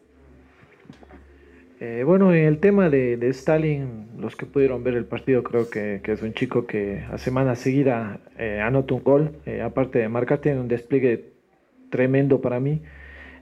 Eh, 1.80 2.04
bueno, 2.06 2.32
en 2.32 2.44
el 2.44 2.60
tema 2.60 2.88
de, 2.88 3.16
de 3.16 3.28
Stalin, 3.28 4.06
los 4.18 4.36
que 4.36 4.46
pudieron 4.46 4.84
ver 4.84 4.94
el 4.94 5.06
partido, 5.06 5.42
creo 5.42 5.68
que, 5.68 6.00
que 6.04 6.12
es 6.12 6.22
un 6.22 6.32
chico 6.32 6.66
que 6.66 7.04
a 7.10 7.18
semana 7.18 7.56
seguida 7.56 8.20
eh, 8.38 8.60
anota 8.60 8.94
un 8.94 9.02
gol. 9.02 9.32
Eh, 9.44 9.60
aparte 9.60 9.98
de 9.98 10.08
marcar, 10.08 10.38
tiene 10.38 10.60
un 10.60 10.68
despliegue 10.68 11.32
tremendo 11.90 12.40
para 12.40 12.60
mí. 12.60 12.82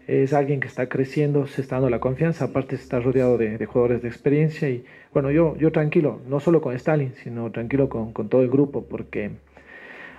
Es 0.07 0.33
alguien 0.33 0.61
que 0.61 0.67
está 0.67 0.89
creciendo, 0.89 1.47
se 1.47 1.61
está 1.61 1.77
dando 1.77 1.91
la 1.91 2.01
confianza. 2.01 2.47
Aparte, 2.47 2.75
está 2.75 3.01
rodeado 3.01 3.39
de, 3.39 3.59
de 3.59 3.67
jugadores 3.67 4.03
de 4.03 4.09
experiencia. 4.09 4.69
Y 4.69 4.85
bueno, 5.13 5.31
yo, 5.31 5.57
yo 5.59 5.71
tranquilo, 5.71 6.21
no 6.27 6.41
solo 6.41 6.61
con 6.63 6.75
Stalin, 6.75 7.13
sino 7.15 7.53
tranquilo 7.53 7.89
con, 7.89 8.13
con 8.13 8.29
todo 8.29 8.43
el 8.43 8.51
grupo, 8.51 8.87
porque 8.89 9.31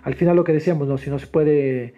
al 0.04 0.16
final 0.16 0.36
lo 0.36 0.44
que 0.44 0.54
decíamos, 0.54 0.88
¿no? 0.88 0.98
si 0.98 1.10
no 1.10 1.20
se 1.20 1.28
puede 1.28 1.94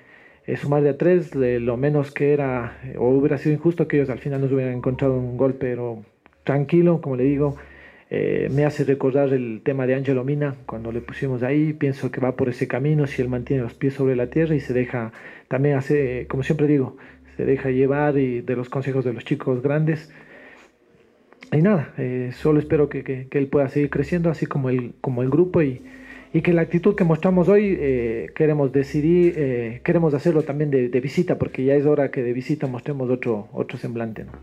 sumar 0.61 0.83
de 0.83 0.89
a 0.89 0.97
tres, 0.97 1.33
lo 1.35 1.77
menos 1.77 2.11
que 2.11 2.33
era, 2.33 2.77
eh, 2.83 2.95
o 2.97 3.09
hubiera 3.09 3.37
sido 3.37 3.53
injusto 3.55 3.87
que 3.87 3.97
ellos 3.97 4.09
al 4.09 4.19
final 4.19 4.41
nos 4.41 4.51
hubieran 4.51 4.73
encontrado 4.73 5.17
un 5.17 5.37
gol, 5.37 5.55
pero 5.55 6.03
tranquilo, 6.43 7.01
como 7.01 7.15
le 7.15 7.23
digo, 7.23 7.57
eh, 8.11 8.49
me 8.51 8.65
hace 8.65 8.83
recordar 8.83 9.33
el 9.33 9.61
tema 9.63 9.87
de 9.87 9.95
Angelo 9.95 10.23
Mina, 10.23 10.55
cuando 10.67 10.91
le 10.91 11.01
pusimos 11.01 11.41
ahí, 11.43 11.73
pienso 11.73 12.11
que 12.11 12.21
va 12.21 12.35
por 12.35 12.49
ese 12.49 12.67
camino, 12.67 13.07
si 13.07 13.21
él 13.21 13.29
mantiene 13.29 13.63
los 13.63 13.73
pies 13.73 13.95
sobre 13.95 14.15
la 14.15 14.27
tierra 14.27 14.53
y 14.55 14.59
se 14.59 14.73
deja, 14.73 15.11
también 15.47 15.75
hace, 15.77 16.27
como 16.29 16.43
siempre 16.43 16.67
digo, 16.67 16.97
se 17.37 17.45
deja 17.45 17.71
llevar 17.71 18.17
y 18.17 18.41
de 18.41 18.55
los 18.55 18.69
consejos 18.69 19.03
de 19.03 19.13
los 19.13 19.25
chicos 19.25 19.61
grandes. 19.63 20.11
Y 21.51 21.61
nada, 21.61 21.93
eh, 21.97 22.31
solo 22.33 22.59
espero 22.59 22.89
que, 22.89 23.03
que- 23.03 23.27
que 23.29 23.37
él 23.37 23.47
pueda 23.47 23.69
seguir 23.69 23.89
creciendo, 23.89 24.29
así 24.29 24.45
como 24.45 24.69
el, 24.69 24.93
como 25.01 25.21
el 25.23 25.29
grupo, 25.29 25.61
y, 25.61 25.81
y 26.35 26.41
que 26.41 26.51
la 26.51 26.63
actitud 26.63 26.95
que 26.95 27.05
mostramos 27.05 27.47
hoy 27.47 27.77
eh, 27.79 28.29
queremos 28.35 28.73
decidir, 28.73 29.35
eh, 29.37 29.79
queremos 29.85 30.13
hacerlo 30.13 30.41
también 30.41 30.69
de, 30.69 30.89
de 30.89 30.99
visita, 30.99 31.37
porque 31.37 31.63
ya 31.63 31.75
es 31.75 31.85
hora 31.85 32.11
que 32.11 32.23
de 32.23 32.33
visita 32.33 32.67
mostremos 32.67 33.09
otro, 33.09 33.47
otro 33.53 33.77
semblante. 33.77 34.25
¿no? 34.25 34.33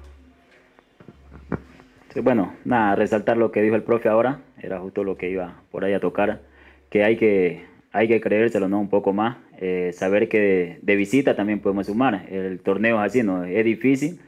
Sí, 2.08 2.20
bueno, 2.20 2.54
nada, 2.64 2.96
resaltar 2.96 3.36
lo 3.36 3.52
que 3.52 3.60
dijo 3.60 3.76
el 3.76 3.82
profe 3.82 4.08
ahora, 4.08 4.40
era 4.62 4.80
justo 4.80 5.04
lo 5.04 5.18
que 5.18 5.28
iba 5.28 5.60
por 5.70 5.84
ahí 5.84 5.92
a 5.92 6.00
tocar, 6.00 6.40
que 6.88 7.04
hay 7.04 7.18
que, 7.18 7.66
hay 7.92 8.08
que 8.08 8.22
creérselo, 8.22 8.70
¿no? 8.70 8.80
Un 8.80 8.88
poco 8.88 9.12
más, 9.12 9.36
eh, 9.60 9.90
saber 9.92 10.30
que 10.30 10.40
de, 10.40 10.78
de 10.80 10.96
visita 10.96 11.36
también 11.36 11.60
podemos 11.60 11.88
sumar. 11.88 12.26
El 12.30 12.60
torneo 12.60 13.02
es 13.02 13.10
así, 13.10 13.22
¿no? 13.22 13.44
Es 13.44 13.66
difícil, 13.66 14.18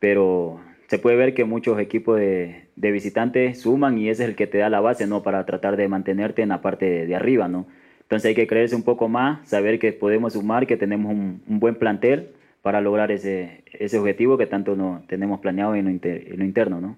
pero 0.00 0.60
se 0.88 0.98
puede 0.98 1.16
ver 1.16 1.34
que 1.34 1.44
muchos 1.44 1.78
equipos 1.78 2.18
de, 2.18 2.66
de 2.76 2.90
visitantes 2.92 3.60
suman 3.60 3.98
y 3.98 4.08
ese 4.08 4.22
es 4.24 4.28
el 4.30 4.36
que 4.36 4.46
te 4.46 4.58
da 4.58 4.68
la 4.68 4.80
base, 4.80 5.06
¿no? 5.06 5.22
Para 5.22 5.44
tratar 5.44 5.76
de 5.76 5.88
mantenerte 5.88 6.42
en 6.42 6.50
la 6.50 6.62
parte 6.62 7.06
de, 7.06 7.14
arriba, 7.14 7.48
¿no? 7.48 7.66
Entonces 8.02 8.28
hay 8.28 8.34
que 8.34 8.46
creerse 8.46 8.76
un 8.76 8.84
poco 8.84 9.08
más, 9.08 9.48
saber 9.48 9.78
que 9.78 9.92
podemos 9.92 10.34
sumar, 10.34 10.66
que 10.66 10.76
tenemos 10.76 11.12
un, 11.12 11.42
un 11.48 11.58
buen 11.58 11.74
plantel 11.74 12.28
para 12.62 12.80
lograr 12.80 13.10
ese, 13.10 13.62
ese 13.72 13.98
objetivo 13.98 14.38
que 14.38 14.46
tanto 14.46 14.76
no 14.76 15.02
tenemos 15.08 15.40
planeado 15.40 15.74
en 15.74 15.86
lo, 15.86 15.90
inter- 15.90 16.24
en 16.32 16.38
lo 16.38 16.44
interno, 16.44 16.80
¿no? 16.80 16.96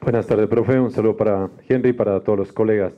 Buenas 0.00 0.26
tardes, 0.26 0.46
profe. 0.48 0.78
Un 0.78 0.90
saludo 0.90 1.16
para 1.16 1.48
Henry 1.68 1.90
y 1.90 1.92
para 1.94 2.20
todos 2.20 2.38
los 2.38 2.52
colegas. 2.52 2.94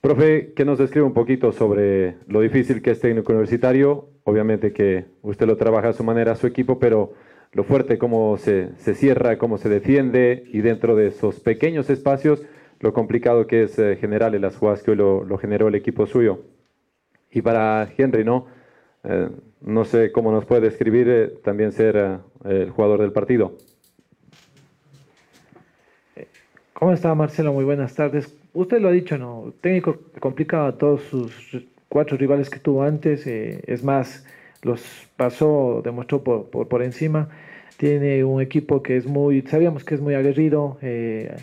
Profe, 0.00 0.52
que 0.54 0.64
nos 0.64 0.78
describe 0.78 1.04
un 1.04 1.12
poquito 1.12 1.52
sobre 1.52 2.14
lo 2.26 2.40
difícil 2.40 2.80
que 2.80 2.92
es 2.92 3.00
técnico 3.00 3.32
universitario. 3.32 4.08
Obviamente 4.24 4.72
que 4.72 5.04
usted 5.20 5.46
lo 5.46 5.56
trabaja 5.58 5.88
a 5.90 5.92
su 5.92 6.04
manera, 6.04 6.32
a 6.32 6.36
su 6.36 6.46
equipo, 6.46 6.78
pero 6.78 7.12
lo 7.52 7.64
fuerte, 7.64 7.98
cómo 7.98 8.36
se, 8.36 8.70
se 8.76 8.94
cierra, 8.94 9.38
cómo 9.38 9.58
se 9.58 9.68
defiende 9.68 10.44
y 10.52 10.60
dentro 10.60 10.96
de 10.96 11.08
esos 11.08 11.40
pequeños 11.40 11.90
espacios, 11.90 12.42
lo 12.80 12.92
complicado 12.92 13.46
que 13.46 13.64
es 13.64 13.78
eh, 13.78 13.96
generar 14.00 14.34
en 14.34 14.42
las 14.42 14.56
jugadas 14.56 14.82
que 14.82 14.92
hoy 14.92 14.96
lo, 14.96 15.24
lo 15.24 15.38
generó 15.38 15.68
el 15.68 15.74
equipo 15.74 16.06
suyo. 16.06 16.44
Y 17.30 17.42
para 17.42 17.88
Henry, 17.96 18.24
¿no? 18.24 18.46
Eh, 19.04 19.28
no 19.60 19.84
sé 19.84 20.12
cómo 20.12 20.30
nos 20.30 20.44
puede 20.44 20.62
describir 20.62 21.08
eh, 21.08 21.28
también 21.42 21.72
ser 21.72 21.96
eh, 21.96 22.18
el 22.44 22.70
jugador 22.70 23.00
del 23.00 23.12
partido. 23.12 23.56
¿Cómo 26.72 26.92
está 26.92 27.12
Marcelo? 27.14 27.52
Muy 27.52 27.64
buenas 27.64 27.94
tardes. 27.94 28.32
Usted 28.52 28.80
lo 28.80 28.88
ha 28.88 28.92
dicho, 28.92 29.18
¿no? 29.18 29.52
Técnico 29.60 29.98
complicado 30.20 30.66
a 30.66 30.78
todos 30.78 31.02
sus 31.02 31.66
cuatro 31.88 32.16
rivales 32.16 32.48
que 32.48 32.60
tuvo 32.60 32.84
antes. 32.84 33.26
eh, 33.26 33.60
es 33.66 33.82
más, 33.82 34.24
los 34.62 35.08
pasó, 35.16 35.82
demostró 35.84 36.22
por, 36.22 36.50
por, 36.50 36.68
por 36.68 36.82
encima. 36.82 37.28
Tiene 37.76 38.24
un 38.24 38.42
equipo 38.42 38.82
que 38.82 38.96
es 38.96 39.06
muy, 39.06 39.42
sabíamos 39.42 39.84
que 39.84 39.94
es 39.94 40.00
muy 40.00 40.14
aguerrido. 40.14 40.78
eh, 40.82 41.34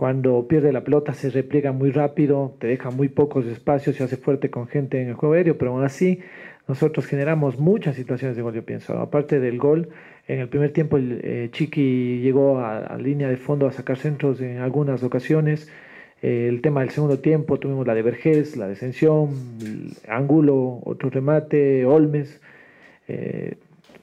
cuando 0.00 0.48
pierde 0.48 0.72
la 0.72 0.82
pelota 0.82 1.12
se 1.12 1.28
repliega 1.28 1.72
muy 1.72 1.90
rápido, 1.90 2.56
te 2.58 2.68
deja 2.68 2.90
muy 2.90 3.08
pocos 3.08 3.44
espacios, 3.44 3.96
se 3.96 4.04
hace 4.04 4.16
fuerte 4.16 4.48
con 4.48 4.66
gente 4.66 5.02
en 5.02 5.08
el 5.08 5.14
juego 5.14 5.34
aéreo, 5.34 5.58
pero 5.58 5.72
aún 5.72 5.84
así 5.84 6.20
nosotros 6.66 7.04
generamos 7.04 7.58
muchas 7.58 7.96
situaciones 7.96 8.34
de 8.34 8.42
gol, 8.42 8.54
yo 8.54 8.64
pienso. 8.64 8.98
Aparte 8.98 9.40
del 9.40 9.58
gol, 9.58 9.90
en 10.26 10.38
el 10.38 10.48
primer 10.48 10.72
tiempo 10.72 10.96
el 10.96 11.20
eh, 11.22 11.48
Chiqui 11.52 12.20
llegó 12.22 12.60
a, 12.60 12.96
línea 12.96 13.28
de 13.28 13.36
fondo 13.36 13.66
a 13.66 13.72
sacar 13.72 13.98
centros 13.98 14.40
en 14.40 14.58
algunas 14.58 15.02
ocasiones. 15.02 15.68
Eh, 16.22 16.46
el 16.48 16.62
tema 16.62 16.80
del 16.80 16.90
segundo 16.90 17.18
tiempo, 17.18 17.58
tuvimos 17.58 17.86
la 17.86 17.94
de 17.94 18.00
Vergés, 18.00 18.56
la 18.56 18.68
descensión, 18.68 19.30
Angulo, 20.08 20.80
otro 20.84 21.10
remate, 21.10 21.84
Olmes. 21.84 22.40
Eh, 23.10 23.56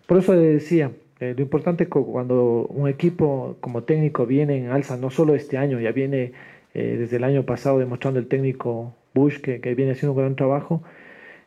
por 0.08 0.18
eso 0.18 0.34
decía, 0.34 0.92
eh, 1.20 1.34
lo 1.36 1.42
importante 1.42 1.88
cu- 1.88 2.06
cuando 2.12 2.68
un 2.68 2.88
equipo 2.90 3.56
como 3.62 3.84
técnico 3.84 4.26
viene 4.26 4.58
en 4.58 4.68
alza, 4.70 4.98
no 4.98 5.10
solo 5.10 5.36
este 5.36 5.58
año, 5.58 5.80
ya 5.80 5.92
viene 5.92 6.34
eh, 6.74 6.98
desde 7.00 7.18
el 7.18 7.24
año 7.24 7.44
pasado 7.44 7.80
demostrando 7.80 8.20
el 8.20 8.28
técnico 8.28 8.94
Bush 9.14 9.38
que, 9.40 9.60
viene 9.76 9.92
haciendo 9.94 10.14
un 10.14 10.20
gran 10.20 10.36
trabajo. 10.36 10.84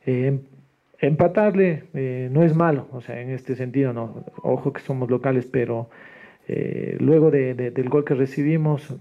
eh, 0.06 0.26
em- 0.28 0.40
empatarle 1.00 1.84
no 2.30 2.42
es 2.42 2.54
malo, 2.54 2.86
o 2.92 3.00
sea, 3.00 3.20
en 3.22 3.30
este 3.30 3.54
sentido, 3.56 3.92
no, 3.94 4.24
ojo 4.42 4.72
que 4.74 4.82
somos 4.82 5.08
locales, 5.10 5.46
pero 5.46 5.88
luego 6.98 7.30
de- 7.30 7.54
de- 7.54 7.70
del 7.70 7.88
gol 7.88 8.04
que 8.04 8.14
recibimos, 8.14 8.94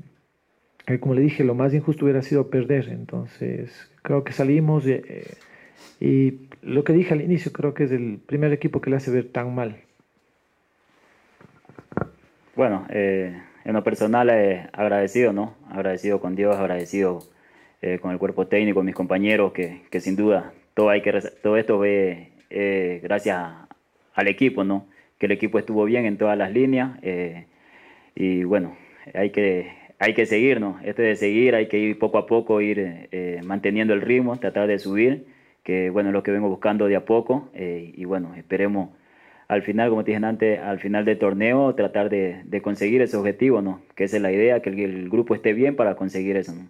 como 1.01 1.14
le 1.14 1.22
dije, 1.22 1.43
lo 1.43 1.55
más 1.55 1.74
injusto 1.74 2.05
hubiera 2.05 2.22
sido 2.22 2.49
perder, 2.49 2.88
entonces 2.89 3.91
creo 4.01 4.24
que 4.24 4.32
salimos 4.32 4.86
y 5.99 6.32
lo 6.62 6.84
que 6.84 6.93
dije 6.93 7.14
al 7.14 7.22
inicio, 7.22 7.51
creo 7.51 7.74
que 7.74 7.86
es 7.86 7.91
el 7.91 8.20
primer 8.26 8.53
equipo 8.53 8.82
que 8.82 8.89
le 8.89 8.97
hace 8.97 9.12
ver 9.12 9.32
tan 9.32 9.53
mal. 9.55 9.78
Bueno, 12.55 12.86
eh, 12.89 13.39
en 13.70 13.74
lo 13.74 13.84
personal 13.84 14.30
eh, 14.32 14.68
agradecido, 14.74 15.34
¿no? 15.34 15.55
Agradecido 15.70 16.20
con 16.20 16.36
Dios, 16.36 16.57
agradecido 16.57 17.20
eh, 17.82 17.99
con 17.99 18.12
el 18.12 18.18
cuerpo 18.18 18.47
técnico, 18.47 18.82
mis 18.84 18.95
compañeros, 18.95 19.53
que, 19.53 19.82
que 19.91 19.99
sin 19.99 20.16
duda 20.16 20.53
todo, 20.74 20.89
hay 20.89 21.01
que, 21.01 21.12
todo 21.43 21.57
esto 21.57 21.78
ve 21.78 22.32
eh, 22.49 22.99
gracias 23.03 23.38
al 24.16 24.28
equipo, 24.28 24.64
¿no? 24.64 24.88
Que 25.18 25.28
el 25.28 25.34
equipo 25.34 25.60
estuvo 25.60 25.86
bien 25.86 26.05
en 26.05 26.18
todas 26.18 26.38
las 26.38 26.51
líneas 26.51 26.97
y 28.16 28.43
bueno, 28.43 28.76
hay 29.14 29.30
que, 29.30 29.72
hay 29.99 30.14
que 30.14 30.26
seguir, 30.26 30.60
¿no? 30.60 30.80
Este 30.84 31.03
de 31.03 31.16
seguir, 31.16 31.55
hay 31.55 31.68
que 31.68 31.78
ir 31.78 31.99
poco 31.99 32.18
a 32.18 32.26
poco, 32.26 32.62
ir 32.62 33.10
manteniendo 33.43 33.93
el 33.93 34.01
ritmo, 34.01 34.39
tratar 34.39 34.68
de 34.68 34.80
subir, 34.80 35.26
que 35.70 35.91
bueno, 35.91 36.09
es 36.09 36.13
lo 36.13 36.24
que 36.24 36.32
vengo 36.32 36.49
buscando 36.49 36.88
de 36.88 36.95
a 36.95 37.05
poco 37.05 37.49
y 37.53 38.03
bueno, 38.05 38.34
esperemos 38.36 38.89
al 39.47 39.63
final, 39.63 39.89
como 39.89 40.03
te 40.03 40.11
dije 40.11 40.26
antes, 40.26 40.59
al 40.59 40.80
final 40.80 41.05
del 41.05 41.17
torneo, 41.17 41.74
tratar 41.76 42.09
de, 42.09 42.61
conseguir 42.63 43.01
ese 43.01 43.17
objetivo, 43.17 43.61
¿no? 43.61 43.82
Que 43.95 44.05
esa 44.05 44.17
es 44.17 44.22
la 44.22 44.32
idea, 44.32 44.61
que 44.61 44.70
el, 44.70 45.09
grupo 45.09 45.34
esté 45.34 45.53
bien 45.53 45.76
para 45.76 45.95
conseguir 45.95 46.38
eso, 46.38 46.53
¿no? 46.53 46.67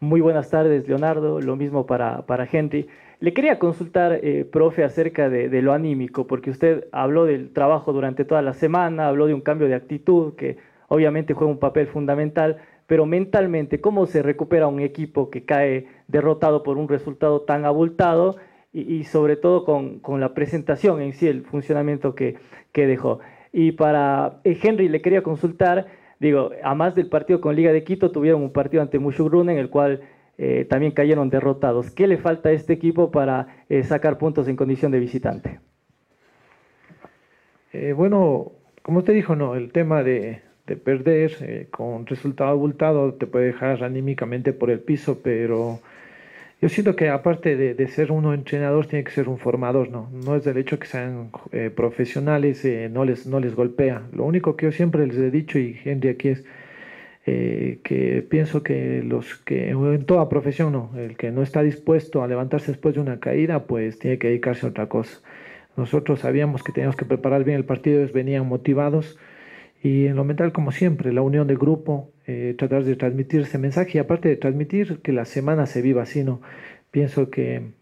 Muy 0.00 0.22
buenas 0.22 0.50
tardes, 0.50 0.86
Leonardo. 0.88 1.40
Lo 1.40 1.56
mismo 1.56 1.86
para, 1.86 2.26
para 2.26 2.48
Henry. 2.50 2.86
Le 3.20 3.32
quería 3.34 3.58
consultar, 3.58 4.20
eh, 4.22 4.46
profe, 4.50 4.84
acerca 4.84 5.28
de, 5.28 5.62
lo 5.62 5.74
anímico, 5.74 6.26
porque 6.26 6.50
usted 6.50 6.86
habló 6.92 7.24
del 7.24 7.50
trabajo 7.52 7.94
durante 7.94 8.26
toda 8.26 8.42
la 8.42 8.54
semana, 8.54 9.08
habló 9.08 9.26
de 9.26 9.34
un 9.34 9.42
cambio 9.42 9.68
de 9.68 9.74
actitud 9.74 10.34
que 10.34 10.56
obviamente 10.88 11.34
juega 11.34 11.50
un 11.50 11.58
papel 11.58 11.86
fundamental, 11.88 12.56
pero 12.86 13.06
mentalmente, 13.06 13.80
¿cómo 13.80 14.06
se 14.06 14.22
recupera 14.22 14.68
un 14.68 14.80
equipo 14.80 15.30
que 15.30 15.44
cae 15.44 15.86
derrotado 16.08 16.62
por 16.62 16.78
un 16.78 16.88
resultado 16.88 17.42
tan 17.42 17.64
abultado 17.64 18.36
y, 18.72 19.04
sobre 19.04 19.36
todo 19.36 19.64
con, 19.64 20.00
con, 20.00 20.20
la 20.20 20.34
presentación 20.34 21.00
en 21.00 21.14
sí, 21.14 21.26
el 21.26 21.44
funcionamiento 21.44 22.14
que, 22.14 22.36
que 22.72 22.86
dejó. 22.86 23.20
Y 23.50 23.72
para 23.72 24.40
eh, 24.44 24.58
Henry 24.62 24.90
le 24.90 25.00
quería 25.00 25.22
consultar, 25.22 25.86
digo, 26.20 26.50
a 26.62 26.74
más 26.74 26.94
del 26.94 27.08
partido 27.08 27.40
con 27.40 27.56
Liga 27.56 27.72
de 27.72 27.84
Quito, 27.84 28.10
tuvieron 28.10 28.42
un 28.42 28.52
partido 28.52 28.82
ante 28.82 28.98
Mushugruna 28.98 29.52
en 29.52 29.58
el 29.58 29.70
cual 29.70 30.02
eh, 30.36 30.66
también 30.68 30.92
cayeron 30.92 31.30
derrotados. 31.30 31.90
¿Qué 31.90 32.06
le 32.06 32.18
falta 32.18 32.50
a 32.50 32.52
este 32.52 32.74
equipo 32.74 33.10
para 33.10 33.64
eh, 33.70 33.82
sacar 33.82 34.18
puntos 34.18 34.46
en 34.46 34.56
condición 34.56 34.92
de 34.92 35.00
visitante? 35.00 35.60
bueno, 37.94 38.52
como 38.80 39.00
usted 39.00 39.12
dijo, 39.12 39.36
no, 39.36 39.54
el 39.54 39.70
tema 39.70 40.02
de, 40.02 40.40
de 40.66 40.76
perder 40.76 41.68
con 41.70 42.06
resultado 42.06 42.50
abultado 42.50 43.14
te 43.14 43.26
puede 43.26 43.46
dejar 43.46 43.84
anímicamente 43.84 44.52
por 44.52 44.70
el 44.70 44.80
piso, 44.80 45.20
pero 45.22 45.80
yo 46.60 46.70
siento 46.70 46.96
que 46.96 47.10
aparte 47.10 47.54
de, 47.54 47.88
ser 47.88 48.10
uno 48.10 48.32
entrenador, 48.32 48.86
tiene 48.86 49.04
que 49.04 49.10
ser 49.10 49.28
un 49.28 49.38
formador, 49.38 49.90
¿no? 49.90 50.08
No 50.10 50.36
es 50.36 50.44
del 50.44 50.56
hecho 50.56 50.78
que 50.78 50.86
sean 50.86 51.30
eh, 51.52 51.70
profesionales, 51.74 52.64
eh, 52.64 52.88
no, 52.90 53.04
les, 53.04 53.26
no 53.26 53.40
les 53.40 53.54
golpea. 53.54 54.02
Lo 54.12 54.24
único 54.24 54.56
que 54.56 54.66
yo 54.66 54.72
siempre 54.72 55.06
les 55.06 55.18
he 55.18 55.30
dicho, 55.30 55.58
y 55.58 55.78
Henry 55.84 56.08
aquí 56.08 56.28
es, 56.28 56.44
eh, 57.26 57.80
que 57.82 58.24
pienso 58.26 58.62
que 58.62 59.02
los 59.02 59.34
que 59.34 59.68
en 59.70 60.06
toda 60.06 60.30
profesión, 60.30 60.72
¿no? 60.72 60.92
El 60.96 61.16
que 61.18 61.30
no 61.30 61.42
está 61.42 61.62
dispuesto 61.62 62.22
a 62.22 62.28
levantarse 62.28 62.72
después 62.72 62.94
de 62.94 63.02
una 63.02 63.20
caída, 63.20 63.66
pues 63.66 63.98
tiene 63.98 64.18
que 64.18 64.28
dedicarse 64.28 64.64
a 64.64 64.70
otra 64.70 64.86
cosa. 64.88 65.20
Nosotros 65.76 66.20
sabíamos 66.20 66.62
que 66.62 66.72
teníamos 66.72 66.96
que 66.96 67.04
preparar 67.04 67.44
bien 67.44 67.58
el 67.58 67.64
partido, 67.66 67.98
ellos 67.98 68.12
venían 68.12 68.46
motivados 68.48 69.18
y 69.82 70.06
en 70.06 70.16
lo 70.16 70.24
mental, 70.24 70.52
como 70.52 70.72
siempre, 70.72 71.12
la 71.12 71.22
unión 71.22 71.46
del 71.46 71.58
grupo, 71.58 72.10
eh, 72.26 72.54
tratar 72.58 72.84
de 72.84 72.96
transmitir 72.96 73.42
ese 73.42 73.58
mensaje 73.58 73.98
y 73.98 74.00
aparte 74.00 74.28
de 74.28 74.36
transmitir 74.36 75.00
que 75.00 75.12
la 75.12 75.24
semana 75.24 75.66
se 75.66 75.82
viva 75.82 76.02
así, 76.02 76.24
¿no? 76.24 76.40
Pienso 76.90 77.30
que 77.30 77.72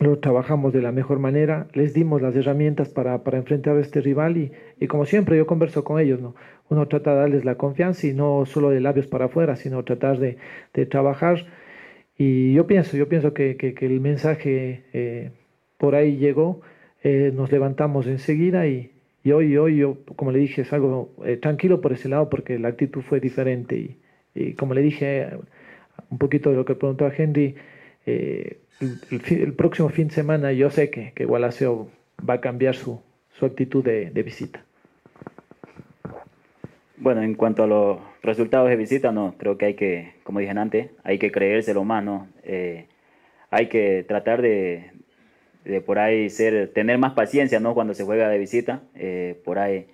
lo 0.00 0.18
trabajamos 0.18 0.72
de 0.72 0.82
la 0.82 0.92
mejor 0.92 1.18
manera, 1.18 1.68
les 1.72 1.94
dimos 1.94 2.20
las 2.22 2.34
herramientas 2.36 2.88
para, 2.88 3.22
para 3.22 3.38
enfrentar 3.38 3.76
a 3.76 3.80
este 3.80 4.00
rival 4.00 4.36
y, 4.36 4.52
y, 4.78 4.86
como 4.86 5.06
siempre 5.06 5.36
yo 5.36 5.46
converso 5.46 5.84
con 5.84 6.00
ellos, 6.00 6.20
¿no? 6.20 6.34
Uno 6.68 6.86
trata 6.88 7.12
de 7.12 7.20
darles 7.20 7.44
la 7.44 7.56
confianza 7.56 8.06
y 8.06 8.12
no 8.14 8.44
solo 8.46 8.70
de 8.70 8.80
labios 8.80 9.06
para 9.06 9.26
afuera, 9.26 9.56
sino 9.56 9.84
tratar 9.84 10.18
de, 10.18 10.36
de 10.74 10.86
trabajar. 10.86 11.46
Y 12.18 12.54
yo 12.54 12.66
pienso, 12.66 12.96
yo 12.96 13.08
pienso 13.08 13.34
que, 13.34 13.56
que, 13.56 13.74
que 13.74 13.86
el 13.86 14.00
mensaje 14.00 14.84
eh, 14.92 15.30
por 15.78 15.94
ahí 15.94 16.16
llegó, 16.16 16.62
eh, 17.02 17.30
nos 17.34 17.52
levantamos 17.52 18.06
enseguida 18.06 18.66
y, 18.66 18.90
y 19.26 19.32
hoy, 19.32 19.56
hoy 19.56 19.78
yo, 19.78 19.96
como 20.14 20.30
le 20.30 20.38
dije, 20.38 20.62
es 20.62 20.72
algo 20.72 21.10
eh, 21.24 21.36
tranquilo 21.36 21.80
por 21.80 21.92
ese 21.92 22.08
lado 22.08 22.30
porque 22.30 22.60
la 22.60 22.68
actitud 22.68 23.02
fue 23.02 23.18
diferente. 23.18 23.74
Y, 23.74 23.98
y, 24.36 24.52
como 24.52 24.72
le 24.72 24.82
dije, 24.82 25.30
un 26.10 26.18
poquito 26.18 26.50
de 26.50 26.54
lo 26.54 26.64
que 26.64 26.76
preguntó 26.76 27.06
a 27.06 27.12
Henry, 27.12 27.56
eh, 28.06 28.60
el, 28.80 29.00
el, 29.28 29.52
próximo 29.54 29.88
fin 29.88 30.06
de 30.06 30.14
semana 30.14 30.52
yo 30.52 30.70
sé 30.70 30.90
que, 30.90 31.10
que 31.12 31.24
Gualaceo 31.24 31.88
va 32.18 32.34
a 32.34 32.40
cambiar 32.40 32.76
su, 32.76 33.00
su 33.32 33.46
actitud 33.46 33.82
de, 33.82 34.12
de, 34.12 34.22
visita. 34.22 34.64
Bueno, 36.96 37.20
en 37.24 37.34
cuanto 37.34 37.64
a 37.64 37.66
los 37.66 37.98
resultados 38.22 38.68
de 38.68 38.76
visita, 38.76 39.10
no, 39.10 39.34
creo 39.38 39.58
que 39.58 39.66
hay 39.66 39.74
que, 39.74 40.12
como 40.22 40.38
dije 40.38 40.52
antes, 40.52 40.90
hay 41.02 41.18
que 41.18 41.32
creérselo 41.32 41.82
más, 41.82 42.04
¿no? 42.04 42.28
Eh, 42.44 42.86
hay 43.50 43.66
que 43.66 44.04
tratar 44.06 44.40
de, 44.40 44.92
de 45.66 45.80
por 45.80 45.98
ahí 45.98 46.30
ser, 46.30 46.72
tener 46.72 46.98
más 46.98 47.12
paciencia, 47.12 47.60
¿no? 47.60 47.74
Cuando 47.74 47.94
se 47.94 48.04
juega 48.04 48.28
de 48.28 48.38
visita, 48.38 48.82
eh, 48.94 49.40
por 49.44 49.58
ahí, 49.58 49.86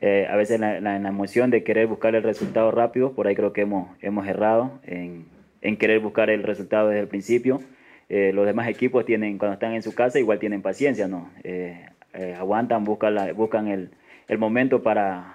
eh, 0.00 0.26
a 0.30 0.36
veces 0.36 0.58
la, 0.58 0.80
la, 0.80 0.98
la, 0.98 1.08
emoción 1.08 1.50
de 1.50 1.62
querer 1.64 1.86
buscar 1.86 2.14
el 2.14 2.22
resultado 2.22 2.70
rápido, 2.70 3.12
por 3.12 3.26
ahí 3.26 3.34
creo 3.34 3.52
que 3.52 3.62
hemos, 3.62 3.88
hemos 4.00 4.26
errado 4.26 4.80
en, 4.86 5.26
en 5.60 5.76
querer 5.76 6.00
buscar 6.00 6.30
el 6.30 6.42
resultado 6.42 6.88
desde 6.88 7.00
el 7.02 7.08
principio. 7.08 7.60
Eh, 8.08 8.32
los 8.32 8.46
demás 8.46 8.68
equipos 8.68 9.04
tienen, 9.04 9.38
cuando 9.38 9.54
están 9.54 9.74
en 9.74 9.82
su 9.82 9.94
casa, 9.94 10.18
igual 10.18 10.38
tienen 10.38 10.62
paciencia, 10.62 11.08
¿no? 11.08 11.30
Eh, 11.44 11.84
eh, 12.14 12.34
aguantan, 12.38 12.84
buscan, 12.84 13.14
la, 13.14 13.32
buscan 13.32 13.68
el, 13.68 13.90
el, 14.28 14.38
momento 14.38 14.82
para, 14.82 15.34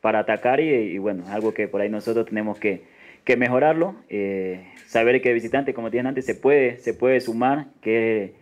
para 0.00 0.20
atacar 0.20 0.60
y, 0.60 0.68
y, 0.68 0.98
bueno, 0.98 1.24
algo 1.28 1.52
que 1.52 1.66
por 1.66 1.80
ahí 1.80 1.88
nosotros 1.88 2.26
tenemos 2.26 2.58
que, 2.58 2.84
que 3.24 3.36
mejorarlo. 3.36 3.96
saber 4.86 5.20
que 5.22 5.32
visitante, 5.32 5.74
como 5.74 5.90
tienen 5.90 6.08
antes, 6.08 6.24
se 6.24 6.34
puede, 6.36 6.78
se 6.78 6.94
puede 6.94 7.20
sumar, 7.20 7.66
que 7.80 8.34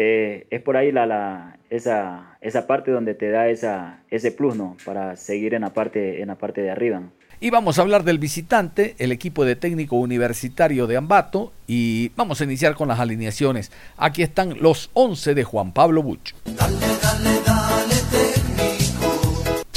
eh, 0.00 0.46
es 0.50 0.62
por 0.62 0.76
ahí 0.76 0.92
la, 0.92 1.58
esa, 1.70 2.38
esa 2.40 2.68
parte 2.68 2.92
donde 2.92 3.14
te 3.14 3.30
da 3.30 3.48
esa, 3.48 3.98
ese 4.10 4.30
plus, 4.30 4.54
¿no? 4.54 4.76
Para 4.84 5.16
seguir 5.16 5.54
en 5.54 5.62
la 5.62 5.70
parte, 5.70 6.22
en 6.22 6.28
la 6.28 6.36
parte 6.36 6.62
de 6.62 6.70
arriba. 6.70 7.02
Y 7.40 7.50
vamos 7.50 7.78
a 7.78 7.82
hablar 7.82 8.04
del 8.04 8.20
visitante, 8.20 8.94
el 8.98 9.10
equipo 9.10 9.44
de 9.44 9.56
técnico 9.56 9.96
universitario 9.96 10.86
de 10.86 10.96
Ambato, 10.96 11.52
y 11.66 12.10
vamos 12.10 12.40
a 12.40 12.44
iniciar 12.44 12.76
con 12.76 12.86
las 12.86 13.00
alineaciones. 13.00 13.72
Aquí 13.96 14.22
están 14.22 14.60
los 14.60 14.90
11 14.94 15.34
de 15.34 15.42
Juan 15.42 15.72
Pablo 15.72 16.04
Bucho. 16.04 16.36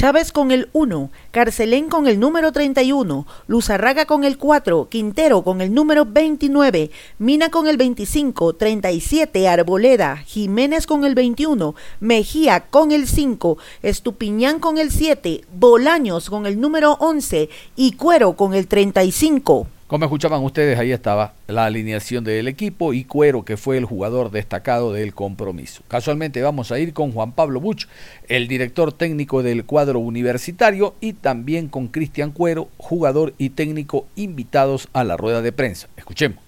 Chávez 0.02 0.32
con 0.32 0.50
el 0.50 0.68
1, 0.72 1.12
Carcelén 1.30 1.88
con 1.88 2.08
el 2.08 2.18
número 2.18 2.50
31, 2.50 3.24
Luzarraga 3.46 4.04
con 4.04 4.24
el 4.24 4.36
4, 4.36 4.88
Quintero 4.88 5.44
con 5.44 5.60
el 5.60 5.72
número 5.72 6.04
29, 6.04 6.90
Mina 7.20 7.50
con 7.50 7.68
el 7.68 7.76
25, 7.76 8.54
37, 8.54 9.46
Arboleda, 9.46 10.16
Jiménez 10.16 10.88
con 10.88 11.04
el 11.04 11.14
21, 11.14 11.76
Mejía 12.00 12.64
con 12.68 12.90
el 12.90 13.06
5, 13.06 13.58
Estupiñán 13.84 14.58
con 14.58 14.76
el 14.76 14.90
7, 14.90 15.44
Bolaños 15.54 16.28
con 16.28 16.46
el 16.46 16.60
número 16.60 16.94
11 16.94 17.48
y 17.76 17.92
Cuero 17.92 18.32
con 18.32 18.54
el 18.54 18.66
35. 18.66 19.68
Como 19.92 20.06
escuchaban 20.06 20.42
ustedes, 20.42 20.78
ahí 20.78 20.90
estaba 20.90 21.34
la 21.48 21.66
alineación 21.66 22.24
del 22.24 22.48
equipo 22.48 22.94
y 22.94 23.04
Cuero, 23.04 23.44
que 23.44 23.58
fue 23.58 23.76
el 23.76 23.84
jugador 23.84 24.30
destacado 24.30 24.90
del 24.90 25.12
compromiso. 25.12 25.82
Casualmente 25.86 26.40
vamos 26.40 26.72
a 26.72 26.78
ir 26.78 26.94
con 26.94 27.12
Juan 27.12 27.32
Pablo 27.32 27.60
Buch, 27.60 27.88
el 28.26 28.48
director 28.48 28.94
técnico 28.94 29.42
del 29.42 29.66
cuadro 29.66 29.98
universitario, 29.98 30.94
y 31.02 31.12
también 31.12 31.68
con 31.68 31.88
Cristian 31.88 32.30
Cuero, 32.30 32.70
jugador 32.78 33.34
y 33.36 33.50
técnico 33.50 34.06
invitados 34.16 34.88
a 34.94 35.04
la 35.04 35.18
rueda 35.18 35.42
de 35.42 35.52
prensa. 35.52 35.88
Escuchemos. 35.98 36.38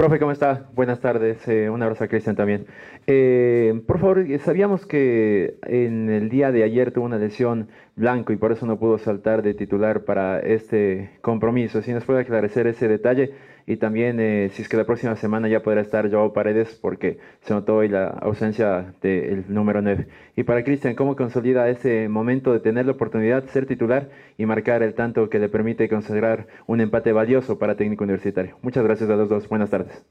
Profe, 0.00 0.18
¿cómo 0.18 0.32
está? 0.32 0.70
Buenas 0.74 0.98
tardes. 1.00 1.46
Eh, 1.46 1.68
un 1.68 1.82
abrazo 1.82 2.04
a 2.04 2.08
Cristian 2.08 2.34
también. 2.34 2.64
Eh, 3.06 3.82
por 3.86 3.98
favor, 3.98 4.24
sabíamos 4.38 4.86
que 4.86 5.58
en 5.64 6.08
el 6.08 6.30
día 6.30 6.50
de 6.52 6.62
ayer 6.62 6.90
tuvo 6.90 7.04
una 7.04 7.18
lesión 7.18 7.68
blanco 7.96 8.32
y 8.32 8.36
por 8.36 8.50
eso 8.50 8.64
no 8.64 8.78
pudo 8.78 8.96
saltar 8.96 9.42
de 9.42 9.52
titular 9.52 10.06
para 10.06 10.40
este 10.40 11.10
compromiso. 11.20 11.82
Si 11.82 11.92
nos 11.92 12.06
puede 12.06 12.20
aclarecer 12.20 12.66
ese 12.66 12.88
detalle 12.88 13.34
y 13.70 13.76
también 13.76 14.18
eh, 14.18 14.50
si 14.52 14.62
es 14.62 14.68
que 14.68 14.76
la 14.76 14.84
próxima 14.84 15.14
semana 15.14 15.46
ya 15.46 15.62
podrá 15.62 15.80
estar 15.80 16.10
Joao 16.10 16.32
Paredes 16.32 16.74
porque 16.74 17.18
se 17.42 17.54
notó 17.54 17.76
hoy 17.76 17.88
la 17.88 18.08
ausencia 18.08 18.94
del 19.00 19.44
número 19.46 19.80
9. 19.80 20.08
Y 20.34 20.42
para 20.42 20.64
Cristian, 20.64 20.96
¿cómo 20.96 21.14
consolida 21.14 21.68
ese 21.68 22.08
momento 22.08 22.52
de 22.52 22.58
tener 22.58 22.86
la 22.86 22.92
oportunidad 22.92 23.44
de 23.44 23.48
ser 23.50 23.66
titular 23.66 24.08
y 24.36 24.44
marcar 24.44 24.82
el 24.82 24.94
tanto 24.94 25.30
que 25.30 25.38
le 25.38 25.48
permite 25.48 25.88
consagrar 25.88 26.48
un 26.66 26.80
empate 26.80 27.12
valioso 27.12 27.60
para 27.60 27.76
técnico 27.76 28.02
universitario? 28.02 28.58
Muchas 28.60 28.82
gracias 28.82 29.08
a 29.08 29.14
los 29.14 29.28
dos. 29.28 29.48
Buenas 29.48 29.70
tardes. 29.70 30.04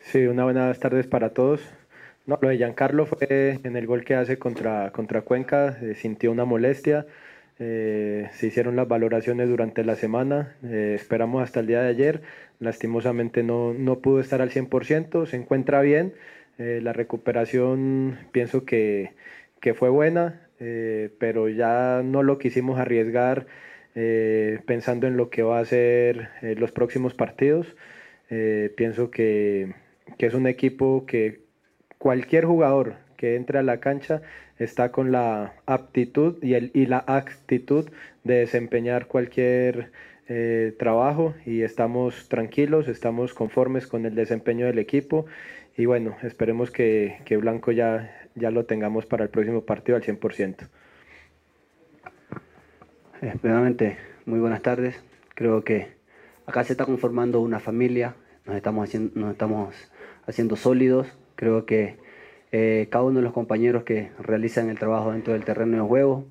Sí, 0.00 0.26
una 0.26 0.42
buenas 0.42 0.80
tardes 0.80 1.06
para 1.06 1.30
todos. 1.30 1.60
No, 2.26 2.36
lo 2.42 2.48
de 2.48 2.56
Giancarlo 2.56 3.06
fue 3.06 3.60
en 3.62 3.76
el 3.76 3.86
gol 3.86 4.04
que 4.04 4.16
hace 4.16 4.40
contra, 4.40 4.90
contra 4.90 5.22
Cuenca, 5.22 5.78
eh, 5.80 5.94
sintió 5.94 6.32
una 6.32 6.44
molestia. 6.44 7.06
Eh, 7.60 8.28
se 8.34 8.46
hicieron 8.46 8.76
las 8.76 8.86
valoraciones 8.86 9.48
durante 9.48 9.84
la 9.84 9.96
semana, 9.96 10.56
eh, 10.62 10.92
esperamos 10.94 11.42
hasta 11.42 11.58
el 11.60 11.66
día 11.66 11.82
de 11.82 11.88
ayer, 11.88 12.22
lastimosamente 12.60 13.42
no, 13.42 13.74
no 13.74 13.98
pudo 13.98 14.20
estar 14.20 14.40
al 14.40 14.50
100%, 14.50 15.26
se 15.26 15.36
encuentra 15.36 15.80
bien, 15.80 16.14
eh, 16.58 16.78
la 16.82 16.92
recuperación 16.92 18.18
pienso 18.30 18.64
que, 18.64 19.12
que 19.60 19.74
fue 19.74 19.88
buena, 19.88 20.42
pero 21.18 21.48
ya 21.48 22.02
no 22.04 22.24
lo 22.24 22.38
quisimos 22.38 22.80
arriesgar 22.80 23.46
pensando 24.66 25.06
en 25.06 25.16
lo 25.16 25.30
que 25.30 25.44
va 25.44 25.60
a 25.60 25.64
ser 25.64 26.30
los 26.40 26.72
próximos 26.72 27.14
partidos. 27.14 27.76
Pienso 28.76 29.12
que, 29.12 29.72
que 30.18 30.26
es 30.26 30.34
un 30.34 30.48
equipo 30.48 31.06
que 31.06 31.42
cualquier 31.98 32.44
jugador 32.44 32.96
que 33.16 33.36
entre 33.36 33.58
a 33.58 33.62
la 33.62 33.78
cancha 33.78 34.22
está 34.58 34.90
con 34.92 35.12
la 35.12 35.54
aptitud 35.66 36.42
y, 36.42 36.54
el, 36.54 36.70
y 36.74 36.86
la 36.86 37.04
actitud 37.06 37.88
de 38.24 38.34
desempeñar 38.34 39.06
cualquier 39.06 39.90
eh, 40.28 40.74
trabajo 40.78 41.34
y 41.46 41.62
estamos 41.62 42.28
tranquilos, 42.28 42.88
estamos 42.88 43.34
conformes 43.34 43.86
con 43.86 44.04
el 44.04 44.14
desempeño 44.14 44.66
del 44.66 44.78
equipo 44.78 45.26
y 45.76 45.86
bueno, 45.86 46.16
esperemos 46.22 46.70
que, 46.70 47.18
que 47.24 47.36
Blanco 47.36 47.72
ya, 47.72 48.28
ya 48.34 48.50
lo 48.50 48.64
tengamos 48.64 49.06
para 49.06 49.24
el 49.24 49.30
próximo 49.30 49.62
partido 49.62 49.96
al 49.96 50.02
100%. 50.02 50.68
Eh, 53.22 53.34
primeramente, 53.40 53.96
muy 54.26 54.38
buenas 54.38 54.62
tardes. 54.62 55.02
Creo 55.34 55.64
que 55.64 55.88
acá 56.46 56.64
se 56.64 56.72
está 56.72 56.84
conformando 56.84 57.40
una 57.40 57.60
familia, 57.60 58.14
nos 58.44 58.56
estamos 58.56 58.88
haciendo, 58.88 59.18
nos 59.18 59.32
estamos 59.32 59.74
haciendo 60.26 60.56
sólidos. 60.56 61.08
Creo 61.36 61.64
que 61.64 61.96
eh, 62.52 62.88
cada 62.90 63.04
uno 63.04 63.18
de 63.18 63.24
los 63.24 63.32
compañeros 63.32 63.84
que 63.84 64.10
realizan 64.18 64.70
el 64.70 64.78
trabajo 64.78 65.12
dentro 65.12 65.32
del 65.32 65.44
terreno 65.44 65.76
de 65.76 65.82
juego, 65.82 66.24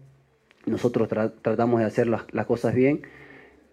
nosotros 0.66 1.10
tra- 1.10 1.32
tratamos 1.42 1.80
de 1.80 1.86
hacer 1.86 2.08
las, 2.08 2.24
cosas 2.46 2.74
bien, 2.76 3.02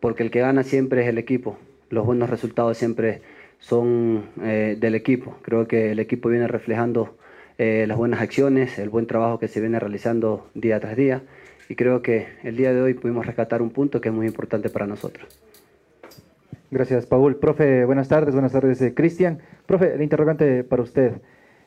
porque 0.01 0.23
el 0.23 0.31
que 0.31 0.41
gana 0.41 0.63
siempre 0.63 1.03
es 1.03 1.09
el 1.09 1.19
equipo. 1.19 1.57
Los 1.91 2.07
buenos 2.07 2.31
resultados 2.31 2.77
siempre 2.77 3.23
son 3.59 4.27
eh, 4.43 4.77
del 4.79 4.95
equipo. 4.95 5.37
Creo 5.43 5.67
que 5.67 5.93
el 5.93 5.99
equipo 5.99 6.29
viene 6.29 6.47
reflejando 6.47 7.17
eh, 7.59 7.87
las 7.89 7.97
buenas 7.97 8.21
acciones, 8.21 8.79
el 8.79 8.91
buen 8.91 9.07
trabajo 9.07 9.39
que 9.39 9.49
se 9.49 9.61
viene 9.61 9.79
realizando 9.79 10.49
día 10.55 10.79
tras 10.81 10.97
día. 10.97 11.23
Y 11.69 11.77
creo 11.77 12.03
que 12.03 12.27
el 12.43 12.57
día 12.57 12.75
de 12.75 12.83
hoy 12.83 12.95
pudimos 12.95 13.27
rescatar 13.27 13.63
un 13.63 13.71
punto 13.71 14.01
que 14.01 14.11
es 14.11 14.15
muy 14.15 14.27
importante 14.27 14.69
para 14.69 14.87
nosotros. 14.87 15.27
Gracias, 16.71 17.07
Paul. 17.07 17.37
Profe, 17.37 17.85
buenas 17.85 18.09
tardes. 18.09 18.35
Buenas 18.35 18.53
tardes, 18.53 18.83
Cristian. 18.95 19.39
Profe, 19.65 19.95
el 19.95 20.03
interrogante 20.03 20.63
para 20.65 20.83
usted. 20.83 21.13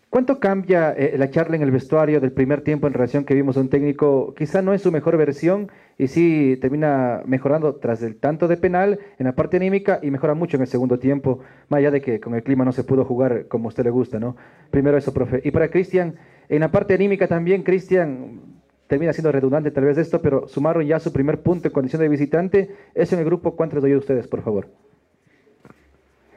¿Cuánto 0.09 0.39
cambia 0.39 0.93
eh, 0.93 1.15
la 1.17 1.29
charla 1.29 1.57
en 1.57 1.63
el 1.63 1.71
vestuario 1.71 2.21
del 2.21 2.31
primer 2.31 2.61
tiempo 2.61 2.87
en 2.87 2.93
relación 2.93 3.25
que 3.25 3.35
vimos 3.35 3.57
a 3.57 3.59
un 3.59 3.69
técnico 3.69 4.33
quizá 4.35 4.61
no 4.61 4.71
en 4.71 4.79
su 4.79 4.89
mejor 4.89 5.17
versión 5.17 5.69
y 5.97 6.07
sí 6.07 6.57
termina 6.61 7.23
mejorando 7.25 7.75
tras 7.75 8.01
el 8.03 8.15
tanto 8.15 8.47
de 8.47 8.55
penal 8.55 8.99
en 9.19 9.25
la 9.25 9.35
parte 9.35 9.57
anímica 9.57 9.99
y 10.01 10.09
mejora 10.09 10.33
mucho 10.33 10.55
en 10.55 10.61
el 10.61 10.67
segundo 10.67 10.97
tiempo, 10.97 11.39
más 11.67 11.79
allá 11.79 11.91
de 11.91 12.01
que 12.01 12.21
con 12.21 12.35
el 12.35 12.43
clima 12.43 12.63
no 12.63 12.71
se 12.71 12.85
pudo 12.85 13.03
jugar 13.03 13.47
como 13.47 13.65
a 13.65 13.69
usted 13.69 13.83
le 13.83 13.89
gusta, 13.89 14.17
¿no? 14.17 14.37
Primero 14.71 14.97
eso, 14.97 15.13
profe. 15.13 15.41
Y 15.43 15.51
para 15.51 15.69
Cristian, 15.69 16.15
en 16.47 16.61
la 16.61 16.71
parte 16.71 16.93
anímica 16.93 17.27
también, 17.27 17.63
Cristian, 17.63 18.39
termina 18.87 19.11
siendo 19.11 19.33
redundante 19.33 19.71
tal 19.71 19.83
vez 19.83 19.97
esto, 19.97 20.21
pero 20.21 20.47
sumaron 20.47 20.85
ya 20.85 20.99
su 20.99 21.11
primer 21.11 21.41
punto 21.41 21.67
en 21.67 21.73
condición 21.73 22.01
de 22.01 22.07
visitante. 22.07 22.69
Eso 22.95 23.15
en 23.15 23.19
el 23.19 23.25
grupo, 23.25 23.57
¿cuánto 23.57 23.75
les 23.75 23.83
doy 23.83 23.91
a 23.91 23.97
ustedes, 23.97 24.27
por 24.27 24.41
favor? 24.41 24.69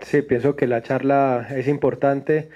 Sí, 0.00 0.22
pienso 0.22 0.56
que 0.56 0.66
la 0.66 0.82
charla 0.82 1.46
es 1.54 1.68
importante 1.68 2.48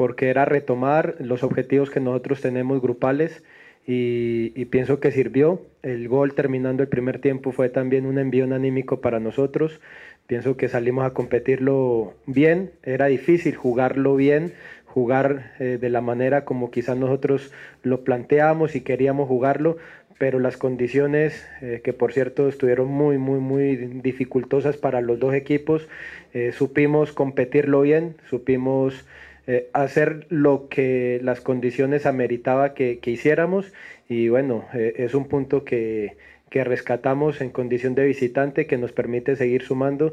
porque 0.00 0.30
era 0.30 0.46
retomar 0.46 1.16
los 1.18 1.42
objetivos 1.42 1.90
que 1.90 2.00
nosotros 2.00 2.40
tenemos 2.40 2.80
grupales 2.80 3.42
y, 3.86 4.50
y 4.56 4.64
pienso 4.64 4.98
que 4.98 5.12
sirvió. 5.12 5.60
El 5.82 6.08
gol 6.08 6.32
terminando 6.32 6.82
el 6.82 6.88
primer 6.88 7.20
tiempo 7.20 7.52
fue 7.52 7.68
también 7.68 8.06
un 8.06 8.18
envío 8.18 8.44
anímico 8.44 9.02
para 9.02 9.20
nosotros. 9.20 9.78
Pienso 10.26 10.56
que 10.56 10.68
salimos 10.68 11.04
a 11.04 11.10
competirlo 11.10 12.14
bien, 12.24 12.70
era 12.82 13.08
difícil 13.08 13.54
jugarlo 13.56 14.16
bien, 14.16 14.54
jugar 14.86 15.52
eh, 15.58 15.76
de 15.78 15.90
la 15.90 16.00
manera 16.00 16.46
como 16.46 16.70
quizás 16.70 16.96
nosotros 16.96 17.52
lo 17.82 18.02
planteamos 18.02 18.76
y 18.76 18.80
queríamos 18.80 19.28
jugarlo, 19.28 19.76
pero 20.18 20.38
las 20.38 20.56
condiciones, 20.56 21.46
eh, 21.60 21.82
que 21.84 21.92
por 21.92 22.14
cierto 22.14 22.48
estuvieron 22.48 22.88
muy, 22.88 23.18
muy, 23.18 23.38
muy 23.38 23.76
dificultosas 23.76 24.78
para 24.78 25.02
los 25.02 25.20
dos 25.20 25.34
equipos, 25.34 25.88
eh, 26.32 26.52
supimos 26.52 27.12
competirlo 27.12 27.82
bien, 27.82 28.14
supimos 28.30 29.04
eh, 29.46 29.68
hacer 29.72 30.26
lo 30.28 30.68
que 30.68 31.20
las 31.22 31.40
condiciones 31.40 32.06
ameritaba 32.06 32.74
que, 32.74 32.98
que 32.98 33.10
hiciéramos 33.10 33.72
y 34.08 34.28
bueno, 34.28 34.66
eh, 34.74 34.94
es 34.96 35.14
un 35.14 35.26
punto 35.28 35.64
que, 35.64 36.16
que 36.50 36.64
rescatamos 36.64 37.40
en 37.40 37.50
condición 37.50 37.94
de 37.94 38.04
visitante 38.04 38.66
que 38.66 38.76
nos 38.76 38.92
permite 38.92 39.36
seguir 39.36 39.62
sumando 39.62 40.12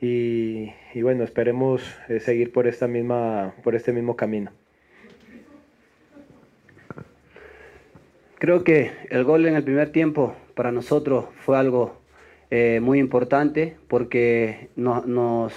y, 0.00 0.72
y 0.94 1.02
bueno, 1.02 1.24
esperemos 1.24 1.82
eh, 2.08 2.20
seguir 2.20 2.52
por, 2.52 2.66
esta 2.66 2.86
misma, 2.86 3.54
por 3.64 3.74
este 3.74 3.92
mismo 3.92 4.16
camino. 4.16 4.52
Creo 8.38 8.62
que 8.62 8.92
el 9.10 9.24
gol 9.24 9.46
en 9.46 9.56
el 9.56 9.64
primer 9.64 9.90
tiempo 9.90 10.36
para 10.54 10.70
nosotros 10.70 11.24
fue 11.40 11.58
algo 11.58 11.96
muy 12.80 12.98
importante 12.98 13.76
porque 13.88 14.68
no- 14.76 15.04
nos, 15.04 15.52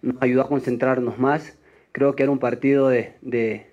nos 0.00 0.22
ayudó 0.22 0.42
a 0.42 0.48
concentrarnos 0.48 1.18
más. 1.18 1.58
Creo 1.92 2.14
que 2.16 2.22
era 2.22 2.32
un 2.32 2.38
partido 2.38 2.88
de, 2.88 3.12
de- 3.22 3.66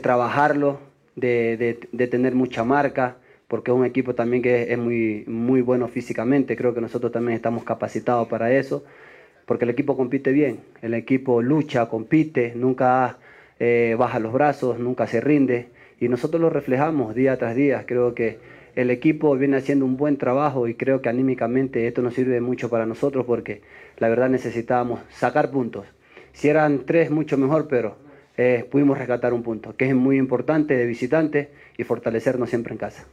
trabajarlo, 0.00 0.80
de, 1.16 1.56
de- 1.58 1.88
de 1.92 2.06
tener 2.06 2.34
mucha 2.34 2.64
marca, 2.64 3.16
porque 3.48 3.70
es 3.70 3.76
un 3.76 3.84
equipo 3.84 4.14
también 4.14 4.42
que 4.42 4.72
es 4.72 4.78
muy, 4.78 5.24
muy 5.26 5.60
bueno 5.60 5.86
físicamente. 5.88 6.56
Creo 6.56 6.72
que 6.74 6.80
nosotros 6.80 7.12
también 7.12 7.36
estamos 7.36 7.64
capacitados 7.64 8.26
para 8.28 8.50
eso, 8.52 8.84
porque 9.46 9.64
el 9.64 9.70
equipo 9.70 9.96
compite 9.96 10.32
bien, 10.32 10.60
el 10.82 10.94
equipo 10.94 11.42
lucha, 11.42 11.88
compite, 11.88 12.52
nunca 12.56 13.18
eh, 13.60 13.96
baja 13.98 14.18
los 14.20 14.32
brazos, 14.32 14.78
nunca 14.78 15.06
se 15.06 15.20
rinde 15.20 15.68
y 16.00 16.08
nosotros 16.08 16.40
lo 16.40 16.50
reflejamos 16.50 17.14
día 17.14 17.36
tras 17.38 17.54
día. 17.56 17.84
Creo 17.86 18.14
que 18.14 18.38
el 18.76 18.90
equipo 18.90 19.36
viene 19.36 19.58
haciendo 19.58 19.84
un 19.84 19.96
buen 19.98 20.16
trabajo 20.16 20.68
y 20.68 20.74
creo 20.74 21.02
que 21.02 21.08
anímicamente 21.10 21.86
esto 21.86 22.02
nos 22.02 22.14
sirve 22.14 22.40
mucho 22.40 22.70
para 22.70 22.86
nosotros 22.86 23.26
porque 23.26 23.60
la 23.98 24.08
verdad 24.08 24.30
necesitábamos 24.30 25.00
sacar 25.10 25.50
puntos. 25.50 25.86
Si 26.32 26.48
eran 26.48 26.84
tres, 26.86 27.10
mucho 27.10 27.36
mejor, 27.38 27.68
pero 27.68 27.96
eh, 28.36 28.66
pudimos 28.70 28.98
rescatar 28.98 29.32
un 29.32 29.42
punto, 29.42 29.76
que 29.76 29.86
es 29.86 29.94
muy 29.94 30.16
importante 30.16 30.74
de 30.76 30.86
visitante 30.86 31.50
y 31.76 31.84
fortalecernos 31.84 32.48
siempre 32.48 32.72
en 32.72 32.78
casa. 32.78 33.06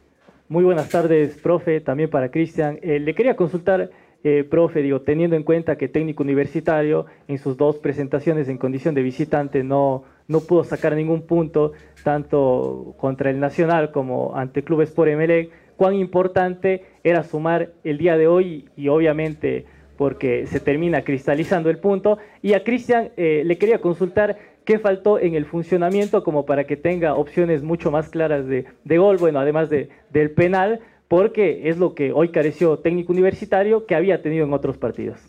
Muy 0.48 0.64
buenas 0.64 0.90
tardes, 0.90 1.38
profe, 1.38 1.82
también 1.82 2.10
para 2.10 2.32
Cristian. 2.32 2.80
Eh, 2.82 3.00
le 3.00 3.14
quería 3.14 3.36
consultar, 3.36 3.92
eh, 4.24 4.44
profe, 4.50 4.82
digo, 4.82 5.02
teniendo 5.02 5.36
en 5.36 5.44
cuenta 5.44 5.78
que 5.78 5.88
técnico 5.88 6.24
universitario 6.24 7.06
en 7.28 7.38
sus 7.38 7.58
dos 7.58 7.78
presentaciones 7.78 8.50
en 8.50 8.58
condición 8.58 8.96
de 8.96 9.04
visitante 9.04 9.64
no, 9.64 10.06
no 10.28 10.40
pudo 10.40 10.64
sacar 10.64 10.96
ningún 10.96 11.24
punto, 11.24 11.74
tanto 12.04 12.96
contra 12.98 13.30
el 13.30 13.40
Nacional 13.40 13.92
como 13.92 14.36
ante 14.36 14.64
Club 14.64 14.82
Sport 14.82 15.12
Emelec, 15.12 15.52
cuán 15.76 15.94
importante 15.94 16.86
era 17.04 17.24
sumar 17.24 17.72
el 17.84 17.98
día 17.98 18.18
de 18.18 18.28
hoy 18.28 18.70
y 18.76 18.88
obviamente 18.88 19.66
porque 20.00 20.48
se 20.48 20.62
termina 20.62 21.02
cristalizando 21.02 21.70
el 21.70 21.78
punto. 21.78 22.20
Y 22.42 22.54
a 22.54 22.64
Cristian 22.64 23.10
eh, 23.18 23.44
le 23.46 23.58
quería 23.58 23.80
consultar 23.80 24.38
qué 24.64 24.80
faltó 24.80 25.20
en 25.20 25.36
el 25.36 25.44
funcionamiento 25.44 26.24
como 26.24 26.46
para 26.46 26.64
que 26.64 26.78
tenga 26.78 27.16
opciones 27.16 27.64
mucho 27.64 27.92
más 27.92 28.08
claras 28.08 28.48
de, 28.48 28.66
gol, 28.98 29.18
bueno, 29.18 29.42
además 29.42 29.70
de, 29.70 29.90
del 30.10 30.32
penal, 30.32 30.80
porque 31.10 31.68
es 31.68 31.78
lo 31.78 31.96
que 31.96 32.14
hoy 32.14 32.30
careció 32.30 32.80
técnico 32.80 33.12
universitario 33.12 33.86
que 33.86 33.94
había 33.94 34.22
tenido 34.22 34.46
en 34.46 34.54
otros 34.54 34.78
partidos. 34.78 35.20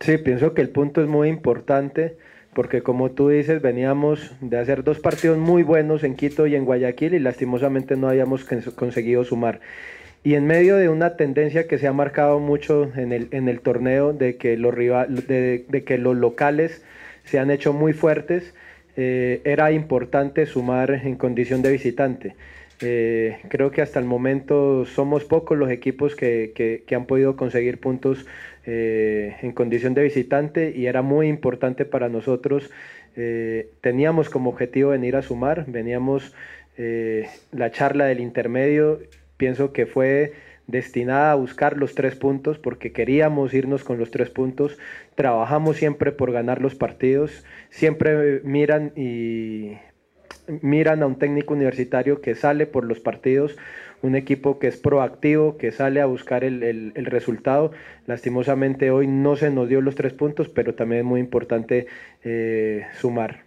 Sí, 0.00 0.18
pienso 0.18 0.52
que 0.52 0.60
el 0.62 0.70
punto 0.70 1.00
es 1.00 1.08
muy 1.08 1.28
importante 1.28 2.16
porque 2.54 2.82
como 2.82 3.12
tú 3.12 3.28
dices, 3.28 3.62
veníamos 3.62 4.34
de 4.40 4.58
hacer 4.58 4.82
dos 4.82 4.98
partidos 4.98 5.38
muy 5.38 5.62
buenos 5.62 6.02
en 6.02 6.16
Quito 6.16 6.48
y 6.48 6.56
en 6.56 6.64
Guayaquil 6.64 7.14
y 7.14 7.20
lastimosamente 7.20 7.94
no 7.94 8.08
habíamos 8.08 8.48
cons- 8.50 8.74
conseguido 8.74 9.22
sumar. 9.22 9.60
Y 10.24 10.34
en 10.34 10.46
medio 10.46 10.76
de 10.76 10.88
una 10.88 11.16
tendencia 11.16 11.66
que 11.68 11.78
se 11.78 11.86
ha 11.86 11.92
marcado 11.92 12.40
mucho 12.40 12.90
en 12.96 13.12
el, 13.12 13.28
en 13.30 13.48
el 13.48 13.60
torneo 13.60 14.12
de 14.12 14.36
que 14.36 14.56
los, 14.56 14.74
rival, 14.74 15.26
de, 15.26 15.84
que 15.86 15.98
los 15.98 16.16
locales 16.16 16.82
se 17.24 17.38
han 17.38 17.50
hecho 17.50 17.72
muy 17.72 17.92
fuertes, 17.92 18.54
eh, 18.96 19.40
era 19.44 19.70
importante 19.70 20.44
sumar 20.46 20.90
en 20.90 21.14
condición 21.16 21.62
de 21.62 21.70
visitante. 21.70 22.34
Eh, 22.80 23.38
creo 23.48 23.70
que 23.70 23.80
hasta 23.82 23.98
el 23.98 24.04
momento 24.04 24.84
somos 24.86 25.24
pocos 25.24 25.56
los 25.56 25.70
equipos 25.70 26.14
que, 26.16 26.52
que- 26.54 26.94
han 26.94 27.06
podido 27.06 27.36
conseguir 27.36 27.78
puntos 27.78 28.26
eh, 28.66 29.36
en 29.42 29.52
condición 29.52 29.94
de 29.94 30.02
visitante 30.02 30.72
y 30.76 30.86
era 30.86 31.02
muy 31.02 31.28
importante 31.28 31.84
para 31.84 32.08
nosotros. 32.08 32.70
Teníamos 33.80 34.30
como 34.30 34.50
objetivo 34.50 34.90
venir 34.90 35.16
a 35.16 35.22
sumar, 35.22 35.64
veníamos 35.66 36.32
la 37.50 37.72
charla 37.72 38.04
del 38.04 38.20
intermedio, 38.20 39.00
pienso 39.38 39.72
que 39.72 39.86
fue 39.86 40.34
destinada 40.66 41.32
a 41.32 41.36
buscar 41.36 41.78
los 41.78 41.94
tres 41.94 42.14
puntos 42.14 42.58
porque 42.58 42.92
queríamos 42.92 43.54
irnos 43.54 43.84
con 43.84 43.98
los 43.98 44.10
tres 44.10 44.28
puntos, 44.28 44.76
trabajamos 45.14 45.78
siempre 45.78 46.12
por 46.12 46.30
ganar 46.30 46.60
los 46.60 46.74
partidos, 46.74 47.42
siempre 47.70 48.42
miran 48.44 48.92
y 48.94 49.78
miran 50.60 51.02
a 51.02 51.06
un 51.06 51.18
técnico 51.18 51.54
universitario 51.54 52.20
que 52.20 52.34
sale 52.34 52.66
por 52.66 52.84
los 52.84 53.00
partidos, 53.00 53.56
un 54.02 54.14
equipo 54.14 54.58
que 54.58 54.66
es 54.68 54.76
proactivo, 54.76 55.56
que 55.56 55.72
sale 55.72 56.00
a 56.02 56.06
buscar 56.06 56.44
el, 56.44 56.62
el- 56.62 56.92
el 56.94 57.06
resultado. 57.06 57.72
Lastimosamente 58.06 58.90
hoy 58.90 59.06
no 59.06 59.36
se 59.36 59.50
nos 59.50 59.68
dio 59.68 59.80
los 59.80 59.94
tres 59.94 60.12
puntos, 60.12 60.48
pero 60.50 60.74
también 60.74 61.00
es 61.00 61.04
muy 61.06 61.20
importante 61.20 61.86
eh, 62.24 62.86
sumar. 62.98 63.42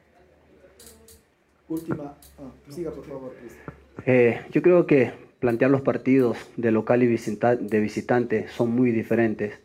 Última, 1.69 2.17
ah, 2.39 2.51
siga 2.69 2.91
por 2.91 3.05
favor, 3.05 3.33
Cristian. 3.39 3.63
Eh, 4.05 4.41
yo 4.51 4.61
creo 4.61 4.85
que 4.85 5.11
plantear 5.41 5.71
los 5.71 5.81
partidos 5.81 6.37
de 6.55 6.71
local 6.71 7.01
y 7.01 7.07
de 7.07 7.79
visitante 7.79 8.47
son 8.47 8.71
muy 8.71 8.91
diferentes. 8.91 9.59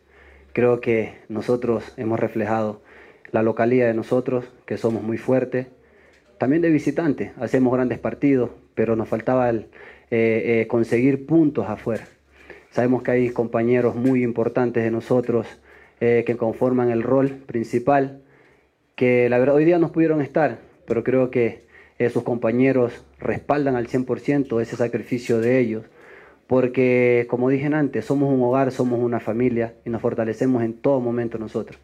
Creo 0.51 0.81
que 0.81 1.13
nosotros 1.29 1.93
hemos 1.97 2.19
reflejado 2.19 2.81
la 3.31 3.43
localidad 3.43 3.85
de 3.85 3.93
nosotros, 3.93 4.45
que 4.65 4.77
somos 4.77 5.03
muy 5.03 5.19
fuertes. 5.19 5.67
También 6.39 6.63
de 6.63 6.71
visitante, 6.71 7.31
hacemos 7.39 7.71
grandes 7.71 7.99
partidos, 7.99 8.49
pero 8.73 8.95
nos 8.95 9.07
faltaba 9.07 9.51
eh, 9.51 9.67
eh, 10.09 10.65
conseguir 10.67 11.27
puntos 11.27 11.69
afuera. 11.69 12.07
Sabemos 12.71 13.03
que 13.03 13.11
hay 13.11 13.29
compañeros 13.29 13.95
muy 13.95 14.23
importantes 14.23 14.83
de 14.83 14.89
nosotros 14.89 15.45
eh, 16.01 16.23
que 16.25 16.37
conforman 16.37 16.89
el 16.89 17.03
rol 17.03 17.29
principal, 17.29 18.23
que 18.95 19.29
la 19.29 19.37
verdad 19.37 19.55
hoy 19.55 19.65
día 19.65 19.77
no 19.77 19.91
pudieron 19.91 20.21
estar, 20.21 20.57
pero 20.87 21.03
creo 21.03 21.29
que 21.29 21.67
esos 21.99 22.23
compañeros 22.23 23.05
respaldan 23.19 23.75
al 23.75 23.87
100% 23.87 24.61
ese 24.61 24.75
sacrificio 24.75 25.39
de 25.39 25.59
ellos, 25.59 25.83
porque 26.47 27.25
como 27.29 27.49
dije 27.49 27.65
antes, 27.67 28.05
somos 28.05 28.33
un 28.33 28.41
hogar, 28.41 28.71
somos 28.71 28.99
una 28.99 29.19
familia 29.19 29.73
y 29.85 29.89
nos 29.89 30.01
fortalecemos 30.01 30.63
en 30.63 30.73
todo 30.73 30.99
momento 30.99 31.37
nosotros. 31.37 31.79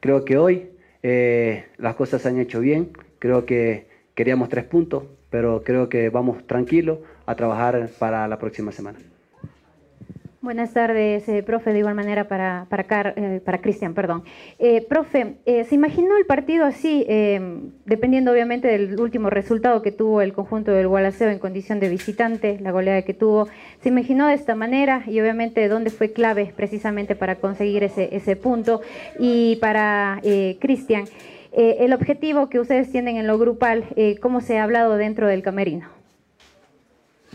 Creo 0.00 0.24
que 0.24 0.38
hoy 0.38 0.70
las 1.02 1.94
cosas 1.94 2.22
se 2.22 2.28
han 2.28 2.38
hecho 2.38 2.60
bien, 2.60 2.90
creo 3.18 3.46
que 3.46 3.86
queríamos 4.14 4.48
tres 4.48 4.64
puntos, 4.64 5.04
pero 5.30 5.62
creo 5.62 5.88
que 5.88 6.08
vamos 6.08 6.46
tranquilos 6.46 6.98
a 7.26 7.36
trabajar 7.36 7.88
para 7.98 8.26
la 8.26 8.38
próxima 8.38 8.72
semana. 8.72 8.98
Buenas 10.48 10.72
tardes, 10.72 11.28
eh, 11.28 11.42
profe. 11.42 11.74
De 11.74 11.80
igual 11.80 11.94
manera 11.94 12.26
para, 12.26 12.66
para, 12.70 13.12
eh, 13.16 13.42
para 13.44 13.60
Cristian, 13.60 13.92
perdón. 13.92 14.22
Eh, 14.58 14.80
profe, 14.80 15.34
¿se 15.44 15.74
imaginó 15.74 16.16
el 16.16 16.24
partido 16.24 16.64
así, 16.64 17.04
dependiendo 17.84 18.32
obviamente 18.32 18.66
del 18.66 18.98
último 18.98 19.28
resultado 19.28 19.82
que 19.82 19.92
tuvo 19.92 20.22
el 20.22 20.32
conjunto 20.32 20.72
del 20.72 20.88
Gualaceo 20.88 21.28
en 21.28 21.38
condición 21.38 21.80
de 21.80 21.90
visitante, 21.90 22.58
la 22.62 22.70
goleada 22.70 23.02
que 23.02 23.12
tuvo? 23.12 23.46
¿Se 23.82 23.90
imaginó 23.90 24.26
de 24.26 24.32
esta 24.36 24.54
manera 24.54 25.02
y 25.06 25.20
obviamente 25.20 25.68
dónde 25.68 25.90
fue 25.90 26.12
clave 26.14 26.54
precisamente 26.56 27.14
para 27.14 27.34
conseguir 27.34 27.84
ese, 27.84 28.16
ese 28.16 28.34
punto? 28.34 28.80
Y 29.18 29.56
para 29.56 30.18
Cristian, 30.60 31.04
el 31.52 31.92
objetivo 31.92 32.48
que 32.48 32.58
ustedes 32.58 32.90
tienen 32.90 33.18
en 33.18 33.26
lo 33.26 33.38
grupal, 33.38 33.84
¿cómo 34.22 34.40
se 34.40 34.56
ha 34.56 34.64
hablado 34.64 34.96
dentro 34.96 35.26
del 35.26 35.42
camerino? 35.42 35.97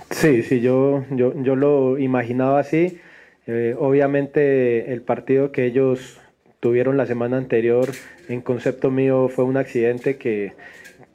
Sí, 0.09 0.43
sí, 0.43 0.61
yo, 0.61 1.05
yo, 1.11 1.33
yo 1.41 1.55
lo 1.55 1.97
imaginaba 1.99 2.59
así. 2.59 2.99
Eh, 3.47 3.75
obviamente 3.77 4.93
el 4.93 5.01
partido 5.01 5.51
que 5.51 5.65
ellos 5.65 6.19
tuvieron 6.59 6.97
la 6.97 7.05
semana 7.05 7.37
anterior, 7.37 7.89
en 8.29 8.41
concepto 8.41 8.89
mío, 8.91 9.27
fue 9.29 9.45
un 9.45 9.57
accidente 9.57 10.17
que, 10.17 10.55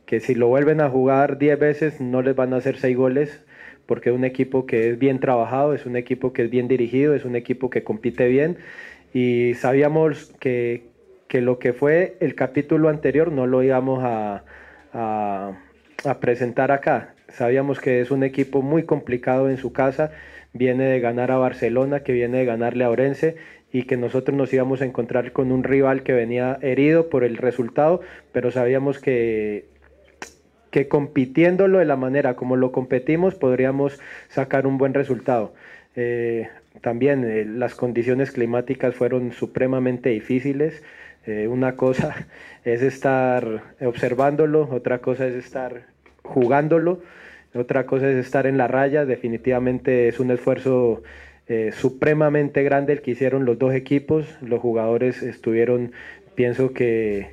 que 0.07 0.20
si 0.20 0.35
lo 0.35 0.49
vuelven 0.49 0.81
a 0.81 0.91
jugar 0.91 1.39
10 1.39 1.59
veces 1.59 2.01
no 2.01 2.22
les 2.22 2.37
van 2.37 2.53
a 2.55 2.59
hacer 2.59 2.76
6 2.79 2.97
goles, 2.97 3.45
porque 3.87 4.11
es 4.11 4.16
un 4.16 4.24
equipo 4.24 4.66
que 4.66 4.91
es 4.91 4.99
bien 4.99 5.20
trabajado, 5.20 5.74
es 5.74 5.87
un 5.87 5.97
equipo 5.97 6.33
que 6.33 6.45
es 6.45 6.51
bien 6.51 6.68
dirigido, 6.68 7.14
es 7.14 7.24
un 7.24 7.37
equipo 7.37 7.70
que 7.70 7.85
compite 7.85 8.29
bien 8.29 8.59
y 9.14 9.55
sabíamos 9.55 10.35
que, 10.41 10.91
que 11.29 11.41
lo 11.41 11.59
que 11.59 11.72
fue 11.72 12.16
el 12.20 12.35
capítulo 12.35 12.89
anterior 12.91 13.33
no 13.33 13.47
lo 13.47 13.62
íbamos 13.62 14.05
a, 14.05 14.45
a, 14.93 15.53
a 16.05 16.20
presentar 16.20 16.72
acá. 16.72 17.14
Sabíamos 17.29 17.81
que 17.81 18.01
es 18.01 18.11
un 18.11 18.22
equipo 18.22 18.62
muy 18.62 18.85
complicado 18.85 19.51
en 19.51 19.57
su 19.59 19.72
casa, 19.72 20.12
viene 20.53 20.85
de 20.85 21.01
ganar 21.01 21.31
a 21.31 21.37
Barcelona, 21.37 22.01
que 22.01 22.12
viene 22.12 22.39
de 22.39 22.45
ganarle 22.45 22.85
a 22.85 22.91
Orense 22.91 23.37
y 23.70 23.83
que 23.83 23.97
nosotros 23.97 24.37
nos 24.37 24.53
íbamos 24.53 24.81
a 24.81 24.87
encontrar 24.87 25.33
con 25.33 25.53
un 25.53 25.62
rival 25.62 26.03
que 26.03 26.14
venía 26.14 26.59
herido 26.62 27.11
por 27.11 27.24
el 27.24 27.37
resultado, 27.37 28.01
pero 28.33 28.51
sabíamos 28.51 28.99
que 28.99 29.66
que 30.70 30.89
compitiéndolo 30.89 31.79
de 31.79 31.85
la 31.85 31.97
manera 31.97 32.37
como 32.37 32.57
lo 32.57 32.72
competimos 32.72 33.35
podríamos 33.35 33.99
sacar 34.29 34.66
un 34.66 34.79
buen 34.79 34.95
resultado. 34.95 35.55
Eh, 35.97 36.49
también 36.81 37.24
eh, 37.24 37.45
las 37.45 37.74
condiciones 37.74 38.31
climáticas 38.31 38.95
fueron 38.95 39.33
supremamente 39.33 40.11
difíciles. 40.11 40.83
Eh, 41.26 41.49
una 41.49 41.76
cosa 41.76 42.26
es 42.64 42.83
estar 42.83 43.74
observándolo, 43.81 44.68
otra 44.70 44.99
cosa 44.99 45.26
es 45.26 45.35
estar 45.35 45.87
jugándolo. 46.29 47.01
Otra 47.55 47.87
cosa 47.87 48.09
es 48.11 48.16
estar 48.16 48.47
en 48.47 48.59
la 48.59 48.68
raya, 48.68 49.07
definitivamente 49.07 50.09
es 50.09 50.20
un 50.20 50.31
esfuerzo 50.31 51.03
eh, 51.49 51.70
supremamente 51.72 52.62
grande 52.62 52.93
el 52.93 53.01
que 53.01 53.12
hicieron 53.12 53.45
los 53.45 53.59
dos 53.59 53.74
equipos. 53.74 54.26
Los 54.43 54.61
jugadores 54.61 55.22
estuvieron, 55.22 55.93
pienso 56.35 56.72
que, 56.72 57.31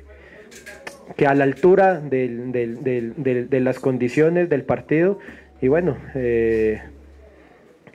que 1.16 1.26
a 1.26 1.34
la 1.34 1.44
altura 1.44 2.00
de 2.00 3.60
las 3.60 3.78
condiciones 3.78 4.48
del 4.48 4.62
partido. 4.62 5.18
Y 5.60 5.68
bueno, 5.68 5.98
eh, 6.14 6.80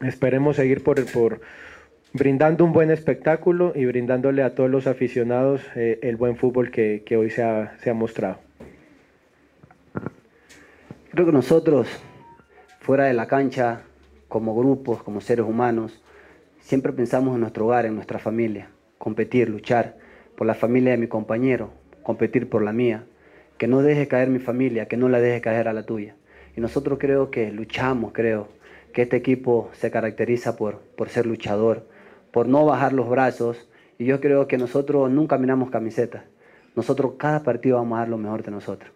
esperemos 0.04 0.58
seguir 0.58 0.84
por, 0.84 1.04
por 1.12 1.42
brindando 2.14 2.66
un 2.66 2.74
buen 2.74 2.92
espectáculo 2.92 3.74
y 3.76 3.86
brindándole 3.86 4.44
a 4.44 4.54
todos 4.54 4.70
los 4.70 4.86
aficionados 4.86 5.62
eh, 5.76 6.00
el 6.04 6.18
buen 6.18 6.36
fútbol 6.36 6.70
que, 6.70 7.04
que 7.06 7.18
hoy 7.18 7.30
se 7.30 7.42
ha, 7.42 7.74
se 7.80 7.90
ha 7.90 7.94
mostrado. 7.94 8.38
Creo 11.12 11.26
que 11.26 11.34
nosotros, 11.34 11.90
fuera 12.80 13.04
de 13.04 13.14
la 13.14 13.28
cancha, 13.28 13.82
como 14.30 14.56
grupos, 14.56 15.04
como 15.04 15.20
seres 15.20 15.46
humanos, 15.46 16.02
siempre 16.62 16.94
pensamos 16.94 17.36
en 17.36 17.42
nuestro 17.42 17.66
hogar, 17.66 17.86
en 17.86 17.96
nuestra 17.96 18.18
familia, 18.18 18.70
competir, 18.98 19.50
luchar 19.50 19.98
por 20.38 20.48
la 20.48 20.54
familia 20.54 20.92
de 20.92 20.98
mi 20.98 21.08
compañero, 21.08 21.72
competir 22.02 22.50
por 22.50 22.62
la 22.62 22.72
mía, 22.72 23.04
que 23.58 23.68
no 23.68 23.82
deje 23.82 24.08
caer 24.08 24.30
mi 24.30 24.40
familia, 24.40 24.88
que 24.88 24.96
no 24.96 25.10
la 25.10 25.20
deje 25.20 25.42
caer 25.42 25.68
a 25.68 25.74
la 25.74 25.86
tuya. 25.86 26.16
Y 26.56 26.62
nosotros 26.62 26.98
creo 26.98 27.30
que 27.30 27.52
luchamos, 27.52 28.14
creo 28.14 28.48
que 28.94 29.02
este 29.02 29.18
equipo 29.18 29.70
se 29.74 29.92
caracteriza 29.92 30.56
por, 30.56 30.80
por 30.96 31.10
ser 31.10 31.26
luchador, 31.26 31.90
por 32.32 32.48
no 32.48 32.64
bajar 32.66 32.94
los 32.94 33.10
brazos, 33.10 33.70
y 33.98 34.06
yo 34.06 34.22
creo 34.22 34.48
que 34.48 34.58
nosotros 34.58 35.12
nunca 35.12 35.38
miramos 35.38 35.72
camisetas. 35.72 36.24
Nosotros 36.74 37.16
cada 37.18 37.44
partido 37.44 37.76
vamos 37.76 37.98
a 37.98 38.00
dar 38.00 38.08
lo 38.08 38.18
mejor 38.18 38.44
de 38.44 38.52
nosotros. 38.52 38.94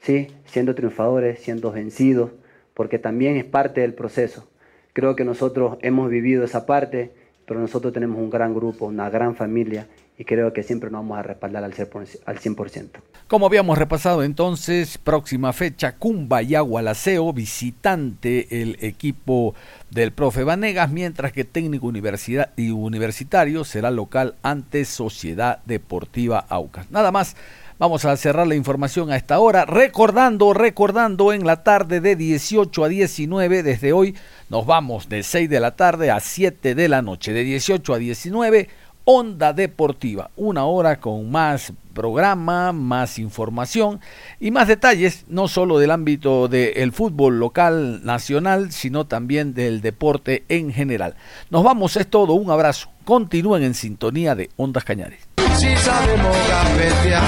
¿Sí? 0.00 0.28
siendo 0.46 0.74
triunfadores, 0.74 1.40
siendo 1.40 1.72
vencidos, 1.72 2.30
porque 2.74 2.98
también 2.98 3.36
es 3.36 3.44
parte 3.44 3.80
del 3.80 3.94
proceso. 3.94 4.48
Creo 4.92 5.16
que 5.16 5.24
nosotros 5.24 5.78
hemos 5.82 6.10
vivido 6.10 6.44
esa 6.44 6.66
parte, 6.66 7.12
pero 7.46 7.60
nosotros 7.60 7.92
tenemos 7.92 8.18
un 8.18 8.30
gran 8.30 8.54
grupo, 8.54 8.86
una 8.86 9.10
gran 9.10 9.34
familia 9.34 9.86
y 10.18 10.24
creo 10.24 10.52
que 10.52 10.64
siempre 10.64 10.90
nos 10.90 11.00
vamos 11.00 11.18
a 11.18 11.22
respaldar 11.22 11.62
al 11.62 11.72
100%. 11.72 12.88
Como 13.28 13.46
habíamos 13.46 13.78
repasado 13.78 14.24
entonces, 14.24 14.98
próxima 14.98 15.52
fecha, 15.52 15.94
Cumba 15.94 16.42
y 16.42 16.56
Agualaceo, 16.56 17.32
visitante 17.32 18.62
el 18.62 18.76
equipo 18.80 19.54
del 19.90 20.10
profe 20.10 20.42
Vanegas, 20.42 20.90
mientras 20.90 21.32
que 21.32 21.44
técnico 21.44 21.86
universidad 21.86 22.50
y 22.56 22.70
universitario 22.70 23.62
será 23.64 23.92
local 23.92 24.34
ante 24.42 24.84
Sociedad 24.84 25.60
Deportiva 25.66 26.44
Aucas. 26.48 26.90
Nada 26.90 27.12
más 27.12 27.36
Vamos 27.78 28.04
a 28.04 28.16
cerrar 28.16 28.48
la 28.48 28.56
información 28.56 29.12
a 29.12 29.16
esta 29.16 29.38
hora, 29.38 29.64
recordando, 29.64 30.52
recordando 30.52 31.32
en 31.32 31.46
la 31.46 31.62
tarde 31.62 32.00
de 32.00 32.16
18 32.16 32.82
a 32.82 32.88
19, 32.88 33.62
desde 33.62 33.92
hoy 33.92 34.16
nos 34.50 34.66
vamos 34.66 35.08
de 35.08 35.22
6 35.22 35.48
de 35.48 35.60
la 35.60 35.76
tarde 35.76 36.10
a 36.10 36.18
7 36.18 36.74
de 36.74 36.88
la 36.88 37.02
noche, 37.02 37.32
de 37.32 37.44
18 37.44 37.94
a 37.94 37.98
19, 37.98 38.68
Onda 39.04 39.52
Deportiva, 39.52 40.32
una 40.34 40.64
hora 40.64 40.98
con 40.98 41.30
más 41.30 41.72
programa, 41.94 42.72
más 42.72 43.16
información 43.20 44.00
y 44.40 44.50
más 44.50 44.66
detalles, 44.66 45.24
no 45.28 45.46
solo 45.46 45.78
del 45.78 45.92
ámbito 45.92 46.48
del 46.48 46.90
fútbol 46.90 47.38
local, 47.38 48.04
nacional, 48.04 48.72
sino 48.72 49.06
también 49.06 49.54
del 49.54 49.82
deporte 49.82 50.42
en 50.48 50.72
general. 50.72 51.14
Nos 51.50 51.62
vamos, 51.62 51.96
es 51.96 52.08
todo, 52.08 52.32
un 52.32 52.50
abrazo. 52.50 52.90
Continúen 53.04 53.62
en 53.62 53.74
sintonía 53.74 54.34
de 54.34 54.50
Ondas 54.56 54.82
Cañares 54.82 55.27
si 55.58 55.76
sabemos 55.76 56.36
cafetear 56.48 57.22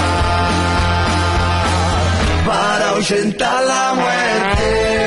para 2.46 2.88
ahuyentar 2.90 3.64
la 3.64 3.94
muerte. 3.94 4.99